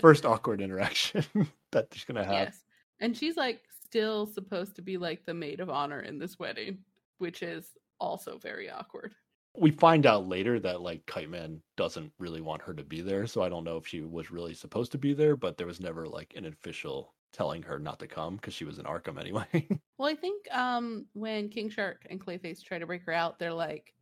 [0.00, 1.24] first awkward interaction
[1.72, 2.32] that she's gonna have.
[2.48, 2.64] yes.
[3.00, 3.60] And she's like
[3.90, 6.78] still supposed to be like the maid of honor in this wedding,
[7.18, 9.14] which is also very awkward.
[9.58, 13.26] We find out later that like Kite Man doesn't really want her to be there,
[13.26, 15.80] so I don't know if she was really supposed to be there, but there was
[15.80, 19.68] never like an official telling her not to come because she was in Arkham anyway.
[19.98, 23.52] Well, I think um when King Shark and Clayface try to break her out, they're
[23.52, 23.92] like,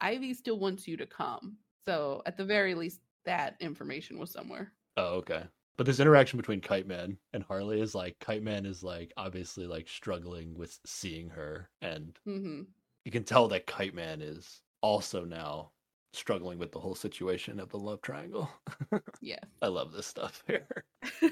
[0.00, 1.56] Ivy still wants you to come.
[1.86, 4.72] So at the very least, that information was somewhere.
[4.98, 5.44] Oh, okay.
[5.78, 9.66] But this interaction between Kite Man and Harley is like Kite Man is like obviously
[9.66, 12.64] like struggling with seeing her, and hmm
[13.04, 15.72] you can tell that Kite Man is also now
[16.12, 18.50] struggling with the whole situation of the love triangle.
[19.20, 19.40] Yeah.
[19.62, 20.84] I love this stuff here.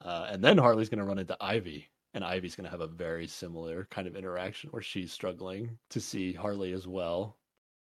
[0.00, 3.86] Uh, and then Harley's gonna run into Ivy, and Ivy's gonna have a very similar
[3.86, 7.38] kind of interaction where she's struggling to see Harley as well,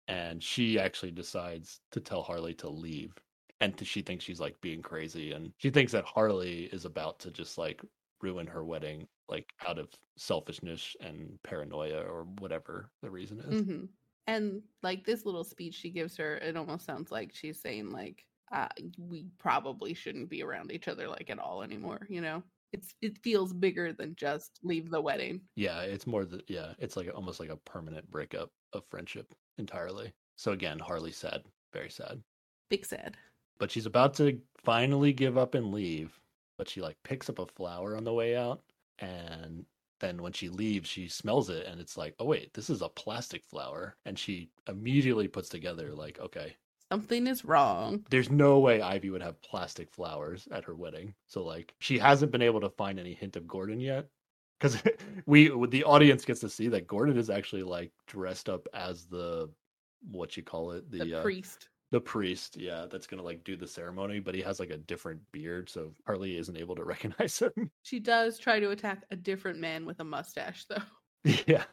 [0.09, 3.15] and she actually decides to tell Harley to leave,
[3.61, 7.31] and she thinks she's like being crazy, and she thinks that Harley is about to
[7.31, 7.83] just like
[8.23, 13.63] ruin her wedding, like out of selfishness and paranoia or whatever the reason is.
[13.67, 13.85] hmm
[14.27, 18.27] And like this little speech she gives her, it almost sounds like she's saying like,
[18.53, 18.69] uh,
[18.99, 22.43] "We probably shouldn't be around each other like at all anymore." You know,
[22.73, 25.49] it's it feels bigger than just leave the wedding.
[25.57, 30.13] Yeah, it's more the yeah, it's like almost like a permanent breakup of friendship entirely.
[30.37, 32.23] So again, Harley sad, very sad.
[32.71, 33.19] Big sad.
[33.61, 36.19] But she's about to finally give up and leave,
[36.59, 38.63] but she like picks up a flower on the way out
[38.99, 39.65] and
[40.01, 42.89] then when she leaves, she smells it and it's like, "Oh wait, this is a
[42.89, 46.57] plastic flower." And she immediately puts together like, "Okay,
[46.91, 48.05] Something is wrong.
[48.11, 51.15] there's no way Ivy would have plastic flowers at her wedding.
[51.27, 54.09] So like she hasn't been able to find any hint of Gordon yet.
[54.59, 54.83] Because
[55.27, 59.51] we the audience gets to see that Gordon is actually like dressed up as the
[60.11, 61.69] what you call it The, the uh, priest.
[61.93, 65.21] The priest yeah that's gonna like do the ceremony but he has like a different
[65.33, 67.53] beard so Harley isn't able to recognize him
[67.83, 70.83] She does try to attack a different man with a mustache, though.
[71.47, 71.65] yeah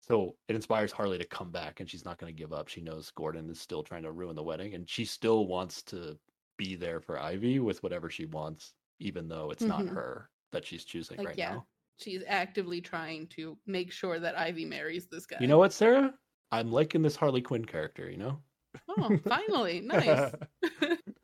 [0.00, 3.10] so it inspires Harley to come back and she's not gonna give up she knows
[3.12, 6.18] Gordon is still trying to ruin the wedding and she still wants to
[6.58, 9.94] be there for Ivy with whatever she wants even though it's not Mhm.
[9.94, 11.52] her that she's choosing Like, right yeah.
[11.54, 11.66] now
[11.98, 15.36] She's actively trying to make sure that Ivy marries this guy.
[15.40, 16.12] you know what Sarah
[16.50, 18.42] I'm liking this Harley Quinn character you know
[18.88, 20.32] Oh, finally, nice.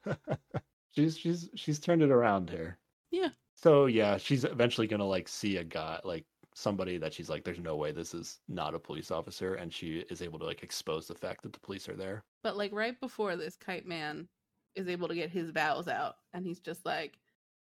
[0.91, 2.79] she's she's she's turned it around here.
[3.11, 3.31] Yeah.
[3.55, 7.61] So yeah, she's eventually gonna like see a guy like somebody that she's like, there's
[7.61, 11.07] no way this is not a police officer, and she is able to like expose
[11.07, 12.25] the fact that the police are there.
[12.43, 14.29] But like right before this, Kite Man
[14.75, 17.19] is able to get his vows out, and he's just like,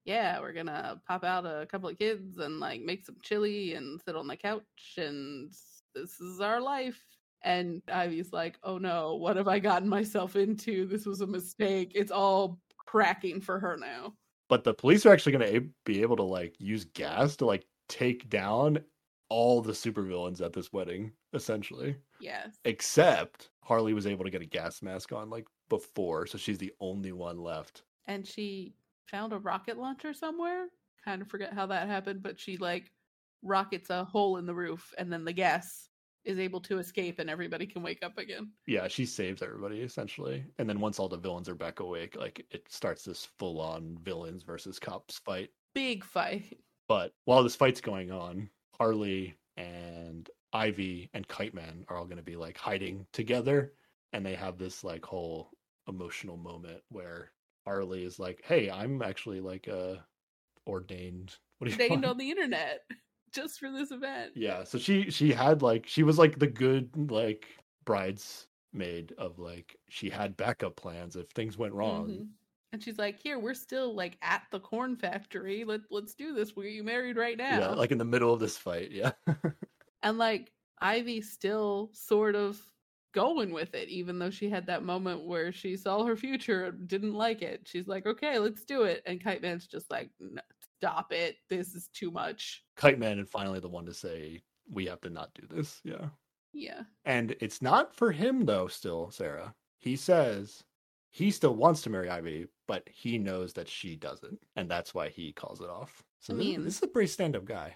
[0.05, 4.01] "Yeah, we're gonna pop out a couple of kids and like make some chili and
[4.01, 5.51] sit on the couch, and
[5.95, 7.03] this is our life."
[7.43, 10.85] And Ivy's like, "Oh no, what have I gotten myself into?
[10.85, 11.91] This was a mistake.
[11.95, 14.13] It's all cracking for her now."
[14.49, 18.29] But the police are actually gonna be able to like use gas to like take
[18.29, 18.79] down
[19.29, 21.95] all the supervillains at this wedding, essentially.
[22.19, 22.59] Yes.
[22.65, 26.73] Except Harley was able to get a gas mask on like before, so she's the
[26.79, 27.83] only one left.
[28.05, 28.75] and she
[29.07, 30.67] found a rocket launcher somewhere.
[31.03, 32.91] Kind of forget how that happened, but she like
[33.41, 35.89] rockets a hole in the roof, and then the gas
[36.25, 38.51] is able to escape and everybody can wake up again.
[38.67, 40.45] Yeah, she saves everybody essentially.
[40.57, 43.97] And then once all the villains are back awake, like it starts this full on
[44.03, 45.49] villains versus cops fight.
[45.73, 46.57] Big fight.
[46.87, 52.17] But while this fight's going on, Harley and Ivy and Kite Man are all going
[52.17, 53.73] to be like hiding together.
[54.13, 55.49] And they have this like whole
[55.87, 57.31] emotional moment where
[57.65, 60.05] Harley is like, "Hey, I'm actually like a
[60.67, 62.81] ordained what do you Ordained on the internet
[63.33, 64.33] just for this event.
[64.35, 67.47] Yeah, so she she had like she was like the good like
[67.85, 72.09] bridesmaid of like she had backup plans if things went wrong.
[72.09, 72.29] Mhm.
[72.71, 75.63] And she's like, "Here, we're still like at the corn factory.
[75.63, 76.55] Let let's do this.
[76.55, 78.91] We're you married right now." Yeah, like in the middle of this fight.
[78.91, 79.11] Yeah.
[80.03, 82.61] and like Ivy still sort of
[83.13, 86.87] going with it, even though she had that moment where she saw her future and
[86.87, 87.67] didn't like it.
[87.67, 90.41] She's like, "Okay, let's do it." And Kite Man's just like, no,
[90.79, 91.37] "Stop it!
[91.49, 95.09] This is too much." Kite Man and finally the one to say we have to
[95.09, 95.81] not do this.
[95.83, 96.09] Yeah.
[96.55, 99.55] Yeah, And it's not for him though, still, Sarah.
[99.79, 100.63] He says
[101.09, 104.39] he still wants to marry Ivy, but he knows that she doesn't.
[104.55, 106.03] And that's why he calls it off.
[106.19, 107.75] So I this, mean- this is a pretty stand up guy.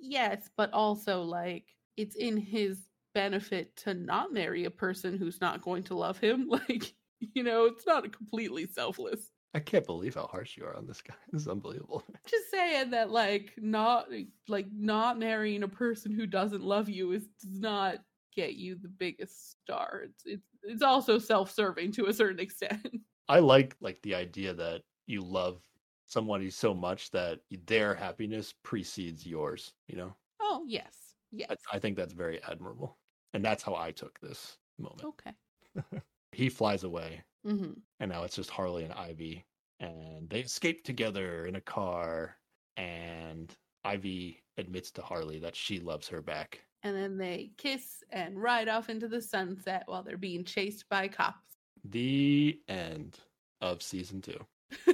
[0.00, 5.60] yes, but also like it's in his benefit to not marry a person who's not
[5.60, 6.48] going to love him.
[6.68, 6.94] Like,
[7.34, 9.30] you know, it's not completely selfless.
[9.54, 11.14] I can't believe how harsh you are on this guy.
[11.32, 12.04] This is unbelievable.
[12.26, 14.08] just saying that like not
[14.48, 17.96] like not marrying a person who doesn't love you is does not
[18.34, 22.86] get you the biggest star it's it's, it's also self-serving to a certain extent
[23.28, 25.60] I like like the idea that you love
[26.06, 30.14] somebody so much that their happiness precedes yours, you know?
[30.40, 32.96] oh yes yes I, I think that's very admirable.
[33.34, 35.04] And that's how I took this moment.
[35.04, 35.32] okay
[36.32, 39.44] He flies away hmm and now it's just Harley and Ivy,
[39.80, 42.36] and they escape together in a car.
[42.76, 43.52] And
[43.84, 46.64] Ivy admits to Harley that she loves her back.
[46.82, 51.06] and then they kiss and ride off into the sunset while they're being chased by
[51.08, 53.18] cops The end
[53.60, 54.44] of season two.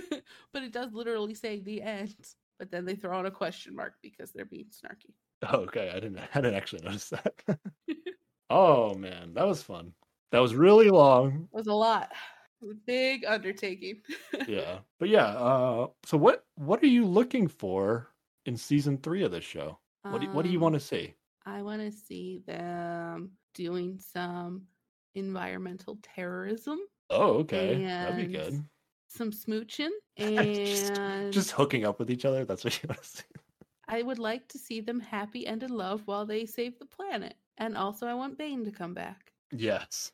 [0.53, 2.15] but it does literally say the end
[2.59, 5.15] but then they throw in a question mark because they're being snarky
[5.55, 6.19] okay, I didn't.
[6.35, 7.35] I didn't actually notice that.
[8.51, 9.93] oh man, that was fun.
[10.33, 11.49] That was really long.
[11.53, 12.11] it was a lot
[12.61, 14.01] It was a big undertaking
[14.49, 15.27] Yeah, but yeah.
[15.27, 18.09] Uh, so what what are you looking for
[18.47, 19.79] in season three of this show?
[20.03, 21.15] What do, what do you Um, want to see?
[21.45, 24.63] I want to see them doing some
[25.15, 26.79] environmental terrorism,
[27.11, 28.63] Oh, okay, that'd be good.
[29.09, 32.45] some smooching, Just- and Just hooking up with each other.
[32.45, 33.25] That's what you want to see.
[33.89, 37.35] I would like to see them happy and in love while they save the planet.
[37.57, 39.33] And also, I want Bane to come back.
[39.53, 40.13] Yes.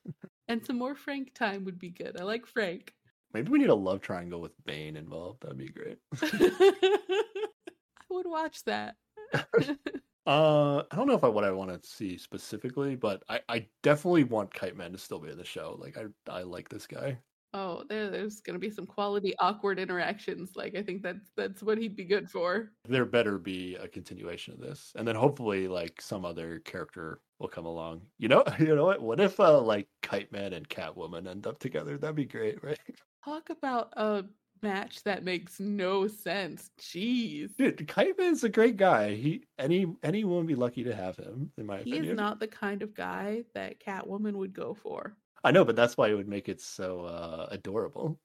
[0.48, 2.20] And some more Frank time would be good.
[2.20, 2.94] I like Frank.
[3.32, 5.42] Maybe we need a love triangle with Bane involved.
[5.42, 5.98] That'd be great.
[6.22, 8.96] I would watch that.
[10.26, 13.66] Uh, I don't know if I what I want to see specifically, but I, I
[13.82, 15.76] definitely want Kite Man to still be in the show.
[15.78, 17.18] Like I I like this guy.
[17.52, 20.52] oh, there, there's gonna be some quality awkward interactions.
[20.56, 22.72] Like I think that's that's what he'd be good for.
[22.88, 27.48] There better be a continuation of this, and then hopefully like some other character will
[27.48, 28.02] come along.
[28.18, 29.02] You know, you know what?
[29.02, 31.98] What if uh like Kite Man and Catwoman end up together?
[31.98, 32.78] That'd be great, right?
[33.24, 34.24] Talk about a
[34.62, 36.70] match that makes no sense.
[36.80, 37.56] Jeez.
[37.56, 39.14] Dude, Kite Man's a great guy.
[39.14, 42.04] He any anyone would be lucky to have him, in my He opinion.
[42.04, 45.16] is not the kind of guy that Catwoman would go for.
[45.42, 48.18] I know, but that's why it would make it so uh adorable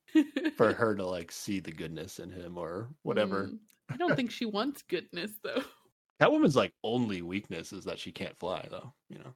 [0.55, 3.47] for her to like see the goodness in him or whatever.
[3.47, 3.59] Mm,
[3.89, 5.63] I don't think she wants goodness though.
[6.21, 8.93] Catwoman's like only weakness is that she can't fly, though.
[9.09, 9.33] You know,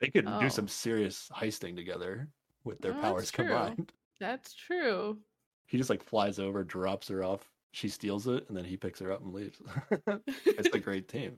[0.00, 0.40] they could Oh.
[0.40, 2.28] do some serious heisting together
[2.64, 3.92] with their Oh, powers that's combined.
[4.18, 5.18] That's true.
[5.66, 7.46] He just like flies over, drops her off.
[7.72, 9.60] She steals it, and then he picks her up and leaves.
[10.46, 11.36] it's a great team.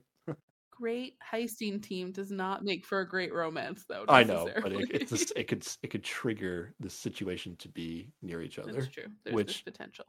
[0.71, 4.05] Great heisting team does not make for a great romance though.
[4.07, 8.13] I know, but it, it's just, it could it could trigger the situation to be
[8.21, 8.71] near each other.
[8.71, 9.03] That's true.
[9.03, 10.05] There's this which- potential.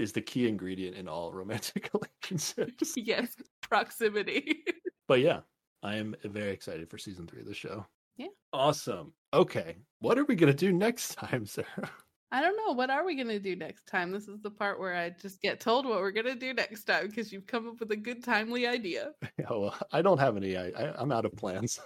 [0.00, 1.90] Is the key ingredient in all romantic
[2.22, 2.94] relationships.
[2.96, 4.64] yes, proximity.
[5.08, 5.40] But yeah,
[5.82, 7.84] I am very excited for season three of the show.
[8.16, 8.28] Yeah.
[8.52, 9.12] Awesome.
[9.34, 9.78] Okay.
[9.98, 11.90] What are we going to do next time, Sarah?
[12.30, 12.72] I don't know.
[12.74, 14.12] What are we gonna do next time?
[14.12, 17.08] This is the part where I just get told what we're gonna do next time
[17.08, 19.10] because you've come up with a good timely idea.
[19.36, 20.56] Yeah, well, I don't have any.
[20.56, 21.80] I, I, I'm out of plans.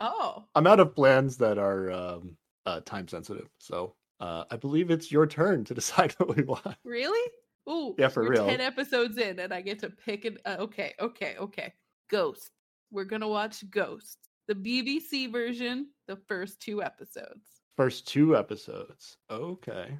[0.00, 2.36] Oh, I'm out of plans that are um,
[2.66, 3.46] uh, time sensitive.
[3.58, 6.76] So uh, I believe it's your turn to decide what we want.
[6.84, 7.30] really?
[7.68, 8.46] Ooh, Yeah, for we're real.
[8.46, 10.40] Ten episodes in, and I get to pick it.
[10.44, 11.72] Uh, okay, okay, okay.
[12.10, 12.50] Ghosts.
[12.90, 14.16] We're gonna watch Ghosts,
[14.48, 17.46] the BBC version, the first two episodes.
[17.76, 19.16] First two episodes.
[19.30, 19.96] Okay.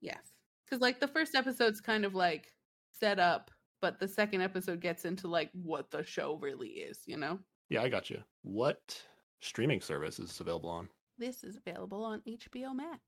[0.00, 0.20] Yes,
[0.64, 2.52] because like the first episode's kind of like
[2.92, 3.50] set up,
[3.82, 7.00] but the second episode gets into like what the show really is.
[7.06, 7.38] You know?
[7.70, 8.20] Yeah, I got you.
[8.42, 9.02] What
[9.40, 10.88] streaming service is this available on?
[11.18, 13.00] This is available on HBO Max.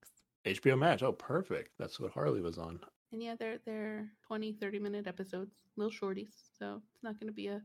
[0.45, 1.01] HBO Max.
[1.01, 1.71] Oh, perfect.
[1.77, 2.79] That's what Harley was on.
[3.11, 6.31] And yeah, they're they're 20, 30 minute episodes, little shorties.
[6.57, 7.61] So it's not going to be a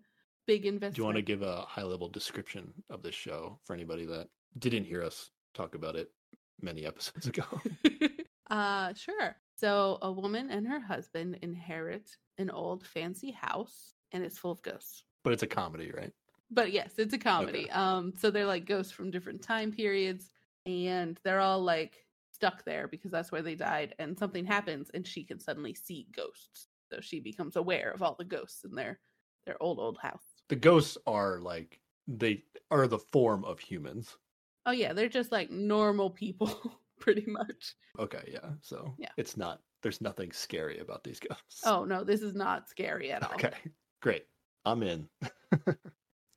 [0.47, 0.97] big investment.
[0.97, 4.29] Do you want to give a high level description of this show for anybody that
[4.59, 6.11] didn't hear us talk about it
[6.61, 7.45] many episodes ago?
[8.51, 9.37] uh, sure.
[9.57, 14.61] So a woman and her husband inherit an old fancy house, and it's full of
[14.63, 15.05] ghosts.
[15.25, 16.13] but it's a comedy, right?
[16.51, 17.69] But yes, it's a comedy.
[17.71, 20.31] Um, so they're like ghosts from different time periods,
[20.67, 22.06] and they're all like
[22.37, 23.95] stuck there because that's where they died.
[23.99, 26.69] And something happens, and she can suddenly see ghosts.
[26.93, 29.01] So she becomes aware of all the ghosts in their
[29.47, 30.35] their old old house.
[30.49, 34.19] The ghosts are like they are the form of humans.
[34.67, 37.75] Oh yeah, they're just like normal people, pretty much.
[37.99, 38.51] Okay, yeah.
[38.61, 39.13] So Yeah.
[39.17, 41.63] it's not there's nothing scary about these ghosts.
[41.65, 43.35] Oh no, this is not scary at all.
[43.35, 43.53] Okay.
[44.03, 44.27] Great.
[44.65, 45.09] I'm in.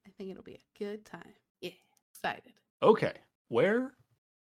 [0.05, 1.33] I think it'll be a good time.
[1.61, 1.71] Yeah,
[2.11, 2.53] excited.
[2.81, 3.13] Okay.
[3.49, 3.93] Where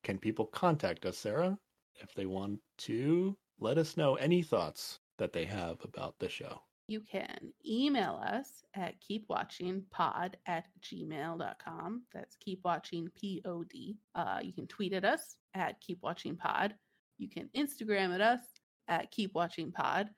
[0.04, 1.58] can people contact us, Sarah,
[2.02, 6.62] if they want to let us know any thoughts that they have about the show?
[6.88, 12.04] You can email us at keepwatchingpod at gmail.com.
[12.14, 13.96] That's keepwatchingpod.
[14.16, 16.72] Uh, you can tweet at us at keepwatchingpod.
[17.20, 18.40] You can Instagram at us
[18.88, 20.10] at keepwatchingpod.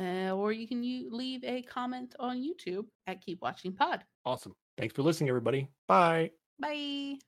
[0.00, 4.00] Uh, or you can u- leave a comment on YouTube at keepwatchingpod.
[4.24, 4.54] Awesome.
[4.78, 5.68] Thanks for listening, everybody.
[5.86, 6.30] Bye.
[6.58, 7.18] Bye.